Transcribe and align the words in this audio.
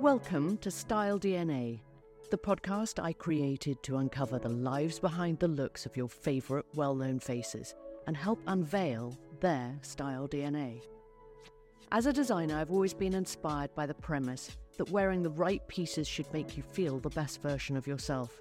Welcome 0.00 0.56
to 0.62 0.70
Style 0.70 1.20
DNA, 1.20 1.80
the 2.30 2.38
podcast 2.38 3.02
I 3.02 3.12
created 3.12 3.82
to 3.82 3.98
uncover 3.98 4.38
the 4.38 4.48
lives 4.48 4.98
behind 4.98 5.38
the 5.38 5.48
looks 5.48 5.84
of 5.84 5.94
your 5.94 6.08
favourite 6.08 6.64
well 6.74 6.94
known 6.94 7.18
faces 7.18 7.74
and 8.06 8.16
help 8.16 8.40
unveil 8.46 9.18
their 9.40 9.78
style 9.82 10.26
DNA. 10.26 10.80
As 11.92 12.06
a 12.06 12.14
designer, 12.14 12.56
I've 12.56 12.70
always 12.70 12.94
been 12.94 13.12
inspired 13.12 13.74
by 13.74 13.84
the 13.84 13.92
premise 13.92 14.56
that 14.78 14.90
wearing 14.90 15.22
the 15.22 15.28
right 15.28 15.68
pieces 15.68 16.08
should 16.08 16.32
make 16.32 16.56
you 16.56 16.62
feel 16.62 16.98
the 16.98 17.10
best 17.10 17.42
version 17.42 17.76
of 17.76 17.86
yourself, 17.86 18.40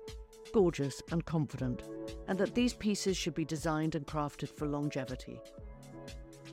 gorgeous 0.53 1.01
and 1.11 1.25
confident, 1.25 1.83
and 2.29 2.39
that 2.39 2.55
these 2.55 2.73
pieces 2.73 3.17
should 3.17 3.35
be 3.35 3.43
designed 3.43 3.95
and 3.95 4.07
crafted 4.07 4.47
for 4.47 4.65
longevity. 4.65 5.41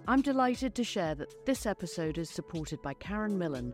I'm 0.09 0.21
delighted 0.21 0.75
to 0.75 0.85
share 0.85 1.15
that 1.15 1.47
this 1.47 1.65
episode 1.65 2.19
is 2.19 2.29
supported 2.29 2.83
by 2.83 2.95
Karen 2.95 3.39
Millen, 3.39 3.73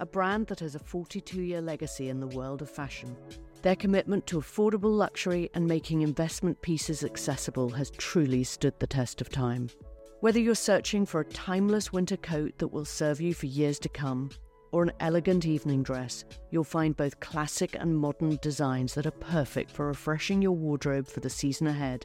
a 0.00 0.06
brand 0.06 0.48
that 0.48 0.58
has 0.58 0.74
a 0.74 0.80
42 0.80 1.40
year 1.40 1.60
legacy 1.60 2.08
in 2.08 2.18
the 2.18 2.26
world 2.26 2.62
of 2.62 2.70
fashion. 2.70 3.16
Their 3.62 3.76
commitment 3.76 4.26
to 4.26 4.38
affordable 4.40 4.96
luxury 4.96 5.50
and 5.54 5.66
making 5.66 6.02
investment 6.02 6.60
pieces 6.62 7.04
accessible 7.04 7.68
has 7.70 7.90
truly 7.90 8.42
stood 8.42 8.74
the 8.80 8.88
test 8.88 9.20
of 9.20 9.28
time. 9.28 9.68
Whether 10.18 10.40
you're 10.40 10.56
searching 10.56 11.06
for 11.06 11.20
a 11.20 11.26
timeless 11.26 11.92
winter 11.92 12.16
coat 12.16 12.58
that 12.58 12.68
will 12.68 12.84
serve 12.84 13.20
you 13.20 13.32
for 13.32 13.46
years 13.46 13.78
to 13.80 13.88
come, 13.88 14.30
or 14.72 14.82
an 14.82 14.92
elegant 14.98 15.46
evening 15.46 15.84
dress, 15.84 16.24
you'll 16.50 16.64
find 16.64 16.96
both 16.96 17.20
classic 17.20 17.76
and 17.78 17.96
modern 17.96 18.36
designs 18.42 18.94
that 18.94 19.06
are 19.06 19.12
perfect 19.12 19.70
for 19.70 19.86
refreshing 19.86 20.42
your 20.42 20.52
wardrobe 20.52 21.06
for 21.06 21.20
the 21.20 21.30
season 21.30 21.68
ahead. 21.68 22.04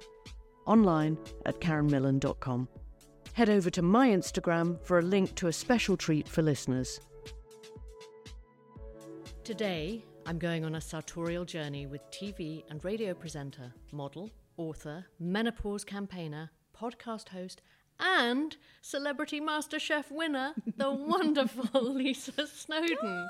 Online 0.68 1.18
at 1.48 1.60
karenmillen.com. 1.60 2.68
Head 3.34 3.50
over 3.50 3.72
to 3.72 3.82
my 3.82 4.10
Instagram 4.10 4.80
for 4.84 5.00
a 5.00 5.02
link 5.02 5.34
to 5.36 5.48
a 5.48 5.54
special 5.54 5.98
treat 5.98 6.28
for 6.28 6.44
listeners. 6.44 7.02
Today, 9.44 10.06
I'm 10.28 10.38
going 10.38 10.64
on 10.64 10.76
a 10.76 10.82
sartorial 10.82 11.44
journey 11.44 11.88
with 11.88 12.02
TV 12.12 12.64
and 12.70 12.86
radio 12.86 13.16
presenter, 13.16 13.74
model, 13.92 14.30
author, 14.58 15.04
menopause 15.20 15.84
campaigner, 15.84 16.52
podcast 16.80 17.30
host, 17.30 17.64
and 18.00 18.58
Celebrity 18.82 19.40
Master 19.40 19.80
Chef 19.80 20.12
winner, 20.12 20.54
the 20.78 20.92
wonderful 21.14 21.82
Lisa 21.94 22.46
Snowdon. 22.48 22.98
Oh, 23.02 23.28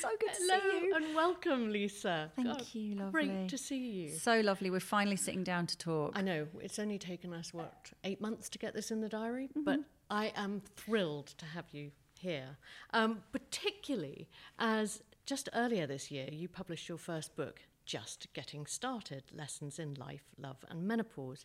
so 0.00 0.08
good 0.18 0.30
Hello 0.38 0.60
to 0.60 0.70
see 0.80 0.86
you. 0.86 0.94
and 0.96 1.14
welcome, 1.14 1.70
Lisa. 1.70 2.30
Thank 2.36 2.48
God, 2.48 2.64
you, 2.72 2.94
lovely. 2.96 3.26
Great 3.26 3.48
to 3.50 3.58
see 3.58 3.76
you. 3.78 4.08
So 4.16 4.40
lovely. 4.40 4.70
We're 4.70 4.80
finally 4.80 5.16
sitting 5.16 5.44
down 5.44 5.66
to 5.66 5.76
talk. 5.76 6.12
I 6.14 6.22
know 6.22 6.46
it's 6.60 6.78
only 6.78 6.98
taken 6.98 7.32
us 7.34 7.52
what 7.52 7.92
eight 8.04 8.20
months 8.20 8.48
to 8.50 8.58
get 8.58 8.74
this 8.74 8.90
in 8.90 9.00
the 9.00 9.08
diary, 9.08 9.48
Mm-hmm. 9.48 9.62
but 9.64 9.80
I 10.10 10.32
am 10.36 10.62
thrilled 10.76 11.28
to 11.38 11.44
have 11.46 11.66
you 11.72 11.90
here, 12.18 12.56
um, 12.92 13.22
particularly 13.32 14.28
as 14.58 15.02
just 15.26 15.48
earlier 15.54 15.86
this 15.86 16.10
year 16.10 16.28
you 16.32 16.48
published 16.48 16.88
your 16.88 16.98
first 16.98 17.36
book, 17.36 17.60
Just 17.84 18.28
Getting 18.32 18.64
Started: 18.66 19.24
Lessons 19.32 19.78
in 19.78 19.94
Life, 19.94 20.24
Love, 20.38 20.64
and 20.70 20.86
Menopause, 20.88 21.44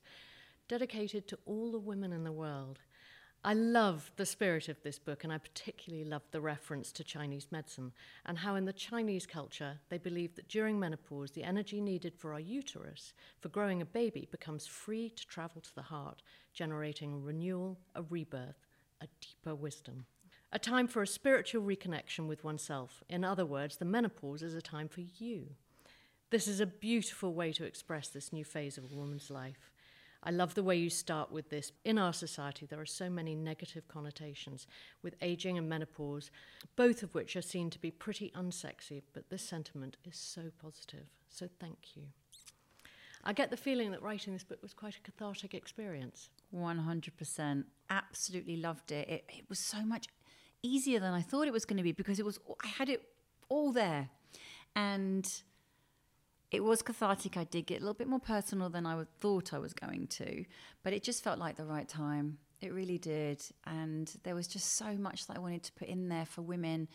dedicated 0.70 1.28
to 1.28 1.40
all 1.46 1.72
the 1.72 1.80
women 1.80 2.14
in 2.14 2.24
the 2.24 2.32
world. 2.32 2.80
I 3.44 3.54
love 3.54 4.12
the 4.18 4.26
spirit 4.26 4.68
of 4.68 4.82
this 4.84 5.00
book, 5.00 5.24
and 5.24 5.32
I 5.32 5.38
particularly 5.38 6.04
love 6.04 6.24
the 6.32 6.42
reference 6.42 6.92
to 6.92 7.06
Chinese 7.06 7.48
medicine 7.52 7.94
and 8.26 8.38
how, 8.38 8.56
in 8.56 8.66
the 8.66 8.74
Chinese 8.74 9.26
culture, 9.26 9.80
they 9.90 9.98
believe 9.98 10.36
that 10.36 10.50
during 10.50 10.78
menopause, 10.78 11.32
the 11.32 11.44
energy 11.44 11.80
needed 11.80 12.14
for 12.16 12.34
our 12.34 12.40
uterus 12.40 13.14
for 13.40 13.50
growing 13.50 13.82
a 13.82 13.86
baby 13.86 14.28
becomes 14.30 14.68
free 14.68 15.10
to 15.10 15.26
travel 15.26 15.62
to 15.62 15.74
the 15.74 15.82
heart, 15.82 16.22
generating 16.54 17.24
renewal, 17.24 17.80
a 17.96 18.02
rebirth, 18.04 18.68
a 19.02 19.08
deeper 19.22 19.56
wisdom. 19.56 20.06
A 20.52 20.60
time 20.60 20.88
for 20.88 21.02
a 21.02 21.08
spiritual 21.08 21.64
reconnection 21.64 22.28
with 22.28 22.44
oneself. 22.44 23.04
In 23.08 23.24
other 23.24 23.46
words, 23.46 23.78
the 23.78 23.86
menopause 23.86 24.44
is 24.44 24.54
a 24.54 24.62
time 24.62 24.90
for 24.90 25.02
you. 25.02 25.48
This 26.30 26.48
is 26.48 26.60
a 26.60 26.66
beautiful 26.66 27.34
way 27.34 27.54
to 27.54 27.64
express 27.64 28.10
this 28.10 28.34
new 28.34 28.44
phase 28.44 28.78
of 28.78 28.84
a 28.92 28.96
woman's 28.96 29.32
life. 29.32 29.72
I 30.24 30.32
love 30.32 30.54
the 30.54 30.64
way 30.64 30.76
you 30.76 30.90
start 30.90 31.32
with 31.32 31.50
this. 31.50 31.72
In 31.86 31.98
our 31.98 32.12
society, 32.12 32.66
there 32.66 32.80
are 32.80 32.86
so 32.86 33.10
many 33.10 33.36
negative 33.36 33.88
connotations 33.88 34.68
with 35.02 35.16
aging 35.22 35.58
and 35.58 35.70
menopause, 35.70 36.30
both 36.76 37.04
of 37.04 37.16
which 37.16 37.36
are 37.36 37.42
seen 37.42 37.70
to 37.70 37.80
be 37.80 37.92
pretty 37.92 38.32
unsexy, 38.36 39.02
but 39.14 39.30
this 39.30 39.42
sentiment 39.42 39.98
is 40.04 40.18
so 40.18 40.52
positive. 40.62 41.06
So 41.30 41.48
thank 41.60 41.96
you. 41.96 42.04
I 43.24 43.34
get 43.34 43.50
the 43.50 43.58
feeling 43.58 43.92
that 43.92 44.02
writing 44.02 44.34
this 44.34 44.44
book 44.44 44.62
was 44.62 44.74
quite 44.74 44.96
a 44.96 45.02
cathartic 45.02 45.54
experience. 45.54 46.30
100%. 46.56 47.64
Absolutely 47.90 48.58
loved 48.58 48.92
it. 48.92 49.08
it. 49.10 49.24
It 49.30 49.46
was 49.50 49.60
so 49.60 49.84
much 49.84 50.08
easier 50.64 51.00
than 51.00 51.14
I 51.14 51.22
thought 51.22 51.48
it 51.48 51.54
was 51.54 51.66
going 51.66 51.78
to 51.78 51.84
be 51.84 51.92
because 51.92 52.20
it 52.20 52.26
was 52.26 52.40
I 52.64 52.68
had 52.68 52.90
it 52.90 53.04
all 53.48 53.72
there. 53.72 54.10
And 54.76 55.30
it 56.52 56.64
was 56.64 56.82
cathartic. 56.82 57.38
I 57.38 57.44
did 57.44 57.68
get 57.68 57.78
a 57.78 57.82
little 57.82 57.94
bit 57.94 58.08
more 58.08 58.20
personal 58.20 58.70
than 58.70 58.86
I 58.86 58.96
would, 58.96 59.08
thought 59.20 59.54
I 59.54 59.60
was 59.60 59.74
going 59.74 60.08
to, 60.08 60.46
but 60.84 60.94
it 60.94 61.04
just 61.04 61.24
felt 61.24 61.40
like 61.40 61.58
the 61.58 61.66
right 61.66 61.88
time. 61.88 62.40
It 62.62 62.74
really 62.74 62.98
did. 62.98 63.42
And 63.66 64.12
there 64.24 64.36
was 64.36 64.48
just 64.48 64.76
so 64.76 64.96
much 64.96 65.28
that 65.28 65.38
I 65.38 65.40
wanted 65.40 65.64
to 65.64 65.74
put 65.74 65.88
in 65.88 66.10
there 66.10 66.26
for 66.26 66.42
women 66.42 66.88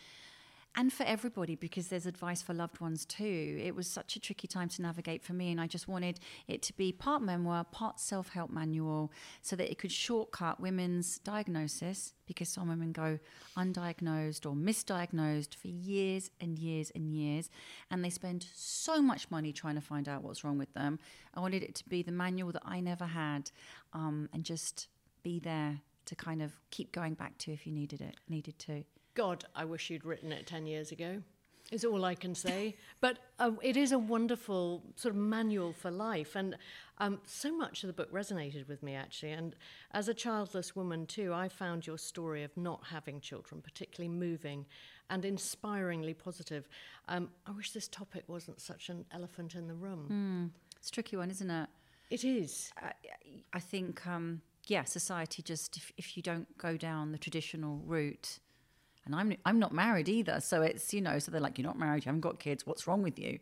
and 0.77 0.93
for 0.93 1.05
everybody 1.05 1.55
because 1.55 1.89
there's 1.89 2.07
advice 2.07 2.43
for 2.43 2.53
loved 2.53 2.81
ones 2.81 3.05
too. 3.05 3.61
It 3.63 3.75
was 3.75 3.87
such 3.87 4.17
a 4.17 4.21
tricky 4.21 4.49
time 4.49 4.69
to 4.71 4.83
navigate 4.83 5.23
for 5.23 5.33
me, 5.33 5.51
and 5.53 5.61
I 5.61 5.67
just 5.67 5.87
wanted 5.87 6.21
it 6.49 6.63
to 6.63 6.73
be 6.73 6.93
part 6.93 7.23
memoir, 7.23 7.65
part 7.65 8.01
self 8.01 8.29
help 8.31 8.51
manual 8.51 9.13
so 9.43 9.57
that 9.57 9.71
it 9.71 9.79
could 9.79 9.93
shortcut 9.93 10.61
women's 10.61 11.19
diagnosis 11.19 12.13
because 12.27 12.49
some 12.49 12.69
women 12.69 12.93
go 12.93 13.19
undiagnosed 13.57 14.47
or 14.47 14.55
misdiagnosed 14.55 15.55
for 15.55 15.69
years 15.69 16.31
and 16.41 16.59
years 16.59 16.91
and 16.95 17.13
years, 17.13 17.51
and 17.91 18.05
they 18.05 18.11
spend 18.11 18.47
so 18.55 19.01
much 19.01 19.31
money 19.31 19.53
trying 19.53 19.77
to 19.77 19.81
find 19.81 20.09
out 20.09 20.23
what's 20.23 20.43
wrong 20.43 20.59
with 20.59 20.73
them. 20.75 20.99
I 21.35 21.41
wanted 21.41 21.63
it 21.63 21.75
to 21.77 21.89
be 21.89 22.03
the 22.03 22.13
manual 22.13 22.53
that 22.53 22.63
I 22.65 22.81
never 22.81 23.07
had 23.07 23.51
um, 23.93 24.29
and 24.33 24.45
just 24.45 24.89
be 25.23 25.39
there 25.39 25.81
to 26.07 26.15
kind 26.15 26.43
of 26.43 26.53
keep 26.71 26.93
going 26.93 27.15
back 27.15 27.39
to 27.39 27.53
if 27.53 27.67
you 27.67 27.73
needed 27.73 28.01
it, 28.01 28.17
needed 28.29 28.59
to. 28.61 28.85
God, 29.15 29.45
I 29.55 29.65
wish 29.65 29.91
you'd 29.91 30.05
written 30.05 30.33
it 30.33 30.47
10 30.47 30.67
years 30.67 30.91
ago, 30.93 31.23
is 31.71 31.85
all 31.85 32.05
I 32.05 32.15
can 32.15 32.35
say. 32.35 32.77
but 33.01 33.19
um, 33.39 33.59
it 33.63 33.77
is 33.77 33.93
a 33.93 33.99
wonderful 33.99 34.83
sort 34.97 35.15
of 35.15 35.21
manual 35.21 35.73
for 35.73 35.91
life. 35.91 36.35
And 36.35 36.57
um, 36.99 37.21
so 37.25 37.57
much 37.57 37.83
of 37.83 37.87
the 37.87 37.93
book 37.93 38.13
resonated 38.13 38.69
with 38.69 38.83
me, 38.83 38.95
actually. 38.95 39.33
And 39.33 39.55
as 39.93 40.09
a 40.09 40.15
childless 40.15 40.75
woman, 40.75 41.07
too, 41.07 41.33
I 41.33 41.49
found 41.49 41.87
your 41.87 41.99
story 41.99 42.43
of 42.43 42.57
not 42.57 42.83
having 42.91 43.21
children 43.21 43.61
particularly 43.63 44.15
moving 44.15 44.67
and 45.11 45.25
inspiringly 45.25 46.15
positive. 46.15 46.69
Um, 47.09 47.31
I 47.47 47.53
wish 47.53 47.71
this 47.71 47.89
topic 47.89 48.25
wasn't 48.27 48.61
such 48.61 48.89
an 48.89 49.05
elephant 49.13 49.55
in 49.55 49.69
the 49.69 49.75
room. 49.75 50.53
It's 50.77 50.89
a 50.89 50.93
tricky 50.93 51.17
one, 51.17 51.31
isn't 51.31 51.51
it? 51.51 51.69
It 52.11 52.25
is. 52.25 52.73
I, 52.77 52.93
I 53.53 53.61
think, 53.61 54.07
um, 54.07 54.41
yeah, 54.67 54.85
society 54.85 55.43
just 55.43 55.77
if, 55.77 55.93
if 55.97 56.17
you 56.17 56.23
don't 56.23 56.57
go 56.59 56.77
down 56.77 57.13
the 57.13 57.19
traditional 57.19 57.81
route, 57.87 58.39
and 59.07 59.15
I'm 59.15 59.37
I'm 59.45 59.59
not 59.59 59.73
married 59.73 60.09
either, 60.09 60.41
so 60.41 60.63
it's 60.63 60.93
you 60.95 61.01
know, 61.01 61.19
so 61.19 61.31
they're 61.31 61.41
like, 61.41 61.59
you're 61.59 61.67
not 61.67 61.79
married, 61.79 62.05
you 62.05 62.09
haven't 62.09 62.21
got 62.21 62.39
kids, 62.39 62.67
what's 62.67 62.87
wrong 62.87 63.03
with 63.03 63.19
you? 63.19 63.39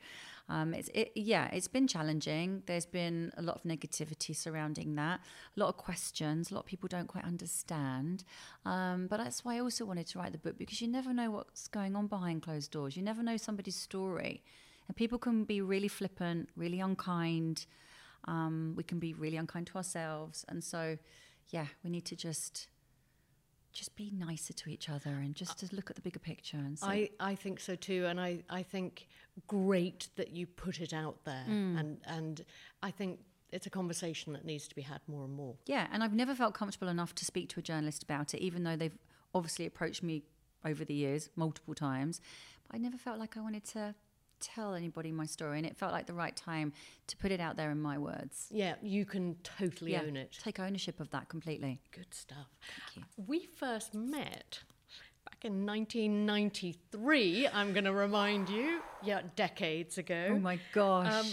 Um, 0.48 0.74
it's 0.74 0.90
it, 0.92 1.12
yeah, 1.14 1.48
it's 1.52 1.68
been 1.68 1.86
challenging. 1.86 2.62
There's 2.66 2.86
been 2.86 3.32
a 3.36 3.42
lot 3.42 3.56
of 3.56 3.62
negativity 3.62 4.34
surrounding 4.34 4.96
that, 4.96 5.20
a 5.56 5.60
lot 5.60 5.68
of 5.68 5.76
questions, 5.76 6.50
a 6.50 6.54
lot 6.54 6.60
of 6.60 6.66
people 6.66 6.88
don't 6.88 7.06
quite 7.06 7.24
understand. 7.24 8.24
Um, 8.64 9.06
but 9.06 9.18
that's 9.18 9.44
why 9.44 9.56
I 9.56 9.60
also 9.60 9.84
wanted 9.84 10.06
to 10.08 10.18
write 10.18 10.32
the 10.32 10.38
book 10.38 10.58
because 10.58 10.80
you 10.80 10.88
never 10.88 11.12
know 11.12 11.30
what's 11.30 11.68
going 11.68 11.96
on 11.96 12.06
behind 12.06 12.42
closed 12.42 12.70
doors. 12.70 12.96
You 12.96 13.02
never 13.02 13.22
know 13.22 13.36
somebody's 13.36 13.76
story, 13.76 14.42
and 14.88 14.96
people 14.96 15.18
can 15.18 15.44
be 15.44 15.60
really 15.60 15.88
flippant, 15.88 16.48
really 16.56 16.80
unkind. 16.80 17.66
Um, 18.26 18.74
we 18.76 18.82
can 18.84 18.98
be 18.98 19.14
really 19.14 19.36
unkind 19.36 19.68
to 19.68 19.76
ourselves, 19.76 20.44
and 20.48 20.62
so 20.62 20.98
yeah, 21.50 21.66
we 21.84 21.90
need 21.90 22.04
to 22.06 22.16
just 22.16 22.68
just 23.72 23.96
be 23.96 24.10
nicer 24.14 24.52
to 24.52 24.70
each 24.70 24.88
other 24.88 25.10
and 25.10 25.34
just 25.34 25.58
to 25.58 25.68
look 25.74 25.90
at 25.90 25.96
the 25.96 26.02
bigger 26.02 26.18
picture 26.18 26.58
and 26.58 26.78
I, 26.82 27.10
I 27.18 27.34
think 27.34 27.60
so 27.60 27.74
too, 27.74 28.06
and 28.06 28.20
I, 28.20 28.40
I 28.50 28.62
think 28.62 29.08
great 29.46 30.08
that 30.16 30.30
you 30.30 30.46
put 30.46 30.80
it 30.80 30.92
out 30.92 31.24
there, 31.24 31.44
mm. 31.48 31.78
and 31.78 31.98
and 32.06 32.44
I 32.82 32.90
think 32.90 33.20
it's 33.50 33.66
a 33.66 33.70
conversation 33.70 34.32
that 34.32 34.44
needs 34.44 34.66
to 34.68 34.74
be 34.74 34.82
had 34.82 35.00
more 35.06 35.24
and 35.24 35.34
more. 35.34 35.54
yeah. 35.66 35.86
And 35.92 36.02
I've 36.02 36.14
never 36.14 36.34
felt 36.34 36.54
comfortable 36.54 36.88
enough 36.88 37.14
to 37.16 37.24
speak 37.24 37.50
to 37.50 37.60
a 37.60 37.62
journalist 37.62 38.02
about 38.02 38.32
it, 38.32 38.40
even 38.40 38.64
though 38.64 38.76
they've 38.76 38.96
obviously 39.34 39.66
approached 39.66 40.02
me 40.02 40.22
over 40.64 40.84
the 40.84 40.94
years 40.94 41.28
multiple 41.36 41.74
times. 41.74 42.20
But 42.66 42.76
I 42.76 42.78
never 42.78 42.96
felt 42.96 43.18
like 43.18 43.36
I 43.36 43.40
wanted 43.40 43.64
to 43.66 43.94
tell 44.42 44.74
anybody 44.74 45.12
my 45.12 45.24
story, 45.24 45.56
and 45.56 45.66
it 45.66 45.76
felt 45.76 45.92
like 45.92 46.06
the 46.06 46.12
right 46.12 46.36
time 46.36 46.72
to 47.06 47.16
put 47.16 47.32
it 47.32 47.40
out 47.40 47.56
there 47.56 47.70
in 47.70 47.80
my 47.80 47.96
words. 47.96 48.48
Yeah, 48.50 48.74
you 48.82 49.06
can 49.06 49.36
totally 49.42 49.92
yeah, 49.92 50.02
own 50.02 50.16
it. 50.16 50.36
take 50.42 50.60
ownership 50.60 51.00
of 51.00 51.10
that 51.10 51.28
completely. 51.28 51.80
Good 51.92 52.12
stuff. 52.12 52.48
Thank 52.60 52.96
you. 52.96 53.24
We 53.26 53.48
first 53.56 53.94
met 53.94 54.60
back 55.24 55.44
in 55.44 55.64
1993. 55.64 57.48
I'm 57.48 57.72
going 57.72 57.84
to 57.84 57.92
remind 57.92 58.48
you, 58.48 58.80
yeah, 59.02 59.22
decades 59.36 59.96
ago. 59.98 60.28
Oh 60.32 60.38
my 60.38 60.58
gosh. 60.72 61.12
Um, 61.12 61.26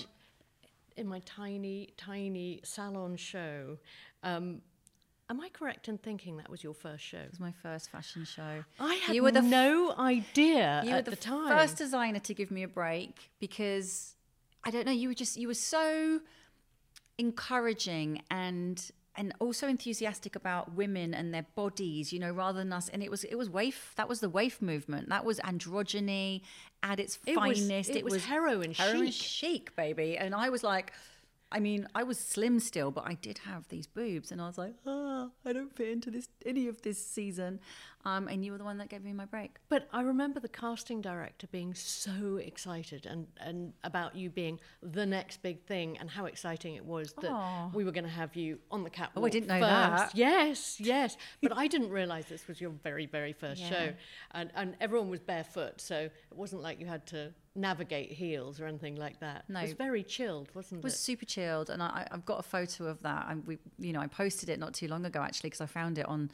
in 0.96 1.08
my 1.08 1.20
tiny, 1.26 1.90
tiny 1.98 2.60
salon 2.64 3.16
show. 3.16 3.78
Um, 4.24 4.62
Am 5.30 5.40
I 5.40 5.50
correct 5.50 5.88
in 5.88 5.98
thinking 6.00 6.38
that 6.38 6.50
was 6.50 6.64
your 6.64 6.74
first 6.74 7.04
show? 7.04 7.20
It 7.20 7.30
was 7.30 7.40
my 7.40 7.52
first 7.62 7.92
fashion 7.92 8.26
show. 8.26 8.64
I 8.80 8.96
had 8.96 9.16
You 9.16 9.22
were 9.24 9.32
the 9.32 9.40
f- 9.40 9.46
no 9.46 9.94
idea 9.98 10.82
you 10.84 10.90
at 10.92 10.96
were 10.96 11.02
the, 11.04 11.12
the, 11.12 11.16
time. 11.18 11.48
first 11.50 11.78
designer 11.78 12.20
to 12.20 12.34
give 12.34 12.50
me 12.50 12.64
a 12.64 12.68
break 12.68 13.30
because 13.40 14.16
I 14.64 14.72
don't 14.72 14.86
know. 14.88 14.92
You 14.92 15.10
were 15.10 15.14
just 15.14 15.38
you 15.38 15.48
were 15.48 15.54
so 15.54 16.20
encouraging 17.20 18.22
and 18.32 18.92
and 19.16 19.34
also 19.40 19.68
enthusiastic 19.68 20.36
about 20.36 20.74
women 20.76 21.14
and 21.14 21.34
their 21.34 21.46
bodies, 21.56 22.14
you 22.14 22.20
know, 22.20 22.32
rather 22.32 22.58
than 22.60 22.72
us. 22.72 22.90
And 22.90 23.04
it 23.04 23.12
was 23.12 23.24
it 23.26 23.36
was 23.36 23.50
waif. 23.50 23.94
That 23.98 24.10
was 24.10 24.22
the 24.22 24.30
waif 24.30 24.62
movement. 24.62 25.10
That 25.10 25.26
was 25.26 25.40
androgyny 25.42 26.42
at 26.82 27.00
its 27.00 27.18
finest. 27.18 27.38
It 27.38 27.40
was- 27.42 27.60
finest. 27.70 27.90
it 27.92 28.04
was 28.06 28.26
heroin 28.26 28.74
heroin 28.74 29.12
chic. 29.12 29.14
chic, 29.14 29.76
baby. 29.76 30.18
And 30.18 30.34
I 30.34 30.50
was 30.50 30.64
like. 30.64 30.94
I 31.52 31.60
mean, 31.60 31.88
I 31.96 32.04
was 32.04 32.20
slim 32.20 32.60
still, 32.60 32.92
but 32.92 33.06
I 33.08 33.14
did 33.16 33.40
have 33.40 33.68
these 33.70 33.88
boobs, 33.88 34.32
and 34.32 34.40
I 34.42 34.46
was 34.48 34.58
like, 34.58 34.76
"Ah, 34.86 35.30
I 35.46 35.54
don't 35.54 35.76
fit 35.76 35.90
into 35.90 36.12
this 36.12 36.30
any 36.46 36.68
of 36.68 36.82
this 36.84 37.04
season." 37.04 37.60
Um, 38.06 38.30
and 38.30 38.46
you 38.46 38.54
were 38.54 38.58
the 38.58 38.64
one 38.64 38.78
that 38.78 38.88
gave 38.88 39.04
me 39.04 39.12
my 39.12 39.26
break. 39.26 39.58
But 39.68 39.90
I 39.92 40.02
remember 40.02 40.40
the 40.40 40.48
casting 40.48 41.02
director 41.02 41.48
being 41.48 41.74
so 41.74 42.38
excited 42.38 43.06
and, 43.06 43.28
and 43.42 43.74
about 43.84 44.16
you 44.16 44.30
being 44.30 44.58
the 44.82 45.06
next 45.06 45.42
big 45.42 45.62
thing 45.66 45.98
and 45.98 46.10
how 46.10 46.24
exciting 46.26 46.76
it 46.76 46.86
was 46.86 47.12
that 47.20 47.30
Aw. 47.32 47.72
we 47.74 47.84
were 47.84 47.92
going 47.92 48.06
to 48.06 48.10
have 48.10 48.38
you 48.38 48.58
on 48.72 48.84
the 48.86 48.90
catwalk. 48.90 49.22
Oh, 49.22 49.26
I 49.26 49.30
didn't 49.30 49.48
know 49.48 49.60
first. 49.60 50.14
that. 50.14 50.16
Yes, 50.16 50.80
yes. 50.80 51.18
But 51.42 51.58
I 51.58 51.68
didn't 51.68 51.90
realise 51.90 52.26
this 52.26 52.48
was 52.48 52.62
your 52.62 52.72
very, 52.72 53.06
very 53.06 53.34
first 53.34 53.60
Yeah. 53.62 53.70
show. 53.70 53.94
And, 54.32 54.50
and 54.56 54.76
everyone 54.80 55.10
was 55.10 55.20
barefoot, 55.20 55.82
so 55.82 55.98
it 55.98 56.14
wasn't 56.32 56.62
like 56.62 56.80
you 56.80 56.86
had 56.86 57.06
to 57.08 57.34
navigate 57.60 58.12
heels 58.12 58.60
or 58.60 58.66
anything 58.68 58.96
like 58.96 59.20
that. 59.20 59.44
No. 59.50 59.60
It 59.60 59.64
was 59.64 59.74
very 59.74 60.04
chilled, 60.04 60.50
wasn't 60.54 60.80
It 60.80 60.84
was 60.84 60.94
it? 60.94 60.96
Was 60.96 61.00
super 61.00 61.26
chilled, 61.26 61.70
and 61.70 61.82
I, 61.84 62.08
I've 62.12 62.26
got 62.26 62.40
a 62.40 62.44
photo 62.44 62.86
of 62.86 63.02
that. 63.04 63.28
And 63.30 63.46
we, 63.46 63.58
you 63.78 63.94
know, 63.94 64.00
I 64.00 64.08
posted 64.08 64.50
it 64.50 64.60
not 64.60 64.74
too 64.74 64.88
long 64.88 65.06
ago 65.06 65.22
actually 65.22 65.50
because 65.50 65.62
I 65.62 65.66
found 65.68 65.98
it 65.98 66.06
on 66.08 66.32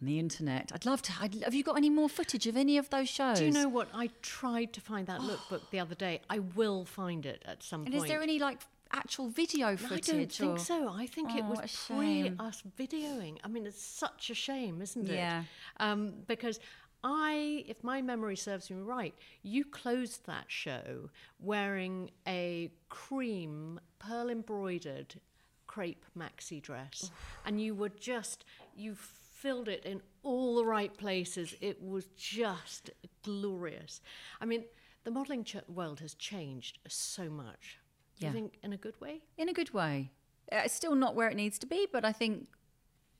on 0.00 0.06
the 0.06 0.18
internet. 0.18 0.70
I'd 0.74 0.84
love 0.84 1.00
to. 1.02 1.12
I'd, 1.20 1.34
have 1.42 1.54
you 1.54 1.62
got 1.62 1.76
any 1.76 1.90
more 1.90 2.08
footage 2.08 2.46
of 2.46 2.56
any 2.56 2.76
of 2.78 2.90
those 2.90 3.08
shows? 3.08 3.38
Do 3.38 3.46
you 3.46 3.50
know 3.50 3.68
what? 3.68 3.88
I 3.94 4.10
tried 4.22 4.72
to 4.74 4.80
find 4.80 5.06
that 5.06 5.20
lookbook 5.20 5.62
the 5.70 5.80
other 5.80 5.94
day. 5.94 6.20
I 6.28 6.40
will 6.40 6.84
find 6.84 7.24
it 7.26 7.42
at 7.46 7.62
some 7.62 7.80
And 7.80 7.86
point. 7.86 7.94
And 7.94 8.04
is 8.04 8.08
there 8.10 8.22
any 8.22 8.38
like 8.38 8.60
actual 8.92 9.28
video 9.28 9.76
footage? 9.76 10.08
I 10.10 10.12
don't 10.12 10.32
think 10.32 10.56
or- 10.56 10.58
so. 10.58 10.88
I 10.88 11.06
think 11.06 11.34
it 11.34 11.44
Oh, 11.44 11.50
was 11.50 11.58
what 11.58 11.98
pre 11.98 12.32
us 12.38 12.62
videoing. 12.78 13.38
I 13.42 13.48
mean, 13.48 13.66
it's 13.66 13.82
such 13.82 14.30
a 14.30 14.34
shame, 14.34 14.82
isn't 14.82 15.08
it? 15.08 15.14
Yeah. 15.14 15.44
Um, 15.78 16.12
because 16.26 16.60
I, 17.08 17.64
if 17.68 17.84
my 17.84 18.02
memory 18.02 18.34
serves 18.34 18.68
me 18.68 18.78
right, 18.82 19.14
you 19.44 19.64
closed 19.64 20.26
that 20.26 20.46
show 20.48 21.08
wearing 21.38 22.10
a 22.26 22.72
cream 22.88 23.78
pearl 24.00 24.28
embroidered 24.28 25.20
crepe 25.68 26.04
maxi 26.18 26.60
dress, 26.60 27.12
and 27.44 27.60
you 27.60 27.76
were 27.76 27.90
just 27.90 28.44
you 28.74 28.96
filled 28.96 29.68
it 29.68 29.84
in 29.84 30.02
all 30.24 30.56
the 30.56 30.64
right 30.64 30.92
places. 30.96 31.54
It 31.60 31.80
was 31.80 32.06
just 32.16 32.90
glorious. 33.22 34.00
I 34.40 34.44
mean, 34.46 34.64
the 35.04 35.12
modelling 35.12 35.44
ch- 35.44 35.56
world 35.68 36.00
has 36.00 36.14
changed 36.14 36.80
so 36.88 37.30
much. 37.30 37.78
Do 38.18 38.26
Yeah. 38.26 38.30
you 38.30 38.34
think 38.34 38.58
in 38.64 38.72
a 38.72 38.76
good 38.76 39.00
way? 39.00 39.22
In 39.36 39.48
a 39.48 39.52
good 39.52 39.72
way. 39.72 40.10
Uh, 40.50 40.62
It's 40.64 40.74
still 40.74 40.96
not 40.96 41.14
where 41.14 41.28
it 41.28 41.36
needs 41.36 41.58
to 41.60 41.66
be, 41.66 41.86
but 41.92 42.04
I 42.04 42.10
think 42.12 42.48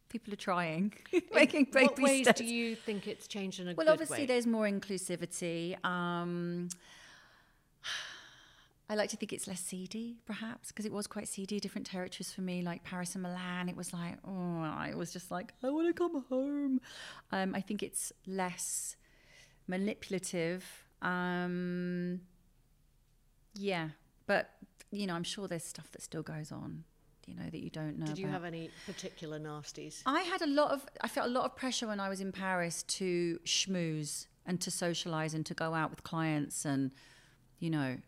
people 0.08 0.32
are 0.32 0.36
trying, 0.36 0.92
making 1.34 1.64
baby 1.64 1.86
what 1.86 1.98
ways 1.98 2.24
steps. 2.24 2.40
do 2.40 2.46
you 2.46 2.76
think 2.76 3.06
it's 3.06 3.26
changed 3.26 3.60
in 3.60 3.68
a 3.68 3.74
well, 3.74 3.90
obviously, 3.90 4.20
way? 4.20 4.26
there's 4.26 4.46
more 4.46 4.66
inclusivity. 4.66 5.82
Um, 5.84 6.68
I 8.88 8.94
like 8.94 9.10
to 9.10 9.16
think 9.16 9.32
it's 9.32 9.48
less 9.48 9.60
seedy, 9.60 10.18
perhaps, 10.26 10.68
because 10.68 10.86
it 10.86 10.92
was 10.92 11.08
quite 11.08 11.26
seedy. 11.26 11.58
Different 11.58 11.86
territories 11.86 12.32
for 12.32 12.42
me, 12.42 12.62
like 12.62 12.84
Paris 12.84 13.14
and 13.14 13.22
Milan. 13.22 13.68
It 13.68 13.76
was 13.76 13.92
like, 13.92 14.14
oh, 14.24 14.62
I 14.62 14.92
was 14.94 15.12
just 15.12 15.30
like, 15.30 15.52
I 15.64 15.70
want 15.70 15.88
to 15.88 15.92
come 15.92 16.24
home. 16.28 16.80
Um, 17.32 17.54
I 17.54 17.60
think 17.60 17.82
it's 17.82 18.12
less 18.26 18.96
manipulative. 19.66 20.64
Um, 21.02 22.20
yeah, 23.54 23.88
but 24.26 24.50
you 24.92 25.06
know, 25.06 25.14
I'm 25.14 25.24
sure 25.24 25.48
there's 25.48 25.64
stuff 25.64 25.90
that 25.92 26.02
still 26.02 26.22
goes 26.22 26.52
on. 26.52 26.84
You 27.26 27.34
know 27.34 27.50
that 27.50 27.60
you 27.60 27.70
don't 27.70 27.98
know. 27.98 28.06
Did 28.06 28.18
you 28.18 28.26
about. 28.26 28.34
have 28.34 28.44
any 28.44 28.70
particular 28.86 29.38
nasties? 29.38 30.02
I 30.06 30.22
had 30.22 30.42
a 30.42 30.46
lot 30.46 30.70
of, 30.70 30.86
I 31.00 31.08
felt 31.08 31.28
a 31.28 31.30
lot 31.30 31.44
of 31.44 31.56
pressure 31.56 31.88
when 31.88 31.98
I 31.98 32.08
was 32.08 32.20
in 32.20 32.30
Paris 32.32 32.84
to 32.84 33.40
schmooze 33.44 34.26
and 34.46 34.60
to 34.60 34.70
socialize 34.70 35.34
and 35.34 35.44
to 35.46 35.54
go 35.54 35.74
out 35.74 35.90
with 35.90 36.04
clients 36.04 36.64
and, 36.64 36.92
you 37.58 37.68
know, 37.68 37.98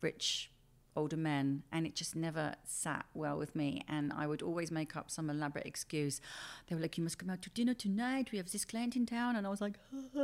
rich 0.00 0.50
older 0.96 1.16
men. 1.16 1.62
And 1.72 1.86
it 1.86 1.94
just 1.94 2.14
never 2.16 2.54
sat 2.64 3.04
well 3.14 3.38
with 3.38 3.54
me. 3.56 3.82
And 3.88 4.12
I 4.12 4.26
would 4.26 4.42
always 4.42 4.70
make 4.70 4.96
up 4.96 5.10
some 5.10 5.30
elaborate 5.30 5.66
excuse. 5.66 6.20
They 6.68 6.74
were 6.74 6.80
like, 6.82 6.96
you 6.98 7.04
must 7.04 7.18
come 7.18 7.30
out 7.30 7.42
to 7.42 7.50
dinner 7.50 7.74
tonight. 7.74 8.30
We 8.32 8.38
have 8.38 8.50
this 8.50 8.64
client 8.64 8.96
in 8.96 9.06
town. 9.06 9.36
And 9.36 9.46
I 9.46 9.50
was 9.50 9.60
like, 9.60 9.74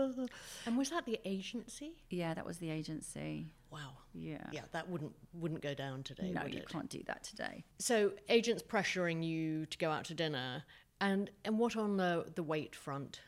And 0.66 0.76
was 0.76 0.90
that 0.90 1.06
the 1.06 1.18
agency? 1.24 1.92
yeah, 2.10 2.34
that 2.34 2.44
was 2.46 2.58
the 2.58 2.70
agency. 2.70 3.52
Wow. 3.70 3.90
Yeah. 4.14 4.38
Yeah, 4.52 4.62
that 4.72 4.88
wouldn't 4.88 5.12
wouldn't 5.34 5.60
go 5.62 5.74
down 5.74 6.02
today, 6.02 6.30
No, 6.32 6.46
you 6.46 6.58
it? 6.60 6.68
can't 6.68 6.88
do 6.88 7.02
that 7.06 7.22
today. 7.24 7.64
So 7.78 8.12
agents 8.28 8.62
pressuring 8.62 9.22
you 9.22 9.66
to 9.66 9.78
go 9.78 9.90
out 9.90 10.04
to 10.06 10.14
dinner, 10.14 10.64
and 11.00 11.30
and 11.44 11.58
what 11.58 11.76
on 11.76 11.96
the 11.98 12.24
the 12.34 12.42
weight 12.42 12.74
front? 12.74 13.20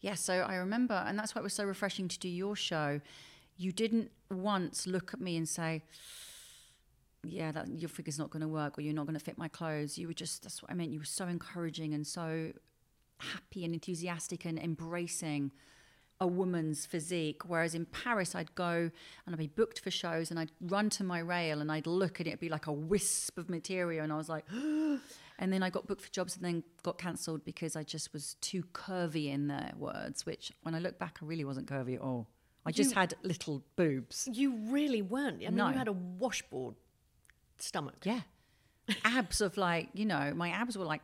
Yeah, 0.00 0.14
so 0.14 0.40
I 0.40 0.56
remember, 0.56 0.94
and 1.06 1.18
that's 1.18 1.34
why 1.34 1.40
it 1.40 1.44
was 1.44 1.54
so 1.54 1.64
refreshing 1.64 2.08
to 2.08 2.18
do 2.18 2.28
your 2.28 2.56
show. 2.56 3.00
You 3.56 3.70
didn't 3.72 4.10
once 4.30 4.86
look 4.86 5.14
at 5.14 5.20
me 5.20 5.36
and 5.36 5.48
say, 5.48 5.82
"Yeah, 7.26 7.52
that 7.52 7.68
your 7.68 7.88
figure's 7.88 8.18
not 8.18 8.30
going 8.30 8.42
to 8.42 8.48
work," 8.48 8.78
or 8.78 8.80
"You're 8.82 8.94
not 8.94 9.06
going 9.06 9.18
to 9.18 9.24
fit 9.24 9.38
my 9.38 9.48
clothes." 9.48 9.98
You 9.98 10.06
were 10.08 10.14
just—that's 10.14 10.62
what 10.62 10.70
I 10.70 10.74
meant. 10.74 10.90
You 10.90 10.98
were 11.00 11.04
so 11.04 11.26
encouraging 11.26 11.94
and 11.94 12.06
so 12.06 12.52
happy 13.18 13.64
and 13.64 13.74
enthusiastic 13.74 14.44
and 14.44 14.58
embracing 14.58 15.52
a 16.20 16.26
woman's 16.26 16.86
physique. 16.86 17.42
Whereas 17.46 17.74
in 17.74 17.86
Paris, 17.86 18.34
I'd 18.34 18.54
go 18.54 18.90
and 19.26 19.34
I'd 19.34 19.38
be 19.38 19.46
booked 19.48 19.80
for 19.80 19.90
shows 19.90 20.30
and 20.30 20.38
I'd 20.38 20.52
run 20.60 20.88
to 20.90 21.04
my 21.04 21.18
rail 21.18 21.60
and 21.60 21.70
I'd 21.72 21.86
look 21.86 22.20
and 22.20 22.26
it'd 22.28 22.40
be 22.40 22.48
like 22.48 22.66
a 22.66 22.72
wisp 22.72 23.36
of 23.38 23.48
material. 23.50 24.04
And 24.04 24.12
I 24.12 24.16
was 24.16 24.28
like, 24.28 24.44
and 24.52 25.52
then 25.52 25.62
I 25.62 25.70
got 25.70 25.86
booked 25.88 26.02
for 26.02 26.10
jobs 26.12 26.36
and 26.36 26.44
then 26.44 26.62
got 26.82 26.98
cancelled 26.98 27.44
because 27.44 27.74
I 27.76 27.82
just 27.82 28.12
was 28.12 28.34
too 28.40 28.62
curvy 28.72 29.26
in 29.32 29.48
their 29.48 29.72
words, 29.76 30.24
which 30.24 30.52
when 30.62 30.74
I 30.74 30.78
look 30.78 30.98
back, 30.98 31.18
I 31.20 31.26
really 31.26 31.44
wasn't 31.44 31.66
curvy 31.66 31.96
at 31.96 32.00
all. 32.00 32.28
I 32.64 32.70
just 32.70 32.90
You- 32.90 32.96
had 32.96 33.14
little 33.22 33.62
boobs. 33.76 34.28
You 34.32 34.54
really 34.70 35.02
weren't. 35.02 35.36
I 35.42 35.46
mean, 35.46 35.56
No. 35.56 35.68
you 35.68 35.74
had 35.74 35.88
a 35.88 35.92
washboard 35.92 36.76
stomach. 37.58 38.04
Yeah. 38.04 38.20
abs 39.04 39.40
of 39.40 39.56
like, 39.56 39.88
you 39.94 40.04
know, 40.04 40.32
my 40.34 40.50
abs 40.50 40.76
were 40.76 40.84
like, 40.84 41.00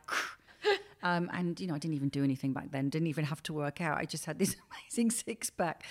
um, 1.03 1.29
and, 1.33 1.59
you 1.59 1.67
know, 1.67 1.73
I 1.75 1.79
didn't 1.79 1.95
even 1.95 2.09
do 2.09 2.23
anything 2.23 2.53
back 2.53 2.71
then, 2.71 2.89
didn't 2.89 3.07
even 3.07 3.25
have 3.25 3.41
to 3.43 3.53
work 3.53 3.81
out. 3.81 3.97
I 3.97 4.05
just 4.05 4.25
had 4.25 4.37
this 4.37 4.55
amazing 4.71 5.11
six 5.11 5.49
pack. 5.49 5.83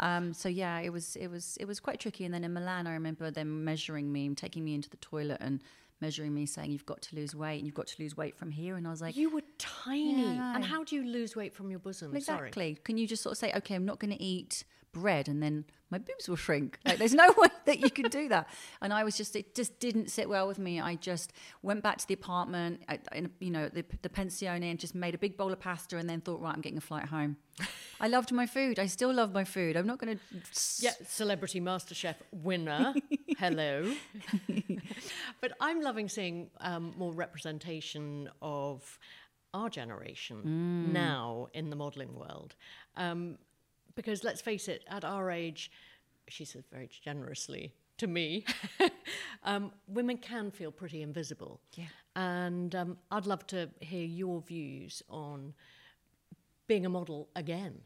Um, 0.00 0.32
so 0.32 0.48
yeah, 0.48 0.80
it 0.80 0.92
was, 0.92 1.16
it 1.16 1.28
was, 1.28 1.56
it 1.60 1.66
was 1.66 1.80
quite 1.80 2.00
tricky. 2.00 2.24
And 2.24 2.34
then 2.34 2.44
in 2.44 2.52
Milan, 2.52 2.86
I 2.86 2.92
remember 2.92 3.30
them 3.30 3.64
measuring 3.64 4.12
me, 4.12 4.34
taking 4.34 4.64
me 4.64 4.74
into 4.74 4.90
the 4.90 4.96
toilet 4.98 5.38
and 5.40 5.62
measuring 6.00 6.34
me 6.34 6.46
saying, 6.46 6.70
you've 6.70 6.86
got 6.86 7.00
to 7.02 7.16
lose 7.16 7.34
weight 7.34 7.58
and 7.58 7.66
you've 7.66 7.74
got 7.74 7.86
to 7.86 8.02
lose 8.02 8.16
weight 8.16 8.36
from 8.36 8.50
here. 8.50 8.76
And 8.76 8.86
I 8.86 8.90
was 8.90 9.00
like, 9.00 9.16
You 9.16 9.30
were 9.30 9.42
tiny. 9.58 10.34
Yeah, 10.36 10.54
and 10.54 10.64
how 10.64 10.84
do 10.84 10.94
you 10.96 11.04
lose 11.04 11.36
weight 11.36 11.54
from 11.54 11.70
your 11.70 11.78
bosom? 11.78 12.08
Sorry. 12.20 12.48
Exactly. 12.48 12.78
Can 12.84 12.98
you 12.98 13.06
just 13.06 13.22
sort 13.22 13.32
of 13.32 13.38
say, 13.38 13.52
okay, 13.56 13.74
I'm 13.74 13.86
not 13.86 13.98
going 13.98 14.12
to 14.12 14.22
eat 14.22 14.64
bread 15.00 15.28
and 15.28 15.42
then 15.42 15.64
my 15.90 15.98
boobs 15.98 16.28
will 16.28 16.36
shrink? 16.36 16.78
Like, 16.84 16.98
there's 16.98 17.14
no 17.14 17.32
way 17.38 17.48
that 17.66 17.80
you 17.80 17.90
can 17.90 18.08
do 18.08 18.28
that. 18.28 18.48
And 18.82 18.92
I 18.92 19.04
was 19.04 19.16
just, 19.16 19.36
it 19.36 19.54
just 19.54 19.78
didn't 19.78 20.10
sit 20.10 20.28
well 20.28 20.48
with 20.48 20.58
me. 20.58 20.80
I 20.80 20.96
just 20.96 21.32
went 21.62 21.82
back 21.82 21.98
to 21.98 22.08
the 22.08 22.14
apartment, 22.14 22.82
I, 22.88 22.98
you 23.38 23.50
know, 23.50 23.68
the, 23.68 23.84
the 24.02 24.08
pensione 24.08 24.70
and 24.70 24.78
just 24.78 24.94
made 24.94 25.14
a 25.14 25.18
big 25.18 25.36
bowl 25.36 25.52
of 25.52 25.60
pasta 25.60 25.96
and 25.96 26.08
then 26.08 26.20
thought, 26.20 26.40
right, 26.40 26.54
I'm 26.54 26.60
getting 26.60 26.78
a 26.78 26.82
flight 26.82 27.06
home. 27.06 27.36
I 28.00 28.08
loved 28.08 28.32
my 28.32 28.46
food. 28.46 28.78
I 28.78 28.86
still 28.86 29.12
love 29.12 29.32
my 29.32 29.44
food. 29.44 29.76
I'm 29.76 29.86
not 29.86 29.98
going 29.98 30.16
to. 30.16 30.22
Yeah, 30.84 30.92
celebrity 31.06 31.60
MasterChef 31.60 32.16
winner. 32.32 32.94
Hello. 33.38 33.92
but 35.40 35.52
I'm 35.60 35.80
loving 35.80 36.08
seeing 36.08 36.50
um, 36.60 36.94
more 36.96 37.12
representation 37.12 38.28
of 38.42 38.98
our 39.54 39.70
generation 39.70 40.92
now 40.92 41.48
in 41.54 41.70
the 41.70 41.76
modelling 41.76 42.14
world. 42.14 42.54
Um, 42.96 43.38
because 43.96 44.22
let's 44.22 44.40
face 44.40 44.68
it, 44.68 44.84
at 44.88 45.04
our 45.04 45.30
age, 45.30 45.72
she 46.28 46.44
said 46.44 46.64
very 46.70 46.88
generously 47.02 47.72
to 47.98 48.06
me, 48.06 48.44
um, 49.44 49.72
women 49.88 50.18
can 50.18 50.50
feel 50.50 50.70
pretty 50.70 51.02
invisible. 51.02 51.60
Yeah. 51.74 51.86
And 52.14 52.74
um, 52.74 52.98
I'd 53.10 53.26
love 53.26 53.46
to 53.48 53.70
hear 53.80 54.04
your 54.04 54.40
views 54.40 55.02
on 55.08 55.54
being 56.66 56.86
a 56.86 56.88
model 56.88 57.28
again. 57.36 57.80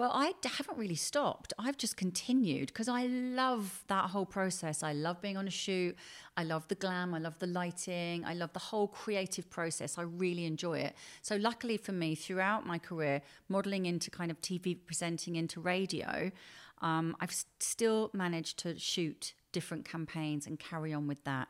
Well, 0.00 0.12
I 0.14 0.32
haven't 0.42 0.78
really 0.78 0.94
stopped. 0.94 1.52
I've 1.58 1.76
just 1.76 1.98
continued 1.98 2.68
because 2.68 2.88
I 2.88 3.04
love 3.04 3.84
that 3.88 4.06
whole 4.06 4.24
process. 4.24 4.82
I 4.82 4.94
love 4.94 5.20
being 5.20 5.36
on 5.36 5.46
a 5.46 5.50
shoot. 5.50 5.94
I 6.38 6.44
love 6.44 6.66
the 6.68 6.74
glam. 6.74 7.12
I 7.12 7.18
love 7.18 7.38
the 7.38 7.46
lighting. 7.46 8.24
I 8.24 8.32
love 8.32 8.50
the 8.54 8.60
whole 8.60 8.88
creative 8.88 9.50
process. 9.50 9.98
I 9.98 10.04
really 10.04 10.46
enjoy 10.46 10.78
it. 10.78 10.94
So, 11.20 11.36
luckily 11.36 11.76
for 11.76 11.92
me, 11.92 12.14
throughout 12.14 12.66
my 12.66 12.78
career, 12.78 13.20
modeling 13.50 13.84
into 13.84 14.10
kind 14.10 14.30
of 14.30 14.40
TV, 14.40 14.74
presenting 14.86 15.36
into 15.36 15.60
radio, 15.60 16.32
um, 16.80 17.14
I've 17.20 17.34
still 17.58 18.08
managed 18.14 18.58
to 18.60 18.78
shoot 18.78 19.34
different 19.52 19.84
campaigns 19.84 20.46
and 20.46 20.58
carry 20.58 20.94
on 20.94 21.08
with 21.08 21.22
that. 21.24 21.48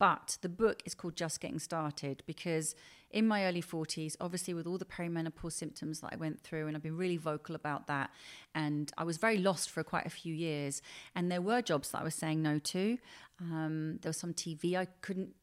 But 0.00 0.38
the 0.40 0.48
book 0.48 0.82
is 0.86 0.94
called 0.94 1.14
Just 1.14 1.42
Getting 1.42 1.58
Started 1.58 2.22
because 2.26 2.74
in 3.10 3.28
my 3.28 3.44
early 3.44 3.60
40s, 3.60 4.16
obviously, 4.18 4.54
with 4.54 4.66
all 4.66 4.78
the 4.78 4.86
perimenopause 4.86 5.52
symptoms 5.52 6.00
that 6.00 6.14
I 6.14 6.16
went 6.16 6.40
through, 6.40 6.66
and 6.66 6.74
I've 6.74 6.82
been 6.82 6.96
really 6.96 7.18
vocal 7.18 7.54
about 7.54 7.86
that. 7.88 8.08
And 8.54 8.90
I 8.96 9.04
was 9.04 9.18
very 9.18 9.36
lost 9.36 9.68
for 9.68 9.84
quite 9.84 10.06
a 10.06 10.10
few 10.10 10.32
years. 10.32 10.80
And 11.14 11.30
there 11.30 11.42
were 11.42 11.60
jobs 11.60 11.90
that 11.90 12.00
I 12.00 12.04
was 12.04 12.14
saying 12.14 12.40
no 12.40 12.58
to. 12.58 12.96
Um, 13.42 13.98
there 14.00 14.08
was 14.08 14.16
some 14.16 14.32
TV 14.32 14.74
I 14.74 14.86
couldn't 15.02 15.34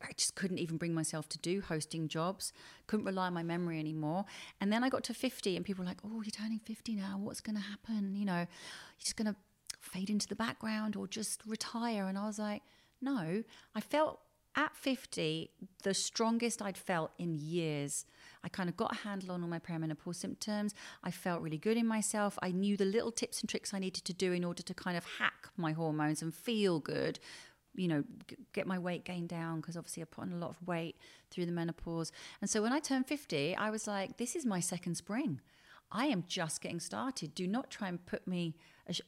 I 0.00 0.12
just 0.16 0.36
couldn't 0.36 0.58
even 0.58 0.76
bring 0.76 0.94
myself 0.94 1.28
to 1.30 1.38
do 1.38 1.60
hosting 1.60 2.06
jobs, 2.06 2.52
couldn't 2.86 3.04
rely 3.04 3.26
on 3.26 3.34
my 3.34 3.42
memory 3.42 3.80
anymore. 3.80 4.24
And 4.60 4.72
then 4.72 4.84
I 4.84 4.88
got 4.88 5.02
to 5.04 5.14
50 5.14 5.56
and 5.56 5.64
people 5.64 5.84
were 5.84 5.88
like, 5.88 5.98
oh, 6.04 6.22
you're 6.22 6.30
turning 6.30 6.60
50 6.60 6.94
now. 6.94 7.18
What's 7.20 7.40
going 7.40 7.56
to 7.56 7.62
happen? 7.62 8.14
You 8.14 8.24
know, 8.24 8.38
you're 8.38 9.00
just 9.00 9.16
going 9.16 9.26
to 9.26 9.36
fade 9.80 10.08
into 10.08 10.28
the 10.28 10.36
background 10.36 10.94
or 10.96 11.06
just 11.06 11.42
retire. 11.44 12.06
And 12.06 12.16
I 12.16 12.26
was 12.26 12.38
like, 12.38 12.62
no, 13.00 13.42
I 13.74 13.80
felt 13.80 14.20
at 14.56 14.74
50 14.74 15.50
the 15.84 15.94
strongest 15.94 16.60
I'd 16.60 16.76
felt 16.76 17.12
in 17.18 17.36
years. 17.36 18.04
I 18.42 18.48
kind 18.48 18.68
of 18.68 18.76
got 18.76 18.92
a 18.92 18.96
handle 18.96 19.32
on 19.32 19.42
all 19.42 19.48
my 19.48 19.60
perimenopause 19.60 20.16
symptoms. 20.16 20.74
I 21.04 21.10
felt 21.10 21.40
really 21.40 21.58
good 21.58 21.76
in 21.76 21.86
myself. 21.86 22.38
I 22.42 22.50
knew 22.50 22.76
the 22.76 22.84
little 22.84 23.12
tips 23.12 23.40
and 23.40 23.48
tricks 23.48 23.72
I 23.72 23.78
needed 23.78 24.04
to 24.04 24.12
do 24.12 24.32
in 24.32 24.44
order 24.44 24.62
to 24.62 24.74
kind 24.74 24.96
of 24.96 25.04
hack 25.18 25.48
my 25.56 25.72
hormones 25.72 26.20
and 26.20 26.34
feel 26.34 26.80
good 26.80 27.20
you 27.74 27.88
know, 27.88 28.04
get 28.52 28.66
my 28.66 28.78
weight 28.78 29.04
gain 29.04 29.26
down 29.26 29.60
because 29.60 29.76
obviously 29.76 30.02
I 30.02 30.06
put 30.06 30.22
on 30.22 30.32
a 30.32 30.36
lot 30.36 30.50
of 30.50 30.66
weight 30.66 30.96
through 31.30 31.46
the 31.46 31.52
menopause. 31.52 32.12
And 32.40 32.50
so 32.50 32.62
when 32.62 32.72
I 32.72 32.80
turned 32.80 33.06
50, 33.06 33.56
I 33.56 33.70
was 33.70 33.86
like, 33.86 34.16
this 34.16 34.34
is 34.34 34.44
my 34.44 34.60
second 34.60 34.96
spring. 34.96 35.40
I 35.92 36.06
am 36.06 36.24
just 36.28 36.60
getting 36.60 36.80
started. 36.80 37.34
Do 37.34 37.46
not 37.46 37.70
try 37.70 37.88
and 37.88 38.04
put 38.04 38.26
me 38.26 38.54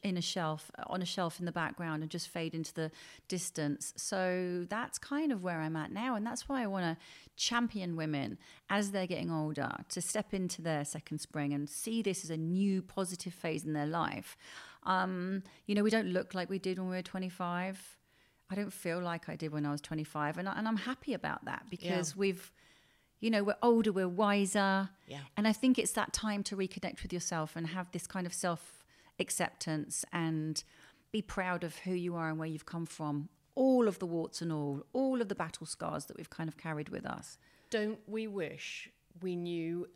in 0.01 0.17
a 0.17 0.21
shelf, 0.21 0.71
on 0.87 1.01
a 1.01 1.05
shelf 1.05 1.39
in 1.39 1.45
the 1.45 1.51
background 1.51 2.03
and 2.03 2.11
just 2.11 2.29
fade 2.29 2.53
into 2.53 2.73
the 2.73 2.91
distance. 3.27 3.93
So 3.97 4.65
that's 4.69 4.97
kind 4.97 5.31
of 5.31 5.43
where 5.43 5.59
I'm 5.59 5.75
at 5.75 5.91
now. 5.91 6.15
And 6.15 6.25
that's 6.25 6.47
why 6.47 6.63
I 6.63 6.67
want 6.67 6.85
to 6.85 7.05
champion 7.35 7.95
women 7.95 8.37
as 8.69 8.91
they're 8.91 9.07
getting 9.07 9.31
older 9.31 9.71
to 9.89 10.01
step 10.01 10.33
into 10.33 10.61
their 10.61 10.85
second 10.85 11.19
spring 11.19 11.53
and 11.53 11.69
see 11.69 12.01
this 12.01 12.23
as 12.23 12.29
a 12.29 12.37
new 12.37 12.81
positive 12.81 13.33
phase 13.33 13.65
in 13.65 13.73
their 13.73 13.87
life. 13.87 14.37
Um, 14.83 15.43
you 15.65 15.75
know, 15.75 15.83
we 15.83 15.89
don't 15.89 16.07
look 16.07 16.33
like 16.33 16.49
we 16.49 16.59
did 16.59 16.77
when 16.79 16.89
we 16.89 16.95
were 16.95 17.01
25 17.01 17.97
I 18.53 18.55
don't 18.55 18.73
feel 18.73 18.99
like 18.99 19.29
I 19.29 19.35
did 19.35 19.51
when 19.51 19.65
I 19.65 19.71
was 19.71 19.81
25. 19.81 20.37
And, 20.37 20.47
I, 20.47 20.53
and 20.57 20.67
I'm 20.67 20.77
happy 20.77 21.15
about 21.15 21.45
that 21.45 21.63
because 21.71 22.11
yeah. 22.11 22.19
we've, 22.19 22.51
you 23.23 23.29
know, 23.29 23.41
we're 23.41 23.55
older, 23.63 23.93
we're 23.93 24.05
wiser. 24.05 24.89
Yeah. 25.07 25.19
And 25.37 25.47
I 25.47 25.53
think 25.53 25.79
it's 25.79 25.93
that 25.93 26.11
time 26.11 26.43
to 26.43 26.57
reconnect 26.57 27.03
with 27.03 27.13
yourself 27.13 27.55
and 27.55 27.67
have 27.67 27.89
this 27.93 28.05
kind 28.05 28.27
of 28.27 28.33
self 28.33 28.83
acceptance 29.17 30.03
and 30.11 30.61
be 31.13 31.21
proud 31.21 31.63
of 31.63 31.77
who 31.77 31.93
you 31.93 32.15
are 32.15 32.27
and 32.27 32.37
where 32.37 32.49
you've 32.49 32.65
come 32.65 32.85
from. 32.85 33.29
All 33.55 33.87
of 33.87 33.99
the 33.99 34.05
warts 34.05 34.41
and 34.41 34.51
all, 34.51 34.83
all 34.91 35.21
of 35.21 35.29
the 35.29 35.35
battle 35.35 35.65
scars 35.65 36.05
that 36.05 36.17
we've 36.17 36.29
kind 36.29 36.49
of 36.49 36.57
carried 36.57 36.89
with 36.89 37.05
us. 37.05 37.37
Don't 37.69 37.99
we 38.07 38.27
wish 38.27 38.89
we 39.21 39.37
knew 39.37 39.87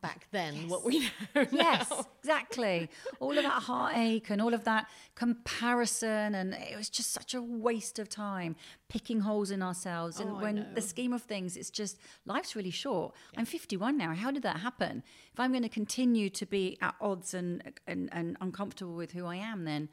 back 0.00 0.26
then 0.30 0.54
yes. 0.54 0.70
what 0.70 0.84
we 0.84 1.00
know 1.34 1.46
yes 1.50 1.92
exactly. 2.20 2.90
All 3.20 3.36
of 3.36 3.42
that 3.42 3.62
heartache 3.62 4.30
and 4.30 4.40
all 4.42 4.54
of 4.54 4.64
that 4.64 4.86
comparison 5.14 6.34
and 6.34 6.54
it 6.54 6.76
was 6.76 6.90
just 6.90 7.12
such 7.12 7.34
a 7.34 7.42
waste 7.42 7.98
of 7.98 8.08
time 8.08 8.56
picking 8.88 9.20
holes 9.20 9.50
in 9.50 9.62
ourselves. 9.62 10.20
And 10.20 10.30
oh, 10.30 10.40
when 10.40 10.68
the 10.74 10.82
scheme 10.82 11.12
of 11.12 11.22
things 11.22 11.56
it's 11.56 11.70
just 11.70 11.98
life's 12.26 12.54
really 12.54 12.70
short. 12.70 13.14
Yeah. 13.32 13.40
i'm 13.40 13.46
51 13.46 13.96
now. 13.96 14.14
How 14.14 14.30
did 14.30 14.42
that 14.42 14.58
happen? 14.58 15.02
If 15.32 15.40
i'm 15.40 15.50
going 15.50 15.62
to 15.62 15.68
continue 15.68 16.30
to 16.30 16.46
be 16.46 16.78
at 16.80 16.94
odds 17.00 17.34
and, 17.34 17.62
and 17.86 18.08
and 18.12 18.36
uncomfortable 18.40 18.94
with 18.94 19.12
who 19.12 19.26
i 19.26 19.36
am 19.36 19.64
then 19.64 19.88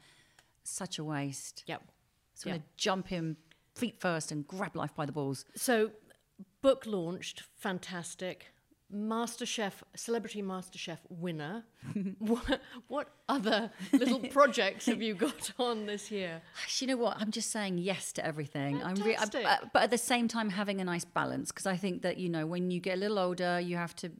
such 0.62 0.98
a 0.98 1.04
waste. 1.04 1.64
Yep. 1.66 1.82
So 2.34 2.48
yep. 2.48 2.54
i'm 2.54 2.58
going 2.58 2.62
to 2.62 2.66
jump 2.76 3.12
in 3.12 3.36
feet 3.74 4.00
first 4.00 4.32
and 4.32 4.46
grab 4.46 4.74
life 4.76 4.94
by 4.94 5.06
the 5.06 5.12
balls. 5.12 5.44
So 5.54 5.90
book 6.62 6.84
launched 6.86 7.44
fantastic 7.56 8.52
MasterChef, 8.94 9.72
celebrity 9.94 10.42
MasterChef 10.42 10.98
winner. 11.08 11.64
what, 12.18 12.60
what 12.88 13.08
other 13.28 13.70
little 13.92 14.20
projects 14.30 14.86
have 14.86 15.02
you 15.02 15.14
got 15.14 15.52
on 15.58 15.86
this 15.86 16.10
year? 16.10 16.40
You 16.78 16.86
know 16.88 16.96
what? 16.96 17.16
I'm 17.20 17.30
just 17.30 17.50
saying 17.50 17.78
yes 17.78 18.12
to 18.12 18.24
everything. 18.24 18.78
Fantastic. 18.78 19.34
I'm 19.34 19.40
re- 19.40 19.44
uh, 19.44 19.56
but 19.72 19.82
at 19.82 19.90
the 19.90 19.98
same 19.98 20.28
time, 20.28 20.50
having 20.50 20.80
a 20.80 20.84
nice 20.84 21.04
balance 21.04 21.50
because 21.50 21.66
I 21.66 21.76
think 21.76 22.02
that 22.02 22.18
you 22.18 22.28
know 22.28 22.46
when 22.46 22.70
you 22.70 22.80
get 22.80 22.96
a 22.96 23.00
little 23.00 23.18
older, 23.18 23.58
you 23.58 23.76
have 23.76 23.94
to 23.96 24.10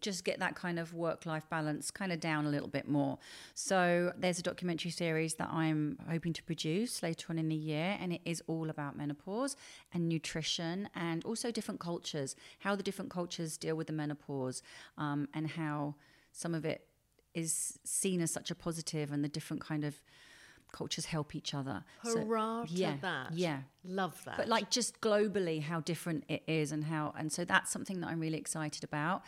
just 0.00 0.24
get 0.24 0.38
that 0.40 0.54
kind 0.54 0.78
of 0.78 0.94
work-life 0.94 1.48
balance 1.50 1.90
kind 1.90 2.12
of 2.12 2.20
down 2.20 2.46
a 2.46 2.48
little 2.48 2.68
bit 2.68 2.88
more. 2.88 3.18
So 3.54 4.12
there's 4.16 4.38
a 4.38 4.42
documentary 4.42 4.90
series 4.90 5.34
that 5.34 5.48
I'm 5.50 5.98
hoping 6.08 6.32
to 6.34 6.42
produce 6.42 7.02
later 7.02 7.26
on 7.30 7.38
in 7.38 7.48
the 7.48 7.56
year, 7.56 7.96
and 8.00 8.12
it 8.12 8.20
is 8.24 8.42
all 8.46 8.70
about 8.70 8.96
menopause 8.96 9.56
and 9.92 10.08
nutrition, 10.08 10.88
and 10.94 11.24
also 11.24 11.50
different 11.50 11.80
cultures, 11.80 12.36
how 12.60 12.74
the 12.74 12.82
different 12.82 13.10
cultures 13.10 13.56
deal 13.56 13.76
with 13.76 13.86
the 13.86 13.92
menopause, 14.02 14.62
um, 14.96 15.28
and 15.34 15.44
how 15.48 15.94
some 16.32 16.54
of 16.54 16.64
it 16.64 16.80
is 17.34 17.78
seen 17.84 18.20
as 18.20 18.30
such 18.30 18.50
a 18.50 18.54
positive 18.54 19.12
and 19.12 19.22
the 19.22 19.28
different 19.28 19.62
kind 19.62 19.84
of 19.84 19.94
cultures 20.72 21.06
help 21.06 21.34
each 21.34 21.52
other. 21.54 21.84
Hurrah 22.02 22.64
so, 22.64 22.72
yeah, 22.72 22.96
that. 23.00 23.32
Yeah. 23.32 23.60
Love 23.84 24.16
that. 24.24 24.36
But 24.36 24.48
like 24.48 24.70
just 24.70 25.00
globally 25.00 25.62
how 25.62 25.80
different 25.80 26.24
it 26.28 26.42
is 26.46 26.72
and 26.72 26.84
how 26.84 27.12
and 27.18 27.32
so 27.32 27.44
that's 27.44 27.70
something 27.70 28.00
that 28.00 28.08
I'm 28.08 28.20
really 28.20 28.38
excited 28.38 28.84
about. 28.84 29.22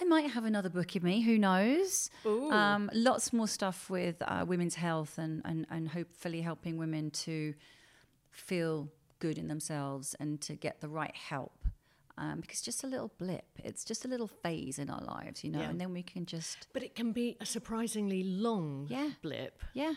I 0.00 0.04
might 0.04 0.30
have 0.30 0.46
another 0.46 0.70
book 0.70 0.96
in 0.96 1.02
me, 1.02 1.20
who 1.20 1.36
knows? 1.36 2.08
Um, 2.24 2.90
lots 2.94 3.30
more 3.30 3.46
stuff 3.46 3.90
with 3.90 4.16
uh, 4.22 4.42
women's 4.48 4.74
health 4.74 5.18
and, 5.18 5.42
and, 5.44 5.66
and 5.70 5.86
hopefully 5.88 6.40
helping 6.40 6.78
women 6.78 7.10
to 7.10 7.52
feel 8.30 8.88
good 9.18 9.36
in 9.36 9.48
themselves 9.48 10.16
and 10.18 10.40
to 10.40 10.54
get 10.54 10.80
the 10.80 10.88
right 10.88 11.14
help 11.14 11.68
um, 12.18 12.40
because 12.40 12.60
just 12.60 12.84
a 12.84 12.86
little 12.86 13.12
blip. 13.18 13.46
It's 13.58 13.84
just 13.84 14.04
a 14.04 14.08
little 14.08 14.28
phase 14.28 14.78
in 14.78 14.90
our 14.90 15.02
lives, 15.02 15.44
you 15.44 15.50
know, 15.50 15.60
yeah. 15.60 15.70
and 15.70 15.80
then 15.80 15.92
we 15.92 16.02
can 16.02 16.26
just. 16.26 16.68
But 16.72 16.82
it 16.82 16.94
can 16.94 17.12
be 17.12 17.36
a 17.40 17.46
surprisingly 17.46 18.22
long 18.22 18.86
yeah. 18.88 19.10
blip. 19.22 19.62
Yeah. 19.74 19.94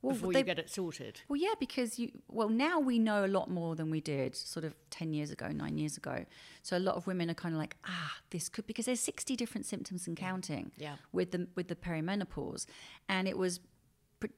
Well, 0.00 0.14
before 0.14 0.32
they, 0.32 0.40
you 0.40 0.44
get 0.44 0.60
it 0.60 0.70
sorted. 0.70 1.22
Well, 1.28 1.40
yeah, 1.40 1.54
because 1.58 1.98
you. 1.98 2.12
Well, 2.28 2.48
now 2.48 2.78
we 2.78 2.98
know 2.98 3.24
a 3.24 3.26
lot 3.26 3.50
more 3.50 3.74
than 3.74 3.90
we 3.90 4.00
did 4.00 4.36
sort 4.36 4.64
of 4.64 4.74
ten 4.90 5.12
years 5.12 5.30
ago, 5.30 5.48
nine 5.48 5.76
years 5.76 5.96
ago. 5.96 6.24
So 6.62 6.76
a 6.76 6.78
lot 6.78 6.94
of 6.94 7.06
women 7.06 7.30
are 7.30 7.34
kind 7.34 7.54
of 7.54 7.58
like, 7.58 7.76
ah, 7.84 8.16
this 8.30 8.48
could 8.48 8.66
because 8.66 8.86
there's 8.86 9.00
sixty 9.00 9.34
different 9.34 9.66
symptoms 9.66 10.06
and 10.06 10.16
counting. 10.16 10.70
Yeah. 10.78 10.96
With 11.12 11.32
the 11.32 11.48
with 11.56 11.68
the 11.68 11.74
perimenopause, 11.74 12.66
and 13.08 13.26
it 13.26 13.36
was 13.36 13.60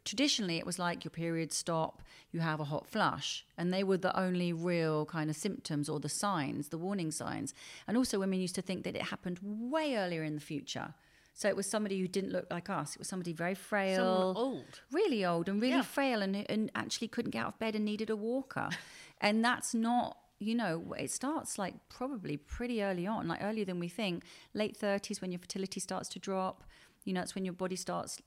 traditionally 0.05 0.59
it 0.59 0.67
was 0.67 0.79
like 0.79 1.05
your 1.05 1.11
periods 1.11 1.57
stop, 1.57 2.03
you 2.33 2.41
have 2.41 2.61
a 2.61 2.65
hot 2.65 2.87
flush, 2.87 3.45
and 3.57 3.73
they 3.73 3.83
were 3.83 3.97
the 3.97 4.19
only 4.19 4.53
real 4.53 5.07
kind 5.07 5.31
of 5.31 5.37
symptoms 5.37 5.89
or 5.89 6.01
the 6.01 6.09
signs, 6.09 6.69
the 6.69 6.79
warning 6.79 7.11
signs. 7.11 7.55
And 7.87 7.97
also, 7.97 8.19
women 8.19 8.41
used 8.41 8.55
to 8.57 8.63
think 8.63 8.85
that 8.85 8.97
it 8.97 9.03
happened 9.03 9.39
way 9.43 9.97
earlier 9.97 10.23
in 10.23 10.35
the 10.35 10.41
future. 10.41 10.95
So 11.33 11.49
it 11.49 11.57
was 11.57 11.67
somebody 11.67 11.99
who 11.99 12.09
didn't 12.09 12.33
look 12.33 12.47
like 12.51 12.69
us. 12.69 12.95
It 12.95 12.99
was 12.99 13.09
somebody 13.09 13.33
very 13.33 13.55
frail, 13.55 13.97
Someone 13.97 14.37
old, 14.37 14.81
really 14.93 15.25
old, 15.25 15.49
and 15.49 15.61
really 15.61 15.75
yeah. 15.75 15.83
frail, 15.83 16.23
and, 16.23 16.45
and 16.51 16.71
actually 16.75 17.09
couldn't 17.09 17.31
get 17.31 17.41
out 17.41 17.55
of 17.55 17.59
bed 17.59 17.75
and 17.75 17.85
needed 17.85 18.11
a 18.11 18.17
walker. 18.17 18.69
and 19.21 19.45
that's 19.45 19.75
not 19.75 20.19
you 20.41 20.55
know, 20.55 20.95
it 20.99 21.11
starts 21.11 21.59
like 21.59 21.75
probably 21.91 22.39
pretty 22.39 22.83
early 22.83 23.07
on, 23.07 23.29
like 23.29 23.41
earlier 23.43 23.67
than 23.67 23.79
we 23.79 23.89
think. 23.89 24.25
Late 24.55 24.77
30s 24.79 25.21
when 25.21 25.31
your 25.31 25.39
fertility 25.39 25.81
starts 25.81 26.09
to 26.09 26.19
drop. 26.19 26.65
You 27.05 27.13
know, 27.13 27.21
it's 27.21 27.35
when 27.35 27.45
your 27.45 27.55
body 27.55 27.77
starts 27.77 28.19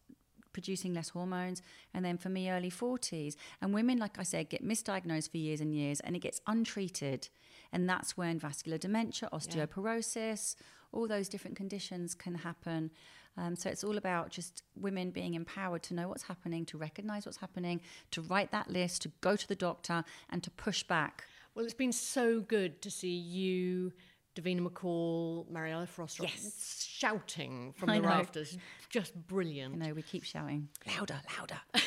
producing 0.53 0.93
less 0.93 1.09
hormones. 1.09 1.61
And 1.93 2.05
then 2.05 2.17
for 2.17 2.29
me, 2.29 2.49
early 2.49 2.71
40s. 2.71 3.35
And 3.61 3.73
women, 3.73 3.97
like 3.97 4.19
I 4.19 4.23
said, 4.23 4.49
get 4.49 4.65
misdiagnosed 4.65 5.31
for 5.31 5.37
years 5.37 5.61
and 5.61 5.75
years 5.75 5.99
and 5.99 6.15
it 6.15 6.19
gets 6.19 6.41
untreated. 6.47 7.29
And 7.71 7.89
that's 7.89 8.15
when 8.15 8.39
vascular 8.39 8.77
dementia, 8.77 9.29
osteoporosis, 9.33 10.55
yeah. 10.57 10.65
all 10.91 11.07
those 11.07 11.27
different 11.27 11.57
conditions 11.57 12.13
can 12.13 12.35
happen. 12.35 12.91
Um, 13.35 13.55
so 13.55 13.69
it's 13.69 13.83
all 13.83 13.97
about 13.97 14.29
just 14.29 14.63
women 14.75 15.09
being 15.09 15.33
empowered 15.33 15.83
to 15.83 15.93
know 15.93 16.07
what's 16.07 16.23
happening, 16.23 16.65
to 16.65 16.77
recognize 16.77 17.25
what's 17.25 17.37
happening, 17.37 17.81
to 18.11 18.21
write 18.21 18.51
that 18.51 18.69
list, 18.69 19.01
to 19.03 19.11
go 19.21 19.35
to 19.35 19.47
the 19.47 19.55
doctor, 19.55 20.03
and 20.29 20.43
to 20.43 20.51
push 20.51 20.83
back. 20.83 21.25
Well, 21.55 21.65
it's 21.65 21.73
been 21.73 21.91
so 21.91 22.39
good 22.39 22.81
to 22.81 22.91
see 22.91 23.15
you 23.15 23.91
Davina 24.35 24.67
McCall, 24.67 25.49
Mariella 25.49 25.85
Frost, 25.85 26.19
yes. 26.21 26.85
shouting 26.89 27.73
from 27.77 27.89
I 27.89 27.95
the 27.97 28.01
know. 28.01 28.09
rafters. 28.09 28.57
Just 28.89 29.15
brilliant. 29.27 29.75
I 29.81 29.87
know, 29.87 29.93
we 29.93 30.01
keep 30.01 30.23
shouting. 30.23 30.69
Louder, 30.87 31.21
louder. 31.37 31.59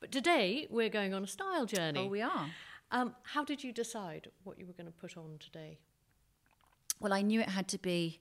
but 0.00 0.12
today 0.12 0.66
we're 0.70 0.90
going 0.90 1.14
on 1.14 1.24
a 1.24 1.26
style 1.26 1.64
journey. 1.64 2.00
Oh, 2.00 2.06
we 2.08 2.20
are. 2.22 2.46
Um, 2.90 3.14
how 3.22 3.44
did 3.44 3.64
you 3.64 3.72
decide 3.72 4.28
what 4.44 4.58
you 4.58 4.66
were 4.66 4.72
going 4.74 4.86
to 4.86 4.92
put 4.92 5.16
on 5.16 5.38
today? 5.40 5.78
Well, 7.00 7.12
I 7.12 7.22
knew 7.22 7.40
it 7.40 7.48
had 7.48 7.68
to 7.68 7.78
be 7.78 8.20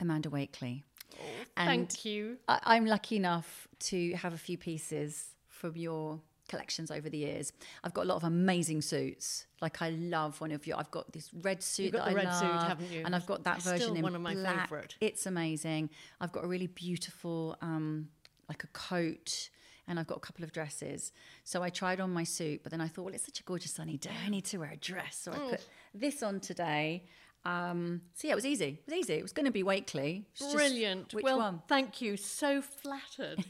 Amanda 0.00 0.28
Wakeley. 0.30 0.82
Oh, 1.14 1.16
thank 1.56 2.04
you. 2.04 2.38
I- 2.48 2.60
I'm 2.64 2.86
lucky 2.86 3.16
enough 3.16 3.68
to 3.80 4.12
have 4.14 4.32
a 4.32 4.38
few 4.38 4.56
pieces 4.56 5.34
from 5.48 5.76
your 5.76 6.20
collections 6.52 6.90
over 6.90 7.08
the 7.08 7.18
years. 7.18 7.52
I've 7.82 7.94
got 7.94 8.02
a 8.06 8.08
lot 8.12 8.16
of 8.16 8.24
amazing 8.24 8.82
suits. 8.82 9.46
Like 9.60 9.80
I 9.80 9.90
love 9.90 10.40
one 10.40 10.52
of 10.52 10.66
your. 10.66 10.76
I've 10.78 10.90
got 10.90 11.10
this 11.12 11.30
red 11.48 11.62
suit 11.62 11.84
You've 11.84 11.92
got 11.94 12.04
that 12.04 12.14
the 12.14 12.20
I 12.20 12.22
red 12.24 12.32
love, 12.32 12.40
suit, 12.40 12.68
haven't 12.68 12.92
you? 12.92 13.02
And 13.04 13.16
I've 13.16 13.26
got 13.26 13.44
that 13.44 13.56
it's 13.56 13.64
version 13.64 13.80
still 13.80 13.94
in 13.96 14.02
one 14.02 14.14
of 14.14 14.20
my 14.20 14.34
black. 14.34 14.68
Favorite. 14.68 14.96
It's 15.00 15.24
amazing. 15.26 15.88
I've 16.20 16.32
got 16.36 16.44
a 16.44 16.46
really 16.46 16.66
beautiful, 16.68 17.56
um, 17.62 18.08
like 18.48 18.62
a 18.64 18.68
coat. 18.68 19.48
and 19.88 19.98
I've 19.98 20.06
got 20.06 20.18
a 20.18 20.20
couple 20.20 20.44
of 20.44 20.52
dresses. 20.52 21.12
So 21.44 21.62
I 21.62 21.70
tried 21.70 21.98
on 22.00 22.10
my 22.12 22.24
suit, 22.24 22.60
but 22.62 22.70
then 22.70 22.80
I 22.80 22.88
thought, 22.88 23.04
well, 23.06 23.14
it's 23.14 23.24
such 23.24 23.40
a 23.40 23.42
gorgeous 23.44 23.72
sunny 23.72 23.96
day. 23.98 24.10
I 24.26 24.28
need 24.30 24.44
to 24.46 24.58
wear 24.58 24.70
a 24.72 24.76
dress. 24.76 25.16
So 25.22 25.32
I 25.32 25.38
put 25.52 25.66
this 25.94 26.22
on 26.22 26.40
today. 26.40 27.04
Um, 27.44 28.02
so 28.14 28.28
yeah, 28.28 28.32
it 28.32 28.36
was 28.36 28.46
easy. 28.46 28.78
It 28.86 28.90
was 28.90 28.94
easy. 28.94 29.14
It 29.14 29.22
was 29.22 29.32
going 29.32 29.46
to 29.46 29.52
be 29.52 29.64
Wakeley. 29.64 30.24
It's 30.32 30.40
just 30.40 30.54
Brilliant. 30.54 31.12
which 31.14 31.24
well, 31.24 31.38
one? 31.38 31.62
thank 31.66 32.00
you. 32.00 32.16
So 32.16 32.62
flattered. 32.62 33.44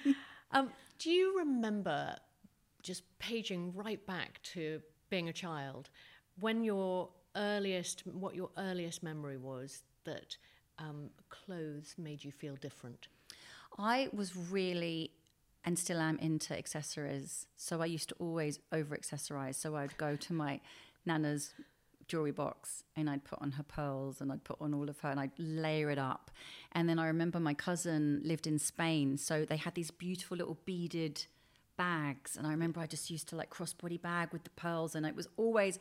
um, 0.52 0.70
do 0.98 1.10
you 1.10 1.38
remember 1.38 2.16
just 2.88 3.02
paging 3.18 3.72
right 3.74 4.04
back 4.06 4.42
to 4.54 4.80
being 5.10 5.28
a 5.28 5.32
child 5.32 5.90
when 6.40 6.64
your 6.64 7.10
earliest, 7.36 8.06
what 8.06 8.34
your 8.34 8.48
earliest 8.56 9.02
memory 9.02 9.36
was 9.36 9.82
that 10.04 10.38
um, 10.78 11.10
clothes 11.28 11.94
made 11.98 12.24
you 12.24 12.32
feel 12.32 12.56
different? 12.56 13.08
I 13.78 14.08
was 14.12 14.34
really 14.34 15.10
and 15.64 15.78
still 15.78 16.00
am 16.00 16.18
into 16.18 16.56
accessories. 16.56 17.46
So 17.56 17.82
I 17.82 17.86
used 17.86 18.08
to 18.08 18.14
always 18.18 18.58
over 18.72 18.96
accessorize. 18.96 19.56
So 19.56 19.76
I'd 19.76 19.96
go 19.98 20.16
to 20.16 20.32
my 20.32 20.60
nana's 21.04 21.52
jewelry 22.06 22.32
box 22.32 22.84
and 22.96 23.10
I'd 23.10 23.24
put 23.24 23.42
on 23.42 23.50
her 23.52 23.62
pearls 23.62 24.22
and 24.22 24.32
I'd 24.32 24.44
put 24.44 24.56
on 24.62 24.72
all 24.72 24.88
of 24.88 25.00
her 25.00 25.10
and 25.10 25.20
I'd 25.20 25.38
layer 25.38 25.90
it 25.90 25.98
up. 25.98 26.30
And 26.72 26.88
then 26.88 26.98
I 26.98 27.06
remember 27.06 27.38
my 27.38 27.52
cousin 27.52 28.22
lived 28.24 28.46
in 28.46 28.58
Spain. 28.58 29.18
So 29.18 29.44
they 29.44 29.58
had 29.58 29.74
these 29.74 29.90
beautiful 29.90 30.38
little 30.38 30.56
beaded 30.64 31.26
bags. 31.78 32.36
And 32.36 32.46
I 32.46 32.50
remember 32.50 32.80
I 32.80 32.86
just 32.86 33.10
used 33.10 33.28
to 33.30 33.36
like 33.36 33.48
crossbody 33.48 34.00
bag 34.00 34.28
with 34.32 34.44
the 34.44 34.50
pearls 34.50 34.94
and 34.94 35.06
it 35.06 35.16
was 35.16 35.28
always, 35.38 35.78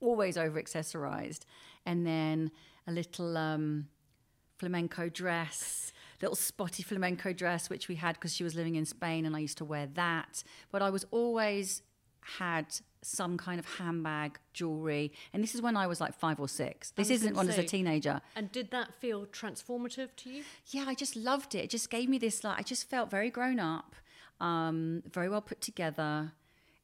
always 0.00 0.36
over 0.36 0.62
accessorized. 0.62 1.40
And 1.84 2.06
then 2.06 2.52
a 2.86 2.92
little 2.92 3.36
um, 3.36 3.88
flamenco 4.58 5.08
dress, 5.08 5.92
little 6.22 6.36
spotty 6.36 6.84
flamenco 6.84 7.32
dress, 7.32 7.68
which 7.68 7.88
we 7.88 7.96
had 7.96 8.14
because 8.14 8.32
she 8.32 8.44
was 8.44 8.54
living 8.54 8.76
in 8.76 8.84
Spain 8.84 9.26
and 9.26 9.34
I 9.34 9.40
used 9.40 9.58
to 9.58 9.64
wear 9.64 9.88
that. 9.94 10.44
But 10.70 10.82
I 10.82 10.90
was 10.90 11.04
always 11.10 11.82
had 12.36 12.66
some 13.02 13.36
kind 13.38 13.58
of 13.58 13.66
handbag, 13.66 14.38
jewelry. 14.52 15.12
And 15.32 15.42
this 15.42 15.54
is 15.54 15.62
when 15.62 15.76
I 15.76 15.86
was 15.86 16.00
like 16.00 16.14
five 16.14 16.40
or 16.40 16.48
six. 16.48 16.90
This 16.90 17.10
isn't 17.10 17.36
when 17.36 17.46
I 17.46 17.48
was 17.48 17.58
a 17.58 17.62
teenager. 17.62 18.20
And 18.36 18.50
did 18.52 18.70
that 18.72 18.94
feel 18.94 19.26
transformative 19.26 20.08
to 20.16 20.30
you? 20.30 20.44
Yeah, 20.66 20.84
I 20.86 20.94
just 20.94 21.16
loved 21.16 21.54
it. 21.54 21.64
It 21.64 21.70
just 21.70 21.90
gave 21.90 22.08
me 22.08 22.18
this 22.18 22.44
like 22.44 22.58
I 22.58 22.62
just 22.62 22.88
felt 22.88 23.10
very 23.10 23.30
grown 23.30 23.60
up, 23.60 23.94
um, 24.40 25.02
very 25.12 25.28
well 25.28 25.40
put 25.42 25.60
together. 25.60 26.32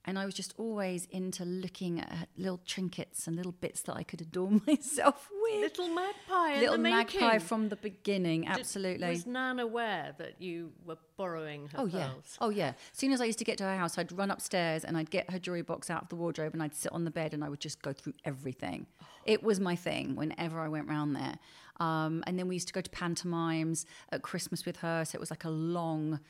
And 0.06 0.18
I 0.18 0.26
was 0.26 0.34
just 0.34 0.52
always 0.58 1.06
into 1.06 1.46
looking 1.46 1.99
at 1.99 2.28
little 2.37 2.61
trinkets 2.66 3.26
and 3.26 3.37
little 3.37 3.52
bits 3.52 3.80
that 3.82 3.96
I 3.96 4.02
could 4.02 4.20
adorn 4.20 4.61
myself 4.66 5.30
with. 5.42 5.62
Little 5.62 5.88
magpie 5.94 6.58
Little 6.61 6.73
the 6.76 6.82
magpie 6.82 7.20
making. 7.26 7.40
from 7.40 7.68
the 7.70 7.76
beginning, 7.76 8.42
Did- 8.42 8.50
absolutely. 8.50 9.08
Was 9.08 9.25
Nan 9.25 9.58
aware 9.61 10.14
that 10.18 10.42
you 10.42 10.73
were 10.84 10.99
borrowing 11.16 11.68
her 11.68 11.78
Oh 11.80 11.87
yeah, 11.87 12.11
oh 12.42 12.50
yeah. 12.50 12.75
As 12.92 12.99
soon 12.99 13.12
as 13.12 13.23
I 13.23 13.25
used 13.25 13.38
to 13.38 13.46
get 13.46 13.56
to 13.58 13.64
her 13.64 13.78
house, 13.78 13.96
I'd 13.96 14.12
run 14.12 14.30
upstairs 14.30 14.84
and 14.84 14.99
I'd 14.99 15.08
get 15.11 15.30
her 15.30 15.38
jewelry 15.38 15.62
box 15.62 15.88
out 15.88 16.02
of 16.02 16.08
the 16.11 16.16
wardrobe 16.16 16.52
and 16.52 16.62
I'd 16.62 16.75
sit 16.75 16.92
on 16.92 17.04
the 17.06 17.11
bed 17.11 17.32
and 17.32 17.42
I 17.42 17.49
would 17.49 17.61
just 17.61 17.80
go 17.80 17.94
through 17.94 18.12
everything. 18.26 18.84
It 19.25 19.42
was 19.42 19.58
my 19.58 19.75
thing 19.75 20.16
whenever 20.16 20.61
I 20.61 20.68
went 20.68 20.87
round 20.87 21.16
there. 21.16 21.38
Um, 21.80 22.23
and 22.26 22.38
then 22.38 22.46
we 22.46 22.56
used 22.56 22.68
to 22.68 22.75
go 22.75 22.82
to 22.82 22.90
pantomimes 22.90 23.87
at 24.12 24.20
Christmas 24.20 24.66
with 24.66 24.76
her, 24.78 25.06
so 25.06 25.16
it 25.16 25.20
was 25.20 25.30
like 25.30 25.44
a 25.44 25.50
long, 25.50 26.20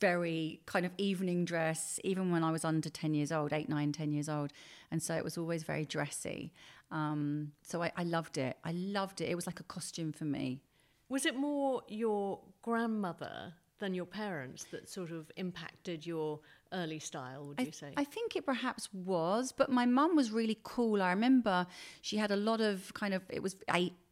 very 0.00 0.60
kind 0.66 0.86
of 0.86 0.92
evening 0.98 1.44
dress. 1.44 2.00
Even 2.04 2.30
when 2.30 2.42
I 2.42 2.50
was 2.50 2.64
under 2.64 2.88
ten 2.88 3.14
years 3.14 3.30
old, 3.30 3.52
eight, 3.52 3.68
nine, 3.68 3.92
ten 3.92 4.12
years 4.12 4.28
old, 4.28 4.52
and 4.90 5.02
so 5.02 5.14
it 5.14 5.24
was 5.24 5.38
always 5.38 5.62
very 5.62 5.84
dressy. 5.84 6.52
Um, 6.90 7.52
so 7.62 7.82
I, 7.82 7.92
I 7.96 8.02
loved 8.02 8.38
it. 8.38 8.56
I 8.64 8.72
loved 8.72 9.20
it. 9.20 9.28
It 9.28 9.36
was 9.36 9.46
like 9.46 9.60
a 9.60 9.64
costume 9.64 10.12
for 10.12 10.24
me. 10.24 10.60
Was 11.08 11.26
it 11.26 11.36
more 11.36 11.82
your 11.88 12.40
grandmother 12.62 13.52
than 13.78 13.94
your 13.94 14.06
parents 14.06 14.64
that 14.70 14.88
sort 14.88 15.10
of 15.10 15.30
impacted 15.36 16.06
your 16.06 16.40
early 16.72 16.98
style, 16.98 17.46
would 17.46 17.60
you 17.60 17.72
say? 17.72 17.92
I 17.96 18.04
think 18.04 18.36
it 18.36 18.46
perhaps 18.46 18.88
was, 18.92 19.52
but 19.52 19.70
my 19.70 19.86
mum 19.86 20.16
was 20.16 20.30
really 20.30 20.58
cool. 20.62 21.02
I 21.02 21.10
remember 21.10 21.66
she 22.00 22.16
had 22.16 22.30
a 22.30 22.36
lot 22.36 22.60
of 22.60 22.92
kind 22.94 23.14
of 23.14 23.22
it 23.28 23.42
was 23.42 23.56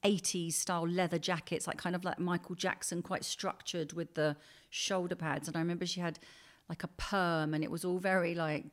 80s 0.05 0.53
style 0.55 0.87
leather 0.88 1.19
jackets, 1.19 1.67
like 1.67 1.79
kind 1.79 1.95
of 1.97 2.05
like 2.05 2.19
Michael 2.19 2.55
Jackson, 2.55 3.03
quite 3.03 3.25
structured 3.25 3.93
with 3.93 4.15
the 4.15 4.37
shoulder 4.71 5.15
pads. 5.15 5.49
And 5.49 5.57
I 5.57 5.61
remember 5.61 5.87
she 5.87 6.00
had 6.00 6.19
like 6.69 6.85
a 6.85 6.88
perm, 6.88 7.55
and 7.55 7.65
it 7.65 7.71
was 7.71 7.85
all 7.85 7.99
very 7.99 8.35
like 8.35 8.67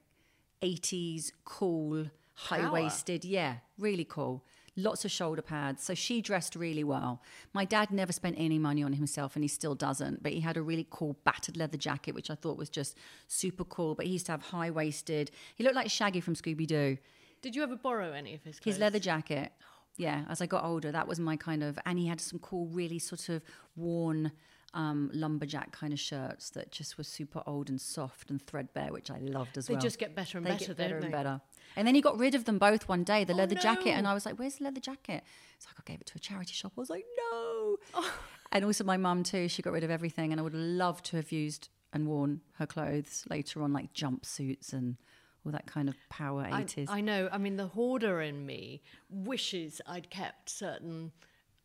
80s 0.61 1.31
cool, 1.43 2.05
high 2.33 2.69
waisted. 2.69 3.23
Yeah, 3.23 3.57
really 3.77 4.05
cool. 4.05 4.43
Lots 4.77 5.05
of 5.05 5.11
shoulder 5.11 5.41
pads. 5.41 5.83
So 5.83 5.93
she 5.93 6.21
dressed 6.21 6.55
really 6.55 6.83
well. 6.83 7.21
My 7.53 7.63
dad 7.63 7.91
never 7.91 8.11
spent 8.11 8.35
any 8.37 8.59
money 8.59 8.83
on 8.83 8.93
himself 8.93 9.35
and 9.35 9.43
he 9.43 9.47
still 9.47 9.73
doesn't, 9.75 10.21
but 10.21 10.33
he 10.33 10.41
had 10.41 10.57
a 10.57 10.61
really 10.61 10.85
cool 10.89 11.17
battered 11.23 11.55
leather 11.55 11.77
jacket, 11.77 12.13
which 12.13 12.29
I 12.29 12.35
thought 12.35 12.57
was 12.57 12.69
just 12.69 12.97
super 13.27 13.63
cool. 13.63 13.95
But 13.95 14.05
he 14.05 14.13
used 14.13 14.25
to 14.25 14.33
have 14.33 14.41
high 14.41 14.69
waisted. 14.69 15.31
He 15.55 15.63
looked 15.63 15.75
like 15.75 15.89
Shaggy 15.89 16.19
from 16.19 16.35
Scooby 16.35 16.67
Doo. 16.67 16.97
Did 17.41 17.55
you 17.55 17.63
ever 17.63 17.75
borrow 17.75 18.11
any 18.11 18.33
of 18.33 18.43
his 18.43 18.59
clothes? 18.59 18.75
His 18.75 18.79
leather 18.81 18.99
jacket. 18.99 19.53
Yeah, 19.97 20.25
as 20.29 20.41
I 20.41 20.45
got 20.45 20.65
older, 20.65 20.91
that 20.91 21.07
was 21.07 21.19
my 21.19 21.37
kind 21.37 21.63
of, 21.63 21.79
and 21.85 21.97
he 21.97 22.07
had 22.07 22.19
some 22.19 22.39
cool, 22.39 22.67
really 22.67 22.99
sort 22.99 23.29
of 23.29 23.41
worn 23.77 24.33
um, 24.75 25.09
lumberjack 25.13 25.71
kind 25.71 25.91
of 25.93 25.99
shirts 25.99 26.51
that 26.51 26.71
just 26.71 26.97
were 26.97 27.03
super 27.03 27.41
old 27.47 27.69
and 27.69 27.81
soft 27.81 28.29
and 28.29 28.39
threadbare, 28.45 28.91
which 28.91 29.09
I 29.09 29.17
loved 29.19 29.57
as 29.57 29.65
They 29.67 29.73
well. 29.73 29.81
They 29.81 29.85
just 29.85 29.97
get 29.97 30.15
better 30.15 30.37
and 30.37 30.45
They 30.45 30.51
better, 30.51 30.65
get 30.67 30.77
better 30.77 30.89
don't 30.99 31.03
and 31.05 31.13
they? 31.13 31.17
better. 31.17 31.41
And 31.75 31.87
then 31.87 31.95
he 31.95 32.01
got 32.01 32.19
rid 32.19 32.35
of 32.35 32.45
them 32.45 32.59
both 32.59 32.87
one 32.87 33.03
day, 33.03 33.23
the 33.23 33.33
Oh, 33.33 33.37
leather 33.37 33.55
jacket, 33.55 33.91
and. 33.91 34.07
I 34.07 34.13
was 34.13 34.25
like, 34.25 34.35
"Where's 34.37 34.55
the 34.57 34.65
leather 34.65 34.79
jacket?" 34.79 35.23
It's 35.57 35.65
like 35.65 35.75
I 35.79 35.83
gave 35.91 36.01
it 36.01 36.07
to 36.07 36.13
a 36.15 36.19
charity 36.19 36.53
shop. 36.53 36.73
I 36.77 36.81
was 36.81 36.89
like, 36.89 37.05
"No." 37.31 37.77
Oh. 37.95 38.19
And 38.51 38.63
also 38.63 38.83
my 38.83 38.95
mum 38.97 39.23
too. 39.23 39.47
She 39.49 39.61
got 39.61 39.73
rid 39.73 39.83
of 39.83 39.89
everything, 39.89 40.31
and 40.31 40.39
I 40.39 40.43
would 40.43 40.53
love 40.53 41.01
to 41.03 41.15
have 41.17 41.31
used 41.31 41.69
and 41.91 42.07
worn 42.07 42.41
her 42.53 42.67
clothes 42.67 43.25
later 43.29 43.61
on, 43.63 43.73
like 43.73 43.93
jumpsuits 43.93 44.71
and 44.73 44.97
all 45.45 45.51
that 45.51 45.65
kind 45.65 45.89
of 45.89 45.95
power 46.09 46.47
I, 46.49 46.61
eighties. 46.61 46.87
I 46.91 47.01
know. 47.01 47.27
I 47.31 47.37
mean, 47.37 47.55
the 47.57 47.67
hoarder 47.67 48.21
in 48.21 48.45
me 48.45 48.81
wishes 49.09 49.81
I'd 49.87 50.09
kept 50.09 50.49
certain 50.49 51.11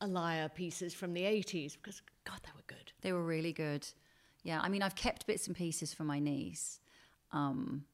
Alaïa 0.02 0.52
pieces 0.54 0.94
from 0.94 1.12
the 1.14 1.22
80s 1.22 1.76
because, 1.80 2.02
God, 2.24 2.40
they 2.42 2.50
were 2.54 2.64
good. 2.66 2.92
They 3.02 3.12
were 3.12 3.22
really 3.24 3.52
good. 3.52 3.86
Yeah, 4.42 4.60
I 4.62 4.68
mean, 4.68 4.82
I've 4.82 4.94
kept 4.94 5.26
bits 5.26 5.46
and 5.46 5.54
pieces 5.56 5.92
for 5.92 6.04
my 6.04 6.18
niece, 6.18 6.80
um, 7.32 7.84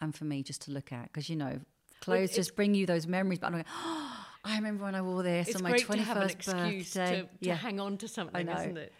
and 0.00 0.14
for 0.14 0.24
me 0.24 0.42
just 0.42 0.62
to 0.62 0.70
look 0.70 0.92
at 0.92 1.04
because 1.04 1.28
you 1.28 1.36
know, 1.36 1.58
clothes 2.00 2.30
it's- 2.30 2.36
just 2.36 2.54
bring 2.56 2.74
you 2.74 2.86
those 2.86 3.06
memories. 3.06 3.40
But 3.40 3.48
I'm 3.48 3.52
like, 3.54 3.66
oh, 3.68 4.26
I 4.44 4.56
remember 4.56 4.84
when 4.84 4.94
I 4.94 5.02
wore 5.02 5.24
this 5.24 5.54
on 5.56 5.62
my 5.62 5.70
great 5.70 5.82
twenty 5.82 6.02
to 6.02 6.06
have 6.06 6.16
an 6.18 6.22
first 6.24 6.34
excuse 6.36 6.94
birthday. 6.94 7.16
to, 7.16 7.22
to 7.22 7.28
yeah, 7.40 7.54
hang 7.56 7.80
on 7.80 7.96
to 7.98 8.06
something, 8.08 8.48
isn't 8.48 8.76
it? 8.76 8.92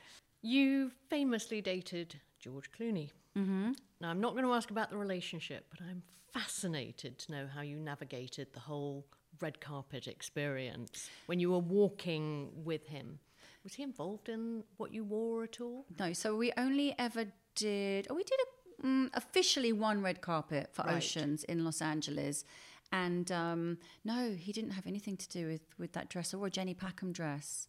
You 0.42 0.90
famously 1.08 1.60
dated 1.60 2.20
George 2.40 2.70
Clooney. 2.72 3.10
Mm-hmm. 3.38 3.72
Now, 4.00 4.10
I'm 4.10 4.20
not 4.20 4.32
going 4.32 4.44
to 4.44 4.52
ask 4.52 4.70
about 4.70 4.90
the 4.90 4.96
relationship, 4.96 5.66
but 5.70 5.80
I'm 5.88 6.02
fascinated 6.32 7.18
to 7.20 7.32
know 7.32 7.46
how 7.52 7.62
you 7.62 7.76
navigated 7.76 8.52
the 8.52 8.60
whole 8.60 9.06
red 9.40 9.60
carpet 9.60 10.06
experience 10.06 11.10
when 11.26 11.40
you 11.40 11.50
were 11.50 11.58
walking 11.58 12.50
with 12.64 12.86
him. 12.86 13.18
Was 13.64 13.74
he 13.74 13.82
involved 13.82 14.28
in 14.28 14.62
what 14.76 14.92
you 14.92 15.02
wore 15.04 15.44
at 15.44 15.60
all? 15.60 15.86
no. 15.98 16.12
So 16.12 16.36
we 16.36 16.52
only 16.56 16.94
ever 16.98 17.24
did. 17.54 18.06
Oh, 18.10 18.14
we 18.14 18.22
did 18.22 18.38
a, 18.44 18.86
mm, 18.86 19.10
officially 19.14 19.72
one 19.72 20.02
red 20.02 20.20
carpet 20.20 20.70
for 20.72 20.82
Right. 20.82 20.96
Oceans 20.96 21.42
in 21.44 21.64
Los 21.64 21.82
Angeles. 21.82 22.44
And 22.92 23.32
um, 23.32 23.78
no, 24.04 24.32
he 24.38 24.52
didn't 24.52 24.70
have 24.70 24.86
anything 24.86 25.16
to 25.16 25.28
do 25.28 25.48
with, 25.48 25.62
with 25.78 25.92
that 25.94 26.08
dress. 26.08 26.32
I 26.32 26.36
wore 26.36 26.46
a 26.46 26.50
Jenny 26.50 26.74
Packham 26.74 27.12
dress, 27.12 27.66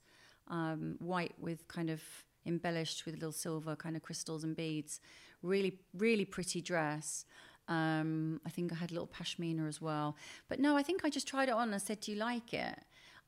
um, 0.50 0.98
white 1.00 1.34
with 1.40 1.68
kind 1.68 1.90
of 1.90 2.02
embellished 2.46 3.06
with 3.06 3.16
little 3.16 3.32
silver 3.32 3.76
kind 3.76 3.96
of 3.96 4.04
crystals 4.04 4.44
and 4.44 4.56
beads. 4.56 5.00
Really, 5.42 5.80
really 5.96 6.26
pretty 6.26 6.62
dress. 6.62 7.26
Um, 7.68 8.40
I 8.46 8.50
think 8.50 8.72
I 8.72 8.76
had 8.76 8.92
a 8.92 8.94
little 8.94 9.08
pashmina 9.08 9.68
as 9.68 9.82
well. 9.82 10.16
But 10.48 10.60
no, 10.60 10.78
I 10.78 10.84
think 10.84 11.04
I 11.04 11.10
just 11.10 11.28
tried 11.28 11.50
it 11.50 11.54
on 11.56 11.72
and 11.74 11.82
said, 11.82 12.00
Do 12.00 12.12
you 12.12 12.18
like 12.18 12.54
it? 12.54 12.80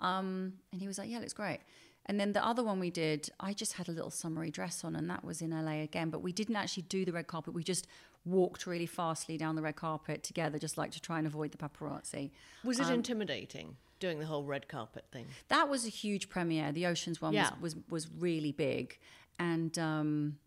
Um, 0.01 0.53
and 0.71 0.81
he 0.81 0.87
was 0.87 0.97
like, 0.97 1.09
Yeah, 1.09 1.19
looks 1.19 1.33
great. 1.33 1.59
And 2.05 2.19
then 2.19 2.33
the 2.33 2.43
other 2.43 2.63
one 2.63 2.79
we 2.79 2.89
did, 2.89 3.29
I 3.39 3.53
just 3.53 3.73
had 3.73 3.87
a 3.87 3.91
little 3.91 4.09
summery 4.09 4.49
dress 4.49 4.83
on, 4.83 4.95
and 4.95 5.07
that 5.09 5.23
was 5.23 5.41
in 5.41 5.51
LA 5.51 5.81
again. 5.83 6.09
But 6.09 6.21
we 6.23 6.31
didn't 6.31 6.55
actually 6.55 6.83
do 6.83 7.05
the 7.05 7.11
red 7.11 7.27
carpet. 7.27 7.53
We 7.53 7.63
just 7.63 7.85
walked 8.25 8.65
really 8.65 8.87
fastly 8.87 9.37
down 9.37 9.55
the 9.55 9.61
red 9.61 9.75
carpet 9.75 10.23
together, 10.23 10.57
just 10.57 10.77
like 10.77 10.91
to 10.91 10.99
try 11.01 11.19
and 11.19 11.27
avoid 11.27 11.51
the 11.51 11.57
paparazzi. 11.57 12.31
Was 12.63 12.79
Um, 12.79 12.89
it 12.89 12.93
intimidating 12.95 13.75
doing 13.99 14.17
the 14.19 14.25
whole 14.25 14.43
red 14.43 14.67
carpet 14.67 15.05
thing? 15.11 15.27
That 15.49 15.69
was 15.69 15.85
a 15.85 15.89
huge 15.89 16.29
premiere. 16.29 16.71
The 16.71 16.85
Oceans 16.87 17.21
one 17.21 17.33
Yeah. 17.33 17.51
was, 17.61 17.75
was 17.75 17.83
was 17.89 18.07
really 18.17 18.53
big, 18.53 18.97
and 19.37 19.77
um, 19.77 20.39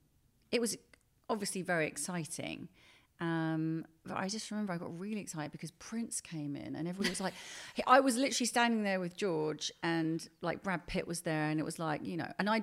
it 0.51 0.61
was 0.61 0.77
obviously 1.29 1.63
very 1.63 1.87
exciting. 1.87 2.69
Um, 3.23 3.85
but 4.05 4.17
I 4.17 4.29
just 4.29 4.51
remember 4.51 4.73
I 4.73 4.79
got 4.79 4.99
really 4.99 5.21
excited 5.21 5.53
because 5.53 5.71
Prince 5.71 6.21
came 6.21 6.57
in, 6.57 6.75
and 6.75 6.89
everyone 6.89 7.11
was 7.11 7.21
like, 7.21 7.35
I 7.87 8.01
was 8.01 8.17
literally 8.17 8.47
standing 8.47 8.83
there 8.83 8.99
with 8.99 9.17
George, 9.17 9.71
and 9.83 10.29
like 10.41 10.65
Brad 10.65 10.89
Pitt 10.89 11.07
was 11.07 11.21
there, 11.21 11.45
and 11.45 11.61
it 11.61 11.63
was 11.63 11.79
like 11.79 12.05
you 12.05 12.17
know, 12.17 12.31
and 12.39 12.51
I. 12.51 12.63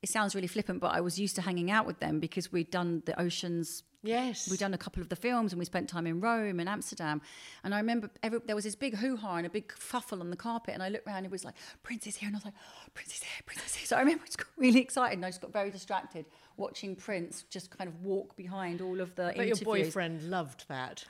It 0.00 0.08
sounds 0.08 0.34
really 0.34 0.48
flippant, 0.48 0.80
but 0.80 0.92
I 0.92 1.00
was 1.00 1.16
used 1.16 1.36
to 1.36 1.42
hanging 1.42 1.70
out 1.70 1.86
with 1.86 2.00
them 2.00 2.18
because 2.18 2.50
we'd 2.50 2.72
done 2.72 3.04
the 3.06 3.20
Oceans 3.20 3.84
Yes. 4.02 4.50
We'd 4.50 4.58
done 4.58 4.74
a 4.74 4.78
couple 4.78 5.00
of 5.00 5.08
the 5.08 5.16
films 5.16 5.52
and 5.52 5.60
we 5.60 5.64
spent 5.64 5.88
time 5.88 6.08
in 6.08 6.20
Rome 6.20 6.58
and 6.58 6.68
Amsterdam. 6.68 7.22
And 7.62 7.72
I 7.72 7.76
remember 7.76 8.10
every, 8.22 8.40
there 8.44 8.56
was 8.56 8.64
this 8.64 8.74
big 8.74 8.96
hoo 8.96 9.16
ha 9.16 9.36
and 9.36 9.46
a 9.46 9.50
big 9.50 9.72
fuffle 9.72 10.20
on 10.20 10.30
the 10.30 10.36
carpet. 10.36 10.74
And 10.74 10.82
I 10.82 10.88
looked 10.88 11.06
around 11.06 11.18
and 11.18 11.26
it 11.26 11.32
was 11.32 11.44
like, 11.44 11.54
Prince 11.84 12.08
is 12.08 12.16
here. 12.16 12.26
And 12.26 12.34
I 12.34 12.38
was 12.38 12.44
like, 12.44 12.54
oh, 12.58 12.88
Prince 12.94 13.14
is 13.14 13.22
here, 13.22 13.42
Prince 13.46 13.64
is 13.64 13.74
here. 13.76 13.86
So 13.86 13.96
I 13.96 14.00
remember 14.00 14.24
I 14.24 14.26
just 14.26 14.38
got 14.38 14.48
really 14.56 14.80
excited 14.80 15.18
and 15.18 15.24
I 15.24 15.28
just 15.28 15.40
got 15.40 15.52
very 15.52 15.70
distracted 15.70 16.26
watching 16.56 16.96
Prince 16.96 17.44
just 17.50 17.70
kind 17.76 17.88
of 17.88 18.02
walk 18.04 18.36
behind 18.36 18.80
all 18.80 19.00
of 19.00 19.14
the 19.14 19.24
But 19.24 19.36
interviews. 19.36 19.60
your 19.60 19.64
boyfriend 19.64 20.22
loved 20.30 20.66
that. 20.68 21.04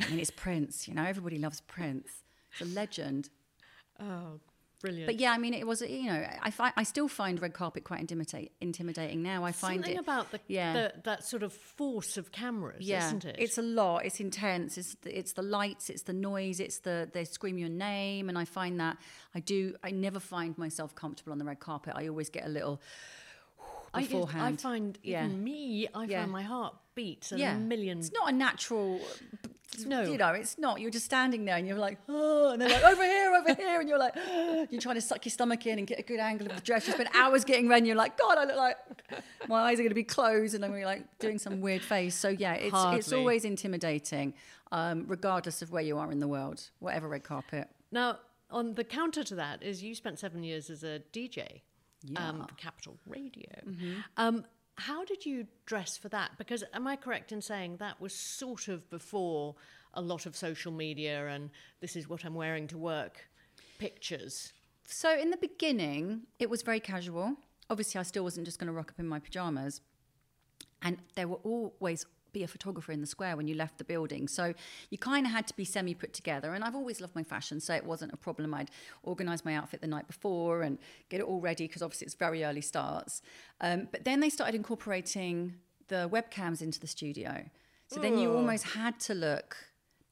I 0.00 0.08
mean, 0.08 0.18
it's 0.18 0.30
Prince. 0.30 0.88
You 0.88 0.94
know, 0.94 1.04
everybody 1.04 1.38
loves 1.38 1.60
Prince. 1.62 2.22
It's 2.52 2.60
a 2.70 2.74
legend. 2.74 3.28
Oh, 4.00 4.40
brilliant. 4.80 5.06
But 5.06 5.20
yeah, 5.20 5.30
I 5.32 5.38
mean, 5.38 5.54
it 5.54 5.66
was 5.66 5.80
you 5.82 6.06
know, 6.06 6.26
I 6.42 6.50
fi- 6.50 6.72
I 6.76 6.82
still 6.82 7.06
find 7.08 7.40
red 7.40 7.52
carpet 7.52 7.84
quite 7.84 8.00
intimidate, 8.00 8.52
intimidating 8.60 9.22
now. 9.22 9.44
I 9.44 9.52
find 9.52 9.80
Something 9.80 9.96
it 9.96 10.00
about 10.00 10.32
the, 10.32 10.40
yeah. 10.48 10.72
the 10.72 10.92
that 11.04 11.24
sort 11.24 11.42
of 11.42 11.52
force 11.52 12.16
of 12.16 12.32
cameras, 12.32 12.84
yeah, 12.86 13.06
isn't 13.06 13.24
it? 13.24 13.36
it's 13.38 13.58
a 13.58 13.62
lot. 13.62 14.04
It's 14.04 14.18
intense. 14.18 14.76
It's 14.78 14.96
the, 15.02 15.16
it's 15.16 15.34
the 15.34 15.42
lights. 15.42 15.88
It's 15.88 16.02
the 16.02 16.12
noise. 16.14 16.58
It's 16.58 16.78
the 16.80 17.08
they 17.12 17.24
scream 17.24 17.58
your 17.58 17.68
name, 17.68 18.28
and 18.28 18.36
I 18.36 18.44
find 18.44 18.80
that 18.80 18.96
I 19.34 19.40
do. 19.40 19.74
I 19.84 19.90
never 19.92 20.18
find 20.20 20.56
myself 20.58 20.94
comfortable 20.94 21.32
on 21.32 21.38
the 21.38 21.44
red 21.44 21.60
carpet. 21.60 21.92
I 21.96 22.08
always 22.08 22.28
get 22.30 22.44
a 22.44 22.48
little 22.50 22.80
I, 23.94 24.02
get- 24.04 24.34
I 24.34 24.52
find 24.56 24.98
Yeah. 25.02 25.24
even 25.26 25.42
me, 25.44 25.88
I 25.94 26.04
Yeah. 26.04 26.20
find 26.20 26.32
my 26.32 26.42
heart 26.42 26.74
beats 26.94 27.32
at 27.32 27.38
yeah, 27.38 27.54
a 27.56 27.58
million. 27.58 27.98
It's 27.98 28.12
not 28.12 28.30
a 28.30 28.32
natural. 28.32 29.00
No. 29.86 30.02
you 30.02 30.18
know, 30.18 30.32
it's 30.32 30.58
not. 30.58 30.80
You're 30.82 30.90
just 30.90 31.06
standing 31.06 31.46
there 31.46 31.56
and 31.56 31.66
you're 31.66 31.78
like, 31.78 31.98
oh, 32.06 32.50
and 32.52 32.60
they're 32.60 32.68
like, 32.68 32.84
over 32.84 33.02
here, 33.04 33.32
over 33.34 33.54
here, 33.54 33.80
and 33.80 33.88
you're 33.88 33.98
like, 33.98 34.14
you're 34.70 34.80
trying 34.82 34.96
to 34.96 35.00
suck 35.00 35.24
your 35.24 35.30
stomach 35.30 35.66
in 35.66 35.78
and 35.78 35.86
get 35.86 35.98
a 35.98 36.02
good 36.02 36.20
angle 36.20 36.46
of 36.50 36.56
the 36.56 36.60
dress. 36.60 36.86
You 36.86 36.92
spend 36.92 37.08
hours 37.14 37.42
getting 37.46 37.68
ready. 37.68 37.78
And 37.78 37.86
you're 37.86 37.96
like, 37.96 38.18
God, 38.18 38.36
I 38.36 38.44
look 38.44 38.56
like 38.56 38.76
my 39.48 39.62
eyes 39.62 39.78
are 39.78 39.82
going 39.82 39.88
to 39.88 39.94
be 39.94 40.04
closed, 40.04 40.54
and 40.54 40.62
I'm 40.62 40.72
gonna 40.72 40.82
be 40.82 40.84
like 40.84 41.18
doing 41.20 41.38
some 41.38 41.62
weird 41.62 41.80
face. 41.80 42.14
So 42.14 42.28
yeah, 42.28 42.52
it's 42.52 42.76
it's 42.98 43.12
always 43.14 43.46
intimidating, 43.46 44.34
um, 44.72 45.04
regardless 45.08 45.62
of 45.62 45.72
where 45.72 45.82
you 45.82 45.96
are 45.96 46.12
in 46.12 46.18
the 46.20 46.28
world, 46.28 46.68
whatever 46.80 47.08
red 47.08 47.24
carpet. 47.24 47.68
Now, 47.90 48.18
on 48.50 48.74
the 48.74 48.84
counter 48.84 49.24
to 49.24 49.34
that 49.36 49.62
is 49.62 49.82
you 49.82 49.94
spent 49.94 50.18
seven 50.18 50.44
years 50.44 50.68
as 50.68 50.84
a 50.84 51.00
DJ 51.14 51.62
um, 52.16 52.46
for 52.46 52.54
Capital 52.54 52.96
Radio. 53.06 53.52
Mm-hmm. 53.66 53.92
Um, 54.16 54.44
how 54.76 55.04
did 55.04 55.26
you 55.26 55.46
dress 55.66 55.96
for 55.96 56.08
that? 56.08 56.32
Because 56.38 56.64
am 56.72 56.86
I 56.86 56.96
correct 56.96 57.32
in 57.32 57.42
saying 57.42 57.76
that 57.76 58.00
was 58.00 58.14
sort 58.14 58.68
of 58.68 58.88
before 58.90 59.54
a 59.94 60.00
lot 60.00 60.26
of 60.26 60.34
social 60.34 60.72
media 60.72 61.28
and 61.28 61.50
this 61.80 61.94
is 61.96 62.08
what 62.08 62.24
I'm 62.24 62.34
wearing 62.34 62.66
to 62.68 62.78
work 62.78 63.28
pictures? 63.78 64.52
So 64.84 65.16
in 65.18 65.30
the 65.30 65.36
beginning, 65.36 66.22
it 66.38 66.50
was 66.50 66.62
very 66.62 66.80
casual. 66.80 67.36
Obviously, 67.70 67.98
I 67.98 68.02
still 68.02 68.24
wasn't 68.24 68.46
just 68.46 68.58
going 68.58 68.66
to 68.66 68.72
rock 68.72 68.90
up 68.90 68.98
in 68.98 69.06
my 69.06 69.18
pajamas. 69.18 69.80
And 70.82 70.98
there 71.14 71.28
were 71.28 71.38
always 71.44 72.06
be 72.32 72.42
a 72.42 72.48
photographer 72.48 72.92
in 72.92 73.00
the 73.00 73.06
square 73.06 73.36
when 73.36 73.46
you 73.48 73.54
left 73.54 73.78
the 73.78 73.84
building. 73.84 74.28
So 74.28 74.54
you 74.90 74.98
kind 74.98 75.26
of 75.26 75.32
had 75.32 75.46
to 75.48 75.56
be 75.56 75.64
semi 75.64 75.94
put 75.94 76.12
together. 76.12 76.54
And 76.54 76.64
I've 76.64 76.74
always 76.74 77.00
loved 77.00 77.14
my 77.14 77.22
fashion, 77.22 77.60
so 77.60 77.74
it 77.74 77.84
wasn't 77.84 78.12
a 78.12 78.16
problem. 78.16 78.54
I'd 78.54 78.70
organise 79.02 79.44
my 79.44 79.54
outfit 79.54 79.80
the 79.80 79.86
night 79.86 80.06
before 80.06 80.62
and 80.62 80.78
get 81.08 81.20
it 81.20 81.24
all 81.24 81.40
ready 81.40 81.66
because 81.66 81.82
obviously 81.82 82.06
it's 82.06 82.14
very 82.14 82.44
early 82.44 82.60
starts. 82.60 83.22
Um, 83.60 83.88
but 83.90 84.04
then 84.04 84.20
they 84.20 84.30
started 84.30 84.54
incorporating 84.54 85.54
the 85.88 86.08
webcams 86.12 86.62
into 86.62 86.80
the 86.80 86.86
studio. 86.86 87.44
So 87.88 88.00
then 88.00 88.16
you 88.16 88.30
Oh. 88.30 88.36
almost 88.36 88.64
had 88.64 88.98
to 89.00 89.14
look 89.14 89.56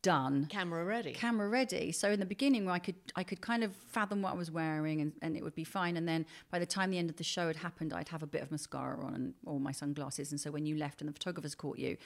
done 0.03 0.47
Camera 0.47 0.85
ready. 0.85 1.13
camera 1.13 1.49
ready. 1.49 1.93
So 1.93 2.11
in 2.11 2.21
the 2.21 2.27
beginning, 2.27 2.65
where 2.65 2.75
I 2.75 2.79
could 2.79 2.95
I 3.17 3.23
could 3.23 3.41
kind 3.41 3.63
of 3.63 3.75
fathom 3.75 4.23
what 4.23 4.33
I 4.33 4.37
was 4.37 4.51
wearing, 4.51 5.01
and, 5.01 5.13
and 5.23 5.37
it 5.37 5.43
would 5.45 5.55
be 5.55 5.65
fine. 5.65 5.97
And 5.97 6.09
then 6.09 6.27
by 6.51 6.59
the 6.59 6.67
time 6.67 6.91
the 6.91 6.99
end 6.99 7.11
of 7.11 7.17
the 7.17 7.25
show 7.25 7.47
had 7.47 7.57
happened, 7.57 7.93
I'd 7.93 8.09
have 8.09 8.23
a 8.23 8.27
bit 8.27 8.43
of 8.43 8.51
mascara 8.51 9.05
on 9.05 9.15
and 9.15 9.35
all 9.47 9.59
my 9.59 9.73
sunglasses. 9.73 10.31
And 10.33 10.41
so 10.41 10.51
when 10.51 10.65
you 10.67 10.77
left 10.77 11.01
and 11.01 11.09
the 11.09 11.13
photographers 11.13 11.55
caught 11.55 11.79
you, 11.79 11.97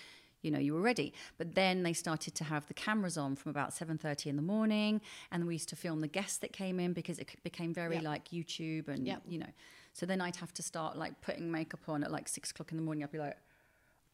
you 0.42 0.50
know 0.50 0.58
you 0.58 0.74
were 0.74 0.80
ready. 0.80 1.12
But 1.38 1.54
then 1.54 1.82
they 1.84 1.92
started 1.92 2.34
to 2.34 2.44
have 2.44 2.66
the 2.66 2.74
cameras 2.74 3.16
on 3.16 3.36
from 3.36 3.50
about 3.50 3.72
seven 3.72 3.96
thirty 3.98 4.28
in 4.28 4.36
the 4.36 4.42
morning, 4.42 5.00
and 5.30 5.46
we 5.46 5.54
used 5.54 5.68
to 5.70 5.76
film 5.76 6.00
the 6.00 6.08
guests 6.08 6.38
that 6.38 6.52
came 6.52 6.80
in 6.80 6.92
because 6.94 7.18
it 7.18 7.28
became 7.44 7.72
very 7.72 7.94
Yep. 7.96 8.04
like 8.04 8.28
YouTube 8.28 8.88
and 8.88 9.06
Yep. 9.06 9.22
you 9.28 9.38
know. 9.38 9.52
So 9.92 10.04
then 10.06 10.20
I'd 10.20 10.36
have 10.36 10.52
to 10.54 10.62
start 10.62 10.96
like 10.98 11.20
putting 11.20 11.50
makeup 11.50 11.88
on 11.88 12.02
at 12.02 12.10
like 12.10 12.26
six 12.28 12.50
o'clock 12.50 12.72
in 12.72 12.76
the 12.76 12.82
morning. 12.82 13.04
I'd 13.04 13.12
be 13.12 13.18
like 13.18 13.36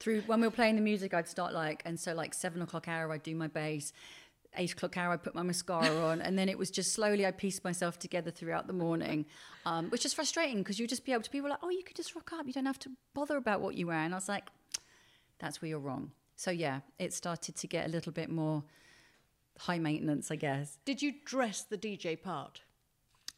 through 0.01 0.23
when 0.23 0.41
we 0.41 0.47
were 0.47 0.53
playing 0.53 0.77
the 0.77 0.83
music, 0.83 1.15
I'd 1.15 1.29
start 1.29 1.53
like, 1.53 1.83
and 1.85 2.01
so 2.01 2.15
like 2.15 2.35
seven 2.35 2.63
o'clock 2.63 2.89
hour, 2.89 3.13
I'd 3.13 3.23
do 3.23 3.35
my 3.37 3.47
bass. 3.47 3.93
Eight 4.57 4.73
o'clock 4.73 4.97
hour, 4.97 5.13
I'd 5.13 5.23
put 5.23 5.37
my 5.37 5.43
mascara 5.43 5.95
on, 6.07 6.21
and 6.21 6.37
then 6.37 6.49
it 6.49 6.59
was 6.59 6.73
just 6.73 6.93
slowly 6.93 7.25
I 7.25 7.31
pieced 7.31 7.63
myself 7.63 8.01
together 8.01 8.33
throughout 8.33 8.67
the 8.67 8.73
morning, 8.73 9.27
um, 9.65 9.91
which 9.91 10.05
is 10.05 10.13
frustrating 10.13 10.59
because 10.59 10.81
you 10.81 10.89
just 10.89 11.05
be 11.05 11.13
able 11.13 11.23
to 11.23 11.31
people 11.31 11.51
like, 11.51 11.61
oh, 11.63 11.71
you 11.71 11.85
could 11.85 11.95
just 11.95 12.17
rock 12.17 12.33
up, 12.33 12.49
you 12.49 12.53
don't 12.53 12.67
have 12.67 12.81
to 12.81 12.91
bother 13.15 13.37
about 13.37 13.61
what 13.61 13.77
you 13.77 13.87
wear, 13.87 13.99
and 13.99 14.13
I 14.13 14.17
was 14.17 14.29
like, 14.29 14.49
that's 15.39 15.63
where 15.63 15.69
you're 15.69 15.79
wrong. 15.79 16.11
So 16.35 16.51
yeah, 16.51 16.81
it 16.99 17.13
started 17.13 17.55
to 17.55 17.67
get 17.69 17.87
a 17.87 17.91
little 17.91 18.11
bit 18.11 18.29
more 18.29 18.65
high 19.59 19.79
maintenance, 19.79 20.33
I 20.33 20.37
guess. 20.37 20.79
Did 20.85 21.01
you 21.01 21.13
dress 21.25 21.63
the 21.63 21.79
DJ 21.79 22.21
part? 22.21 22.63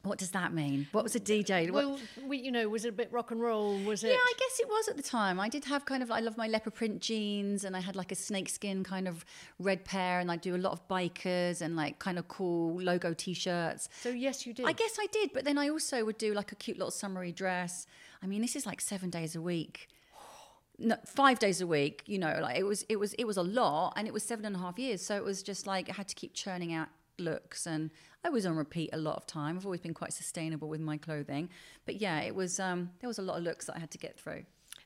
What 0.03 0.17
does 0.17 0.31
that 0.31 0.53
mean? 0.53 0.87
What 0.91 1.05
was 1.05 1.15
a 1.15 1.19
DJ? 1.19 1.71
Well, 1.71 1.97
we, 2.27 2.37
you 2.37 2.51
know, 2.51 2.67
was 2.67 2.83
it 2.83 2.89
a 2.89 2.91
bit 2.91 3.09
rock 3.13 3.31
and 3.31 3.39
roll? 3.39 3.79
Was 3.83 4.03
it? 4.03 4.09
Yeah, 4.09 4.15
I 4.15 4.33
guess 4.37 4.59
it 4.59 4.67
was 4.67 4.89
at 4.89 4.97
the 4.97 5.03
time. 5.03 5.39
I 5.39 5.47
did 5.47 5.63
have 5.63 5.85
kind 5.85 6.03
of, 6.03 6.11
I 6.11 6.19
love 6.19 6.35
my 6.35 6.45
leopard 6.47 6.73
print 6.73 6.99
jeans 6.99 7.63
and 7.63 7.73
I 7.73 7.79
had 7.79 7.95
like 7.95 8.11
a 8.11 8.15
snakeskin 8.15 8.83
kind 8.83 9.07
of 9.07 9.23
red 9.59 9.85
pair 9.85 10.19
and 10.19 10.29
I 10.29 10.35
do 10.35 10.57
a 10.57 10.57
lot 10.57 10.73
of 10.73 10.85
bikers 10.89 11.61
and 11.61 11.77
like 11.77 11.99
kind 11.99 12.19
of 12.19 12.27
cool 12.27 12.81
logo 12.81 13.13
t 13.13 13.33
shirts. 13.33 13.87
So 14.01 14.09
yes, 14.09 14.45
you 14.45 14.53
did. 14.53 14.65
I 14.65 14.73
guess 14.73 14.97
I 14.99 15.07
did, 15.07 15.31
but 15.33 15.45
then 15.45 15.57
I 15.57 15.69
also 15.69 16.03
would 16.03 16.17
do 16.17 16.33
like 16.33 16.51
a 16.51 16.55
cute 16.55 16.77
little 16.77 16.91
summery 16.91 17.31
dress. 17.31 17.87
I 18.21 18.27
mean, 18.27 18.41
this 18.41 18.57
is 18.57 18.65
like 18.65 18.81
seven 18.81 19.09
days 19.09 19.35
a 19.35 19.41
week. 19.41 19.87
No, 20.79 20.95
five 21.05 21.37
days 21.37 21.61
a 21.61 21.67
week, 21.67 22.01
you 22.07 22.17
know, 22.17 22.39
like 22.41 22.57
it 22.57 22.63
was, 22.63 22.83
it 22.89 22.95
was, 22.95 23.13
it 23.13 23.25
was 23.25 23.37
a 23.37 23.43
lot, 23.43 23.93
and 23.95 24.07
it 24.07 24.13
was 24.13 24.23
seven 24.23 24.43
and 24.43 24.55
a 24.55 24.59
half 24.59 24.79
years. 24.79 25.05
So 25.05 25.15
it 25.15 25.23
was 25.23 25.43
just 25.43 25.67
like 25.67 25.87
I 25.87 25.93
had 25.93 26.07
to 26.07 26.15
keep 26.15 26.33
churning 26.33 26.73
out 26.73 26.87
looks, 27.19 27.67
and 27.67 27.91
I 28.23 28.29
was 28.29 28.45
on 28.45 28.55
repeat 28.55 28.89
a 28.93 28.97
lot 28.97 29.17
of 29.17 29.27
time. 29.27 29.57
I've 29.57 29.65
always 29.65 29.81
been 29.81 29.93
quite 29.93 30.13
sustainable 30.13 30.69
with 30.69 30.79
my 30.79 30.97
clothing, 30.97 31.49
but 31.85 31.95
yeah, 31.95 32.21
it 32.21 32.33
was. 32.33 32.59
Um, 32.59 32.91
there 32.99 33.07
was 33.07 33.19
a 33.19 33.21
lot 33.21 33.37
of 33.37 33.43
looks 33.43 33.65
that 33.65 33.75
I 33.75 33.79
had 33.79 33.91
to 33.91 33.97
get 33.97 34.17
through. 34.19 34.43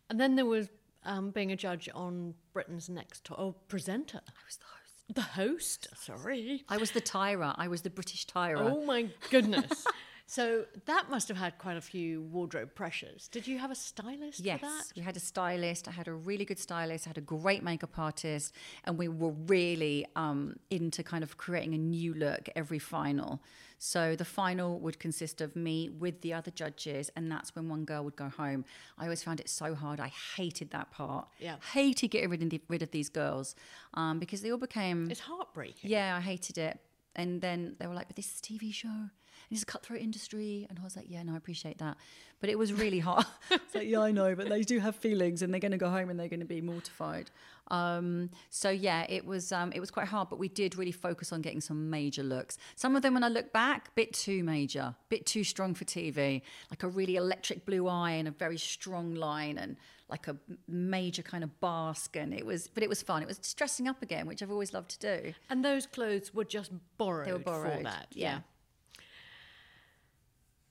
And 0.09 0.19
then 0.19 0.35
there 0.35 0.45
was 0.45 0.69
um, 1.03 1.31
being 1.31 1.51
a 1.51 1.55
judge 1.55 1.89
on 1.93 2.33
Britain's 2.53 2.89
Next 2.89 3.23
Top. 3.25 3.39
Oh, 3.39 3.55
presenter. 3.67 4.21
I 4.25 4.41
was 4.45 4.57
the 4.57 4.65
host. 4.65 5.15
The 5.15 5.21
host. 5.21 5.87
Sorry. 5.95 6.63
I 6.67 6.77
was 6.77 6.91
the 6.91 7.01
Tyra. 7.01 7.53
I 7.57 7.67
was 7.67 7.81
the 7.81 7.89
British 7.89 8.25
Tyra. 8.25 8.71
Oh 8.71 8.83
my 8.85 9.07
goodness. 9.29 9.85
so 10.29 10.65
that 10.85 11.09
must 11.09 11.29
have 11.29 11.37
had 11.37 11.57
quite 11.57 11.77
a 11.77 11.81
few 11.81 12.21
wardrobe 12.23 12.75
pressures. 12.75 13.29
Did 13.29 13.47
you 13.47 13.57
have 13.59 13.71
a 13.71 13.75
stylist 13.75 14.41
Yes, 14.41 14.59
for 14.59 14.65
that? 14.65 14.73
Yes, 14.77 14.93
we 14.97 15.01
had 15.01 15.15
a 15.15 15.21
stylist. 15.21 15.87
I 15.87 15.91
had 15.91 16.07
a 16.09 16.13
really 16.13 16.43
good 16.43 16.59
stylist. 16.59 17.07
I 17.07 17.09
had 17.09 17.17
a 17.17 17.21
great 17.21 17.63
makeup 17.63 17.97
artist, 17.97 18.53
and 18.83 18.97
we 18.97 19.07
were 19.07 19.31
really 19.31 20.05
um, 20.17 20.57
into 20.69 21.01
kind 21.01 21.23
of 21.23 21.37
creating 21.37 21.73
a 21.73 21.77
new 21.77 22.13
look 22.13 22.49
every 22.57 22.77
final. 22.79 23.41
So 23.79 24.15
the 24.15 24.25
final 24.25 24.79
would 24.79 24.99
consist 24.99 25.39
of 25.39 25.55
me 25.55 25.87
with 25.89 26.19
the 26.21 26.33
other 26.33 26.51
judges, 26.51 27.09
and 27.15 27.31
that's 27.31 27.55
when 27.55 27.69
one 27.69 27.85
girl 27.85 28.03
would 28.03 28.15
go 28.17 28.27
home. 28.27 28.65
I 28.97 29.03
always 29.03 29.23
found 29.23 29.39
it 29.39 29.47
so 29.49 29.75
hard. 29.75 29.99
I 29.99 30.11
hated 30.35 30.71
that 30.71 30.91
part. 30.91 31.27
Yeah. 31.39 31.55
hated 31.73 32.09
getting 32.09 32.29
rid 32.29 32.43
of, 32.43 32.49
the, 32.49 32.61
rid 32.67 32.81
of 32.81 32.91
these 32.91 33.07
girls 33.07 33.55
um, 33.93 34.19
because 34.19 34.41
they 34.41 34.51
all 34.51 34.57
became. 34.57 35.09
It's 35.09 35.21
heartbreaking. 35.21 35.89
Yeah, 35.89 36.17
I 36.17 36.21
hated 36.21 36.57
it. 36.57 36.79
And 37.15 37.41
then 37.41 37.75
they 37.79 37.87
were 37.87 37.93
like, 37.95 38.07
but 38.07 38.15
this 38.15 38.25
is 38.27 38.39
a 38.39 38.43
TV 38.43 38.73
show. 38.73 39.09
It's 39.49 39.63
a 39.63 39.65
cutthroat 39.65 40.01
industry. 40.01 40.67
And 40.69 40.77
I 40.79 40.83
was 40.83 40.95
like, 40.95 41.05
yeah, 41.09 41.23
no, 41.23 41.33
I 41.33 41.37
appreciate 41.37 41.77
that. 41.79 41.97
But 42.39 42.49
it 42.49 42.57
was 42.57 42.71
really 42.73 42.99
hard. 42.99 43.25
it's 43.51 43.73
like, 43.75 43.87
yeah, 43.87 43.99
I 44.01 44.11
know, 44.11 44.35
but 44.35 44.49
they 44.49 44.61
do 44.61 44.79
have 44.79 44.95
feelings 44.95 45.41
and 45.41 45.53
they're 45.53 45.59
going 45.61 45.71
to 45.71 45.77
go 45.77 45.89
home 45.89 46.09
and 46.09 46.19
they're 46.19 46.27
going 46.27 46.41
to 46.41 46.45
be 46.45 46.61
mortified. 46.61 47.31
Um, 47.69 48.29
so 48.49 48.69
yeah, 48.69 49.05
it 49.09 49.25
was, 49.25 49.51
um, 49.51 49.71
it 49.73 49.79
was 49.79 49.91
quite 49.91 50.07
hard, 50.07 50.29
but 50.29 50.37
we 50.39 50.47
did 50.47 50.77
really 50.77 50.91
focus 50.91 51.33
on 51.33 51.41
getting 51.41 51.61
some 51.61 51.89
major 51.89 52.23
looks. 52.23 52.57
Some 52.75 52.95
of 52.95 53.01
them, 53.01 53.13
when 53.13 53.23
I 53.23 53.27
look 53.29 53.51
back, 53.51 53.93
bit 53.95 54.13
too 54.13 54.43
major, 54.43 54.95
bit 55.09 55.25
too 55.25 55.43
strong 55.43 55.73
for 55.73 55.83
TV, 55.85 56.41
like 56.69 56.83
a 56.83 56.87
really 56.87 57.15
electric 57.15 57.65
blue 57.65 57.87
eye 57.87 58.11
and 58.11 58.27
a 58.27 58.31
very 58.31 58.57
strong 58.57 59.15
line 59.15 59.57
and 59.57 59.75
like 60.09 60.27
a 60.29 60.37
major 60.69 61.21
kind 61.23 61.43
of 61.43 61.59
basque. 61.59 62.15
And 62.15 62.33
it 62.33 62.45
was, 62.45 62.67
but 62.67 62.83
it 62.83 62.89
was 62.89 63.01
fun. 63.01 63.21
It 63.21 63.27
was 63.27 63.39
dressing 63.55 63.87
up 63.87 64.01
again, 64.01 64.27
which 64.27 64.41
I've 64.43 64.51
always 64.51 64.73
loved 64.73 64.91
to 65.01 65.21
do. 65.21 65.33
And 65.49 65.65
those 65.65 65.85
clothes 65.87 66.33
were 66.33 66.45
just 66.45 66.71
borrowed, 66.97 67.27
They 67.27 67.33
were 67.33 67.39
for 67.39 67.43
borrowed, 67.45 67.85
that. 67.85 68.07
yeah. 68.11 68.39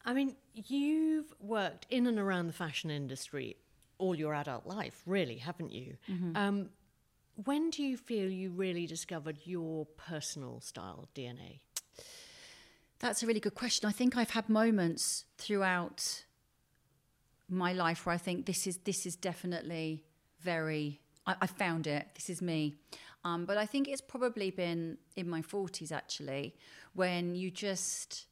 I 0.07 0.15
mean, 0.15 0.37
you've 0.55 1.35
worked 1.41 1.87
in 1.91 2.07
and 2.07 2.19
around 2.19 2.47
the 2.47 2.53
fashion 2.53 2.91
industry 2.91 3.57
all 3.99 4.15
your 4.15 4.35
adult 4.35 4.67
life, 4.67 5.03
really, 5.05 5.39
haven't 5.39 5.73
you? 5.73 5.97
Mm-hmm. 6.09 6.37
Um, 6.37 6.69
when 7.45 7.71
do 7.71 7.83
you 7.83 7.97
feel 7.97 8.31
you 8.31 8.51
really 8.51 8.87
discovered 8.87 9.39
your 9.45 9.85
personal 9.85 10.61
style 10.61 11.09
DNA? 11.15 11.59
That's 13.01 13.23
a 13.23 13.27
really 13.27 13.41
good 13.41 13.55
question. 13.55 13.89
I 13.89 13.93
think 13.93 14.17
I've 14.17 14.31
had 14.31 14.49
moments 14.49 15.25
throughout 15.37 16.25
my 17.49 17.73
life 17.73 18.07
where 18.07 18.15
I 18.15 18.19
think 18.19 18.47
this 18.47 18.67
is 18.67 18.79
this 18.79 19.07
is 19.07 19.17
definitely 19.17 20.05
very. 20.41 21.01
I, 21.27 21.35
I 21.43 21.47
found 21.47 21.87
it. 21.87 22.07
This 22.15 22.31
is 22.31 22.41
me. 22.41 22.77
Um, 23.25 23.45
but 23.45 23.59
I 23.59 23.67
think 23.67 23.89
it's 23.89 24.01
probably 24.01 24.51
been 24.51 24.99
in 25.17 25.29
my 25.29 25.43
forties 25.43 25.91
actually, 25.91 26.55
when 26.95 27.35
you 27.35 27.51
just 27.51 28.27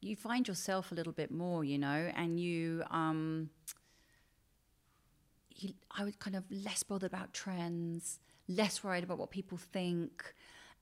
you 0.00 0.16
find 0.16 0.48
yourself 0.48 0.92
a 0.92 0.94
little 0.94 1.12
bit 1.12 1.30
more, 1.30 1.64
you 1.64 1.78
know, 1.78 2.10
and 2.14 2.40
you 2.40 2.82
um, 2.90 3.50
you, 5.56 5.74
I 5.90 6.04
was 6.04 6.16
kind 6.16 6.36
of 6.36 6.44
less 6.50 6.82
bothered 6.82 7.10
about 7.12 7.32
trends, 7.32 8.18
less 8.48 8.82
worried 8.82 9.04
about 9.04 9.18
what 9.18 9.30
people 9.30 9.58
think. 9.58 10.34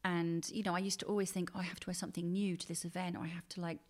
And, 0.04 0.48
you 0.50 0.62
know, 0.62 0.74
I 0.76 0.78
used 0.78 1.00
to 1.00 1.06
always 1.06 1.32
think, 1.32 1.50
oh, 1.54 1.58
I 1.60 1.64
have 1.64 1.80
to 1.80 1.88
wear 1.88 1.94
something 1.94 2.32
new 2.32 2.56
to 2.56 2.68
this 2.68 2.84
event, 2.84 3.16
or 3.16 3.24
I 3.24 3.28
have 3.28 3.48
to, 3.50 3.60
like, 3.60 3.80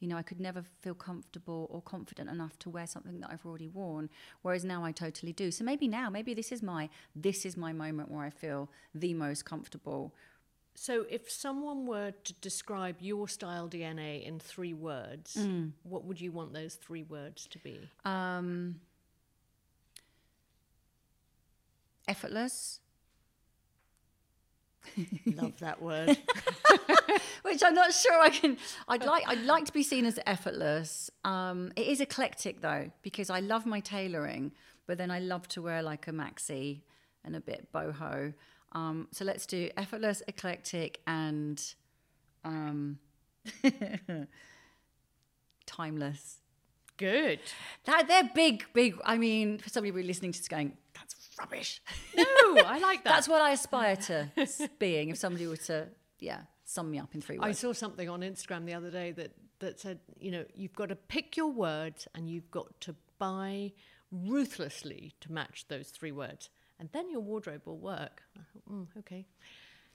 You 0.00 0.08
know, 0.08 0.16
I 0.16 0.22
could 0.22 0.40
never 0.40 0.64
feel 0.80 0.94
comfortable 0.94 1.66
or 1.70 1.82
confident 1.82 2.30
enough 2.30 2.58
to 2.60 2.70
wear 2.70 2.86
something 2.86 3.20
that 3.20 3.30
I've 3.30 3.44
already 3.44 3.68
worn, 3.68 4.10
whereas 4.42 4.64
now 4.64 4.84
I 4.84 4.92
totally 4.92 5.32
do. 5.32 5.50
So 5.50 5.64
maybe 5.64 5.88
now, 5.88 6.08
maybe 6.08 6.34
this 6.34 6.52
is 6.52 6.62
my 6.62 6.88
this 7.16 7.44
is 7.44 7.56
my 7.56 7.72
moment 7.72 8.10
where 8.10 8.24
I 8.24 8.30
feel 8.30 8.70
the 8.94 9.14
most 9.14 9.44
comfortable. 9.44 10.14
So, 10.80 11.04
if 11.10 11.28
someone 11.28 11.86
were 11.86 12.12
to 12.12 12.32
describe 12.34 12.96
your 13.00 13.26
style 13.26 13.68
DNA 13.68 14.24
in 14.24 14.38
three 14.38 14.74
words, 14.74 15.34
Mm. 15.36 15.72
what 15.82 16.04
would 16.04 16.20
you 16.20 16.30
want 16.30 16.52
those 16.52 16.76
three 16.76 17.02
words 17.02 17.48
to 17.48 17.58
be? 17.58 17.80
Um, 18.04 18.80
effortless, 22.06 22.78
Love 25.26 25.58
that 25.58 25.82
word. 25.88 26.16
which 27.42 27.62
I'm 27.64 27.74
not 27.74 27.92
sure 27.92 28.18
I 28.22 28.30
can. 28.30 28.56
I'd 28.86 29.04
like. 29.04 29.24
I'd 29.26 29.42
like 29.44 29.64
to 29.66 29.72
be 29.72 29.82
seen 29.82 30.06
as 30.06 30.18
effortless. 30.26 31.10
Um, 31.24 31.72
it 31.76 31.88
is 31.88 32.00
eclectic 32.00 32.60
though, 32.62 32.90
because 33.02 33.30
I 33.30 33.40
love 33.40 33.66
my 33.66 33.80
tailoring, 33.80 34.52
but 34.86 34.96
then 34.96 35.10
I 35.10 35.18
love 35.18 35.46
to 35.48 35.60
wear 35.62 35.82
like 35.82 36.06
a 36.06 36.12
maxi 36.12 36.82
and 37.24 37.34
a 37.36 37.40
bit 37.40 37.68
boho. 37.74 38.32
Um, 38.72 39.08
so 39.12 39.24
let's 39.24 39.46
do 39.46 39.70
effortless, 39.76 40.22
eclectic, 40.28 41.00
and 41.06 41.62
um, 42.44 42.98
timeless. 45.66 46.38
Good. 46.96 47.40
That 47.84 48.08
they're 48.08 48.30
big, 48.34 48.64
big. 48.74 48.96
I 49.04 49.18
mean, 49.18 49.58
for 49.58 49.68
somebody 49.70 50.02
listening 50.02 50.32
to 50.32 50.38
this, 50.38 50.48
going, 50.48 50.76
"That's 50.94 51.14
rubbish." 51.38 51.80
No, 52.16 52.24
I 52.24 52.78
like 52.82 53.04
that. 53.04 53.10
That's 53.10 53.28
what 53.28 53.40
I 53.40 53.52
aspire 53.52 53.96
to 53.96 54.30
being. 54.78 55.10
If 55.10 55.18
somebody 55.18 55.46
were 55.46 55.56
to, 55.56 55.88
yeah, 56.18 56.40
sum 56.64 56.90
me 56.90 56.98
up 56.98 57.14
in 57.14 57.20
three 57.20 57.38
words. 57.38 57.48
I 57.48 57.52
saw 57.52 57.72
something 57.72 58.08
on 58.08 58.20
Instagram 58.20 58.66
the 58.66 58.74
other 58.74 58.90
day 58.90 59.12
that, 59.12 59.32
that 59.60 59.80
said, 59.80 60.00
you 60.20 60.30
know, 60.30 60.44
you've 60.54 60.74
got 60.74 60.90
to 60.90 60.96
pick 60.96 61.36
your 61.36 61.50
words 61.50 62.06
and 62.14 62.28
you've 62.28 62.50
got 62.50 62.80
to 62.82 62.94
buy 63.18 63.72
ruthlessly 64.12 65.14
to 65.20 65.32
match 65.32 65.66
those 65.68 65.88
three 65.88 66.12
words. 66.12 66.50
And 66.80 66.88
then 66.92 67.10
your 67.10 67.20
wardrobe 67.20 67.62
will 67.64 67.78
work. 67.78 68.22
Thought, 68.36 68.72
mm, 68.72 68.86
okay. 68.98 69.26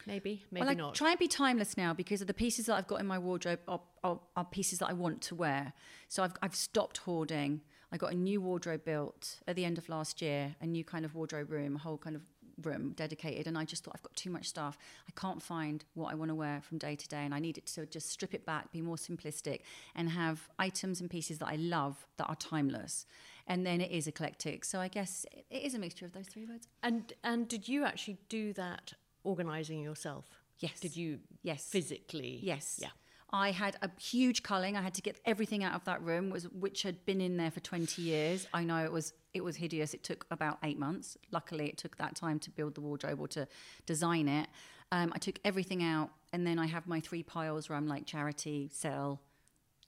Maybe, 0.06 0.44
maybe 0.52 0.66
well, 0.66 0.70
I 0.70 0.74
not. 0.74 0.96
try 0.96 1.12
and 1.12 1.20
be 1.20 1.30
timeless 1.30 1.78
now 1.78 1.94
because 1.94 2.20
of 2.20 2.28
the 2.28 2.34
pieces 2.34 2.66
that 2.66 2.76
I've 2.76 2.88
got 2.88 3.00
in 3.00 3.08
my 3.08 3.18
wardrobe 3.18 3.60
are, 3.68 3.80
are, 4.04 4.20
are 4.36 4.46
pieces 4.46 4.80
that 4.80 4.90
I 4.90 4.94
want 4.94 5.22
to 5.22 5.36
wear. 5.36 5.72
So 6.10 6.24
I've, 6.24 6.34
I've 6.42 6.56
stopped 6.56 6.98
hoarding. 6.98 7.62
I 7.92 7.98
got 7.98 8.12
a 8.12 8.16
new 8.16 8.42
wardrobe 8.42 8.84
built 8.84 9.40
at 9.48 9.56
the 9.56 9.64
end 9.64 9.78
of 9.78 9.88
last 9.88 10.22
year, 10.22 10.56
a 10.60 10.66
new 10.66 10.84
kind 10.84 11.06
of 11.06 11.16
wardrobe 11.16 11.52
room, 11.52 11.76
a 11.76 11.80
whole 11.80 11.98
kind 11.98 12.16
of 12.16 12.24
room 12.62 12.94
dedicated. 12.96 13.48
And 13.48 13.58
I 13.58 13.66
just 13.66 13.84
thought 13.84 13.94
I've 13.96 14.04
got 14.04 14.16
too 14.16 14.30
much 14.30 14.48
stuff. 14.48 14.78
I 15.08 15.12
can't 15.20 15.42
find 15.42 15.84
what 15.94 16.12
I 16.12 16.16
want 16.16 16.30
to 16.30 16.36
wear 16.36 16.62
from 16.62 16.78
day 16.78 16.96
to 16.96 17.08
day. 17.08 17.24
And 17.26 17.34
I 17.34 17.40
needed 17.40 17.66
to 17.68 17.86
just 17.86 18.10
strip 18.10 18.34
it 18.34 18.46
back, 18.46 18.72
be 18.72 18.82
more 18.82 18.96
simplistic, 18.96 19.62
and 19.96 20.10
have 20.10 20.50
items 20.60 21.02
and 21.02 21.10
pieces 21.10 21.40
that 21.40 21.48
I 21.48 21.56
love 21.56 22.06
that 22.18 22.26
are 22.26 22.36
timeless. 22.36 23.06
And 23.48 23.66
then 23.66 23.82
it 23.82 23.92
is 23.92 24.08
eclectic. 24.08 24.64
So 24.66 24.80
I 24.80 24.88
guess 24.88 25.26
it- 25.32 25.46
it 25.50 25.64
is 25.64 25.74
a 25.74 25.80
mixture 25.80 26.06
of 26.06 26.14
those 26.14 26.28
three 26.28 26.46
words. 26.46 26.68
and 26.82 27.14
and 27.24 27.48
did 27.48 27.68
you 27.68 27.84
actually 27.86 28.18
do 28.30 28.54
that 28.54 28.94
organizing 29.24 29.82
yourself? 29.82 30.26
Yes. 30.60 30.80
Did 30.80 30.96
you 30.96 31.20
Yes. 31.42 31.66
physically? 31.70 32.40
Yes. 32.42 32.80
Yeah. 32.82 32.92
I 33.34 33.50
had 33.52 33.76
a 33.82 33.90
huge 34.00 34.44
culling. 34.44 34.78
I 34.78 34.82
had 34.84 34.94
to 34.94 35.02
get 35.02 35.20
everything 35.26 35.64
out 35.64 35.74
of 35.74 35.84
that 35.86 36.02
room, 36.04 36.30
was 36.30 36.44
which 36.50 36.84
had 36.84 37.04
been 37.06 37.20
in 37.20 37.36
there 37.38 37.50
for 37.52 37.60
twenty 37.62 38.04
years. 38.04 38.48
I 38.54 38.64
know 38.64 38.78
it 38.84 38.92
was 38.92 39.14
it 39.34 39.44
was 39.44 39.56
hideous. 39.56 39.94
It 39.96 40.04
took 40.04 40.26
about 40.30 40.60
eight 40.64 40.78
months. 40.78 41.18
Luckily, 41.32 41.68
it 41.68 41.78
took 41.78 41.98
that 41.98 42.16
time 42.16 42.38
to 42.40 42.52
build 42.52 42.76
the 42.76 42.82
wardrobe 42.82 43.20
or 43.20 43.28
to 43.30 43.48
design 43.88 44.28
it. 44.28 44.48
Um, 44.92 45.12
I 45.16 45.18
took 45.18 45.40
everything 45.44 45.82
out, 45.84 46.12
and 46.32 46.46
then 46.46 46.60
I 46.60 46.68
have 46.68 46.86
my 46.88 47.00
three 47.00 47.24
piles 47.24 47.68
where 47.68 47.76
I'm 47.78 47.88
like 47.88 48.06
charity, 48.06 48.70
sell, 48.72 49.20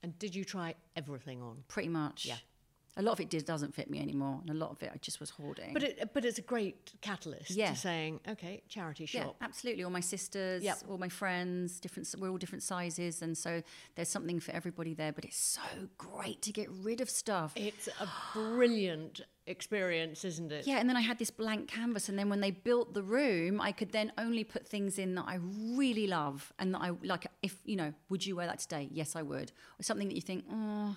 And 0.02 0.18
did 0.18 0.34
you 0.34 0.44
try 0.44 0.74
everything 0.96 1.44
on? 1.44 1.64
pretty 1.68 1.90
much. 1.90 2.26
Yeah. 2.26 2.38
A 2.98 3.02
lot 3.02 3.12
of 3.12 3.20
it 3.20 3.30
did, 3.30 3.44
doesn't 3.46 3.76
fit 3.76 3.90
me 3.90 4.00
anymore, 4.00 4.40
and 4.42 4.50
a 4.50 4.54
lot 4.54 4.72
of 4.72 4.82
it 4.82 4.90
I 4.94 4.98
just 4.98 5.20
was 5.20 5.30
hoarding. 5.32 5.74
But 5.74 5.84
it, 5.84 6.10
but 6.14 6.24
it's 6.24 6.38
a 6.38 6.42
great 6.42 6.94
catalyst 7.02 7.52
Yeah. 7.52 7.72
to 7.72 7.76
saying, 7.76 8.22
okay, 8.30 8.64
charity 8.70 9.04
Yeah, 9.12 9.24
shop. 9.26 9.36
absolutely. 9.42 9.84
All 9.84 9.92
my 9.92 10.00
sisters, 10.00 10.64
Yep. 10.64 10.84
all 10.90 10.98
my 10.98 11.10
friends, 11.10 11.80
different. 11.82 12.14
We're 12.18 12.30
all 12.30 12.38
different 12.38 12.64
sizes, 12.64 13.22
and 13.22 13.38
so 13.38 13.62
there's 13.96 14.08
something 14.10 14.40
for 14.40 14.52
everybody 14.54 14.94
there. 14.94 15.12
But 15.12 15.26
it's 15.26 15.38
so 15.38 15.90
great 15.98 16.42
to 16.44 16.54
get 16.54 16.70
rid 16.70 17.02
of 17.02 17.10
stuff. 17.10 17.52
It's 17.58 17.88
a 18.00 18.08
brilliant 18.34 19.22
experience, 19.48 20.24
isn't 20.26 20.52
it? 20.52 20.66
Yeah, 20.66 20.78
and 20.78 20.88
then 20.90 20.96
I 20.96 21.02
had 21.02 21.20
this 21.20 21.32
blank 21.32 21.68
canvas, 21.68 22.08
and 22.10 22.18
then 22.18 22.30
when 22.30 22.40
they 22.40 22.52
built 22.52 22.94
the 22.94 23.04
room, 23.04 23.60
I 23.60 23.72
could 23.74 23.92
then 23.92 24.12
only 24.18 24.44
put 24.44 24.68
things 24.68 24.98
in 24.98 25.16
that 25.16 25.26
I 25.28 25.36
really 25.82 26.08
love 26.08 26.54
and 26.60 26.74
that 26.74 26.80
I 26.82 26.92
like. 27.04 27.28
If 27.44 27.60
you 27.66 27.76
know, 27.76 27.94
would 28.10 28.26
you 28.26 28.36
wear 28.38 28.48
that 28.48 28.60
today? 28.60 28.88
Yes, 28.92 29.16
I 29.16 29.22
would. 29.22 29.52
Or 29.80 29.84
something 29.84 30.08
that 30.08 30.16
you 30.16 30.22
think, 30.22 30.46
oh, 30.52 30.96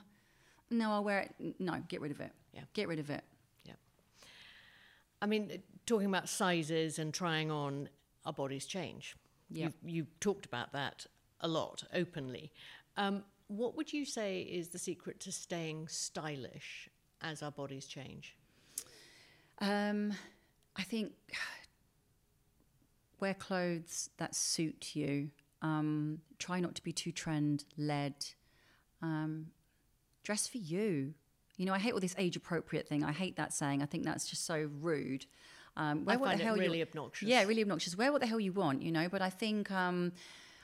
no, 0.71 0.93
I'll 0.93 1.05
wear 1.05 1.21
it. 1.21 1.55
No, 1.59 1.83
get 1.89 2.01
rid 2.01 2.11
of 2.11 2.21
it. 2.21 2.33
Yeah. 2.53 2.63
get 2.75 2.89
rid 2.89 2.99
of 2.99 3.11
it. 3.11 3.25
Yeah. 3.65 3.75
I 5.23 5.27
mean, 5.27 5.51
uh, 5.53 5.57
talking 5.87 6.09
about 6.09 6.29
sizes 6.29 6.99
and 6.99 7.13
trying 7.13 7.51
on, 7.51 7.89
our 8.25 8.33
bodies 8.33 8.67
change. 8.67 9.17
Yeah. 9.51 9.65
You've, 9.65 9.75
you've 9.85 10.21
talked 10.21 10.45
about 10.45 10.73
that 10.73 11.07
a 11.41 11.49
lot 11.49 11.85
openly. 11.95 12.53
Um, 12.97 13.25
what 13.47 13.77
would 13.77 13.93
you 13.93 14.05
say 14.05 14.43
is 14.43 14.69
the 14.69 14.79
secret 14.79 15.21
to 15.21 15.33
staying 15.33 15.89
stylish 15.89 16.89
as 17.23 17.43
our 17.43 17.51
bodies 17.51 17.87
change? 17.87 18.37
Um, 19.61 20.13
I 20.77 20.83
think 20.83 21.13
wear 23.21 23.35
clothes 23.35 24.11
that 24.19 24.35
suit 24.35 24.95
you. 24.95 25.31
Um, 25.63 26.21
try 26.39 26.61
not 26.61 26.75
to 26.77 26.83
be 26.83 26.93
too 26.93 27.11
trend 27.11 27.65
led. 27.77 28.15
Um, 29.03 29.47
dress 30.29 30.47
for 30.47 30.59
you. 30.59 31.15
You 31.57 31.65
know, 31.65 31.73
I 31.73 31.79
hate 31.79 31.95
all 31.95 32.01
this 32.01 32.15
age 32.19 32.37
appropriate 32.37 32.87
thing. 32.87 33.03
I 33.03 33.13
hate 33.13 33.37
that 33.37 33.55
saying. 33.55 33.83
I 33.83 33.87
think 33.87 34.05
that's 34.05 34.27
just 34.29 34.45
so 34.45 34.69
rude. 34.79 35.25
Um, 35.75 36.05
wear 36.05 36.17
I 36.17 36.21
what 36.21 36.27
the 36.27 36.31
find 36.33 36.41
it 36.41 36.45
hell 36.45 36.57
you- 36.59 36.63
really 36.65 36.83
obnoxious. 36.83 37.27
Yeah, 37.27 37.45
really 37.45 37.63
obnoxious. 37.63 37.97
Wear 37.97 38.13
what 38.13 38.21
the 38.21 38.27
hell 38.27 38.39
you 38.39 38.53
want, 38.53 38.83
you 38.83 38.93
know. 38.93 39.09
But 39.09 39.23
I 39.23 39.31
think 39.31 39.71
um, 39.71 40.13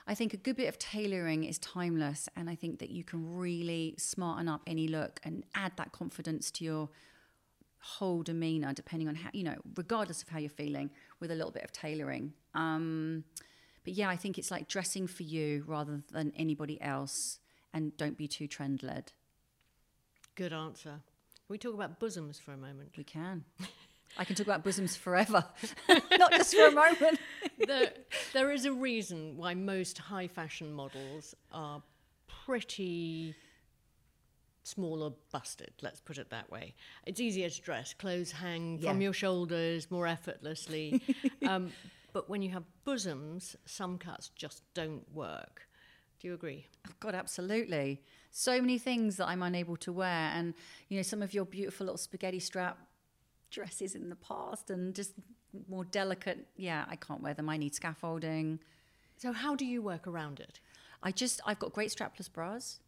I 0.05 0.13
think 0.13 0.35
a 0.35 0.37
good 0.37 0.55
bit 0.55 0.69
of 0.69 0.77
tailoring 0.77 1.45
is 1.45 1.57
timeless, 1.57 2.29
and 2.35 2.47
I 2.47 2.53
think 2.55 2.77
that 2.77 2.91
you 2.91 3.03
can 3.03 3.35
really 3.35 3.95
smarten 3.97 4.47
up 4.47 4.61
any 4.67 4.87
look 4.87 5.19
and 5.23 5.43
add 5.55 5.71
that 5.77 5.91
confidence 5.91 6.51
to 6.51 6.63
your 6.63 6.89
whole 7.79 8.21
demeanor, 8.21 8.71
depending 8.71 9.07
on 9.07 9.15
how 9.15 9.31
you 9.33 9.43
know, 9.43 9.57
regardless 9.75 10.21
of 10.21 10.29
how 10.29 10.37
you're 10.37 10.49
feeling, 10.63 10.91
with 11.19 11.31
a 11.31 11.35
little 11.35 11.51
bit 11.51 11.63
of 11.63 11.71
tailoring. 11.71 12.33
Um, 12.53 13.23
but 13.83 13.93
yeah, 13.93 14.09
I 14.09 14.15
think 14.15 14.37
it's 14.37 14.51
like 14.51 14.67
dressing 14.67 15.07
for 15.07 15.23
you 15.23 15.63
rather 15.65 16.03
than 16.11 16.31
anybody 16.37 16.79
else, 16.81 17.39
and 17.73 17.97
don't 17.97 18.15
be 18.17 18.27
too 18.27 18.47
trend 18.47 18.83
led. 18.83 19.11
Good 20.35 20.53
answer. 20.53 20.89
Can 20.89 21.49
we 21.49 21.57
talk 21.57 21.73
about 21.73 21.99
bosoms 21.99 22.39
for 22.39 22.51
a 22.51 22.57
moment? 22.57 22.91
We 22.97 23.03
can. 23.03 23.45
I 24.17 24.25
can 24.25 24.35
talk 24.35 24.47
about 24.47 24.63
bosoms 24.63 24.95
forever, 24.95 25.45
not 26.17 26.31
just 26.31 26.55
for 26.55 26.67
a 26.67 26.71
moment. 26.71 27.19
there, 27.67 27.91
there 28.33 28.51
is 28.51 28.65
a 28.65 28.73
reason 28.73 29.37
why 29.37 29.53
most 29.53 29.97
high 29.97 30.27
fashion 30.27 30.73
models 30.73 31.35
are 31.51 31.81
pretty 32.45 33.35
small 34.63 35.03
or 35.03 35.13
busted, 35.31 35.71
let's 35.81 36.01
put 36.01 36.17
it 36.17 36.29
that 36.31 36.49
way. 36.49 36.73
It's 37.05 37.19
easier 37.19 37.49
to 37.49 37.61
dress, 37.61 37.93
clothes 37.93 38.31
hang 38.31 38.79
from 38.79 39.01
your 39.01 39.13
shoulders 39.13 39.91
more 39.91 40.07
effortlessly. 40.07 41.01
um, 41.47 41.71
but 42.13 42.29
when 42.29 42.41
you 42.41 42.49
have 42.51 42.63
bosoms, 42.83 43.55
some 43.65 43.97
cuts 43.97 44.29
just 44.35 44.63
don't 44.73 45.03
work. 45.13 45.67
Do 46.19 46.27
you 46.27 46.33
agree? 46.33 46.67
Oh, 46.87 46.91
God, 46.99 47.15
absolutely. 47.15 48.01
So 48.31 48.59
many 48.61 48.77
things 48.77 49.17
that 49.17 49.27
I'm 49.27 49.43
unable 49.43 49.77
to 49.77 49.91
wear, 49.91 50.31
and 50.33 50.53
you 50.89 50.97
know, 50.97 51.03
some 51.03 51.21
of 51.21 51.33
your 51.33 51.45
beautiful 51.45 51.85
little 51.85 51.97
spaghetti 51.97 52.39
strap 52.39 52.77
dresses 53.51 53.95
in 53.95 54.09
the 54.09 54.15
past, 54.15 54.69
and 54.69 54.93
just 54.93 55.13
more 55.69 55.85
delicate. 55.85 56.47
Yeah, 56.57 56.85
I 56.87 56.95
can't 56.95 57.21
wear 57.21 57.33
them. 57.33 57.49
I 57.49 57.57
need 57.57 57.75
scaffolding. 57.75 58.59
So, 59.17 59.31
how 59.31 59.55
do 59.55 59.65
you 59.65 59.81
work 59.81 60.07
around 60.07 60.39
it? 60.39 60.59
I 61.03 61.11
just, 61.11 61.39
I've 61.45 61.59
got 61.59 61.73
great 61.73 61.89
strapless 61.95 62.31
bras, 62.31 62.79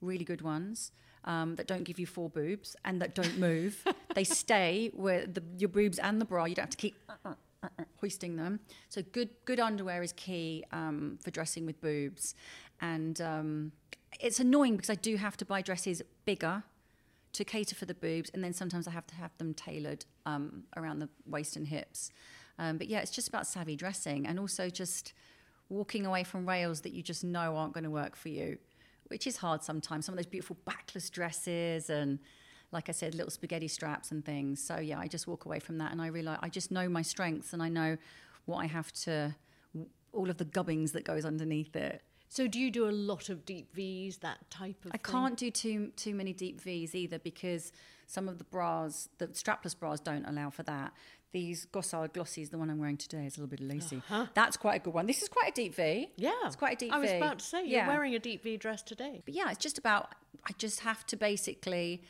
really 0.00 0.24
good 0.24 0.42
ones. 0.42 0.92
Um, 1.24 1.56
that 1.56 1.66
don't 1.66 1.82
give 1.82 1.98
you 1.98 2.06
four 2.06 2.30
boobs 2.30 2.76
and 2.84 3.02
that 3.02 3.14
don't 3.14 3.38
move. 3.38 3.84
they 4.14 4.24
stay 4.24 4.90
where 4.94 5.26
the, 5.26 5.42
your 5.58 5.68
boobs 5.68 5.98
and 5.98 6.20
the 6.20 6.24
bra. 6.24 6.44
You 6.44 6.54
don't 6.54 6.62
have 6.62 6.70
to 6.70 6.76
keep 6.76 6.94
uh, 7.24 7.34
hoisting 8.00 8.36
them. 8.36 8.60
So 8.88 9.02
good, 9.02 9.30
good 9.44 9.60
underwear 9.60 10.02
is 10.02 10.12
key 10.12 10.64
um, 10.72 11.18
for 11.22 11.30
dressing 11.30 11.66
with 11.66 11.80
boobs. 11.80 12.34
And 12.80 13.20
um, 13.20 13.72
it's 14.20 14.40
annoying 14.40 14.76
because 14.76 14.90
I 14.90 14.94
do 14.94 15.16
have 15.16 15.36
to 15.38 15.44
buy 15.44 15.62
dresses 15.62 16.02
bigger 16.24 16.62
to 17.32 17.44
cater 17.44 17.74
for 17.74 17.84
the 17.84 17.94
boobs, 17.94 18.30
and 18.32 18.42
then 18.42 18.52
sometimes 18.52 18.88
I 18.88 18.90
have 18.92 19.06
to 19.08 19.14
have 19.14 19.36
them 19.38 19.52
tailored 19.54 20.04
um, 20.24 20.64
around 20.76 20.98
the 20.98 21.08
waist 21.26 21.56
and 21.56 21.66
hips. 21.66 22.10
Um, 22.58 22.78
but 22.78 22.88
yeah, 22.88 23.00
it's 23.00 23.10
just 23.10 23.28
about 23.28 23.46
savvy 23.46 23.76
dressing 23.76 24.26
and 24.26 24.40
also 24.40 24.68
just 24.70 25.12
walking 25.68 26.06
away 26.06 26.24
from 26.24 26.48
rails 26.48 26.80
that 26.80 26.92
you 26.92 27.02
just 27.02 27.22
know 27.22 27.56
aren't 27.56 27.74
going 27.74 27.84
to 27.84 27.90
work 27.90 28.16
for 28.16 28.30
you, 28.30 28.58
which 29.08 29.26
is 29.26 29.36
hard 29.36 29.62
sometimes. 29.62 30.06
Some 30.06 30.14
of 30.14 30.16
those 30.16 30.26
beautiful 30.26 30.56
backless 30.64 31.10
dresses 31.10 31.90
and 31.90 32.18
like 32.70 32.88
I 32.88 32.92
said, 32.92 33.14
little 33.14 33.30
spaghetti 33.30 33.68
straps 33.68 34.10
and 34.10 34.24
things. 34.24 34.62
So 34.62 34.78
yeah, 34.78 34.98
I 34.98 35.06
just 35.06 35.26
walk 35.26 35.44
away 35.46 35.58
from 35.58 35.78
that 35.78 35.92
and 35.92 36.02
I 36.02 36.08
realize 36.08 36.38
I 36.42 36.48
just 36.48 36.70
know 36.70 36.88
my 36.88 37.02
strengths 37.02 37.52
and 37.52 37.62
I 37.62 37.68
know 37.68 37.96
what 38.44 38.58
I 38.58 38.66
have 38.66 38.92
to, 39.04 39.34
all 40.12 40.28
of 40.30 40.36
the 40.36 40.44
gubbings 40.44 40.92
that 40.92 41.04
goes 41.04 41.24
underneath 41.24 41.74
it. 41.76 42.02
So 42.30 42.46
do 42.46 42.60
you 42.60 42.70
do 42.70 42.86
a 42.88 42.92
lot 42.92 43.30
of 43.30 43.46
deep 43.46 43.74
V's, 43.74 44.18
that 44.18 44.50
type 44.50 44.84
of 44.84 44.90
I 44.92 44.98
thing? 44.98 45.12
can't 45.12 45.36
do 45.36 45.50
too 45.50 45.92
too 45.96 46.14
many 46.14 46.34
deep 46.34 46.60
V's 46.60 46.94
either 46.94 47.18
because 47.18 47.72
some 48.06 48.28
of 48.28 48.36
the 48.38 48.44
bras, 48.44 49.08
the 49.18 49.28
strapless 49.28 49.78
bras, 49.78 50.00
don't 50.00 50.26
allow 50.26 50.50
for 50.50 50.62
that. 50.64 50.92
These 51.32 51.66
Gossard 51.66 52.12
Glossies, 52.14 52.50
the 52.50 52.56
one 52.58 52.70
I'm 52.70 52.78
wearing 52.78 52.96
today, 52.96 53.26
is 53.26 53.36
a 53.36 53.40
little 53.40 53.50
bit 53.50 53.60
lacy. 53.60 53.98
Uh-huh. 53.98 54.26
That's 54.32 54.56
quite 54.56 54.76
a 54.80 54.84
good 54.84 54.94
one. 54.94 55.06
This 55.06 55.22
is 55.22 55.28
quite 55.28 55.50
a 55.50 55.54
deep 55.54 55.74
V. 55.74 56.10
Yeah. 56.16 56.32
it's 56.44 56.56
quite 56.56 56.74
a 56.74 56.76
deep 56.76 56.92
I 56.92 56.98
was 56.98 57.10
V. 57.10 57.16
about 57.18 57.38
to 57.40 57.44
say, 57.44 57.66
you're 57.66 57.86
wearing 57.86 58.14
a 58.14 58.18
deep 58.18 58.42
V 58.42 58.56
dress 58.56 58.82
today. 58.82 59.20
But 59.24 59.34
yeah, 59.34 59.50
it's 59.50 59.58
just 59.58 59.76
about 59.78 60.14
I 60.46 60.52
just 60.58 60.80
have 60.80 61.06
to 61.06 61.16
basically 61.16 62.02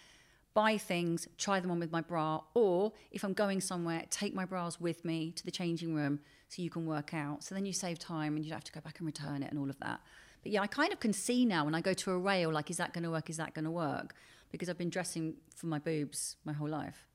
buy 0.54 0.76
things, 0.76 1.28
try 1.36 1.60
them 1.60 1.70
on 1.70 1.78
with 1.78 1.92
my 1.92 2.00
bra, 2.00 2.40
or 2.54 2.92
if 3.10 3.22
I'm 3.24 3.32
going 3.32 3.60
somewhere, 3.60 4.04
take 4.10 4.34
my 4.34 4.44
bras 4.44 4.80
with 4.80 5.04
me 5.04 5.30
to 5.32 5.44
the 5.44 5.50
changing 5.50 5.94
room 5.94 6.20
so 6.48 6.62
you 6.62 6.70
can 6.70 6.86
work 6.86 7.14
out. 7.14 7.44
So 7.44 7.54
then 7.54 7.66
you 7.66 7.72
save 7.72 7.98
time 7.98 8.34
and 8.36 8.44
you 8.44 8.50
don't 8.50 8.56
have 8.56 8.64
to 8.64 8.72
go 8.72 8.80
back 8.80 8.98
and 8.98 9.06
return 9.06 9.42
it 9.42 9.50
and 9.50 9.58
all 9.58 9.70
of 9.70 9.78
that. 9.80 10.00
But 10.42 10.52
yeah, 10.52 10.62
I 10.62 10.66
kind 10.66 10.92
of 10.92 11.00
can 11.00 11.12
see 11.12 11.44
now 11.44 11.64
when 11.64 11.74
I 11.74 11.80
go 11.80 11.92
to 11.92 12.10
a 12.12 12.18
rail, 12.18 12.50
like, 12.50 12.70
is 12.70 12.76
that 12.78 12.92
going 12.92 13.04
to 13.04 13.10
work? 13.10 13.28
Is 13.30 13.36
that 13.36 13.54
going 13.54 13.64
to 13.64 13.70
work? 13.70 14.14
Because 14.50 14.68
I've 14.68 14.78
been 14.78 14.90
dressing 14.90 15.34
for 15.54 15.66
my 15.66 15.78
boobs 15.78 16.36
my 16.44 16.52
whole 16.52 16.68
life. 16.68 17.06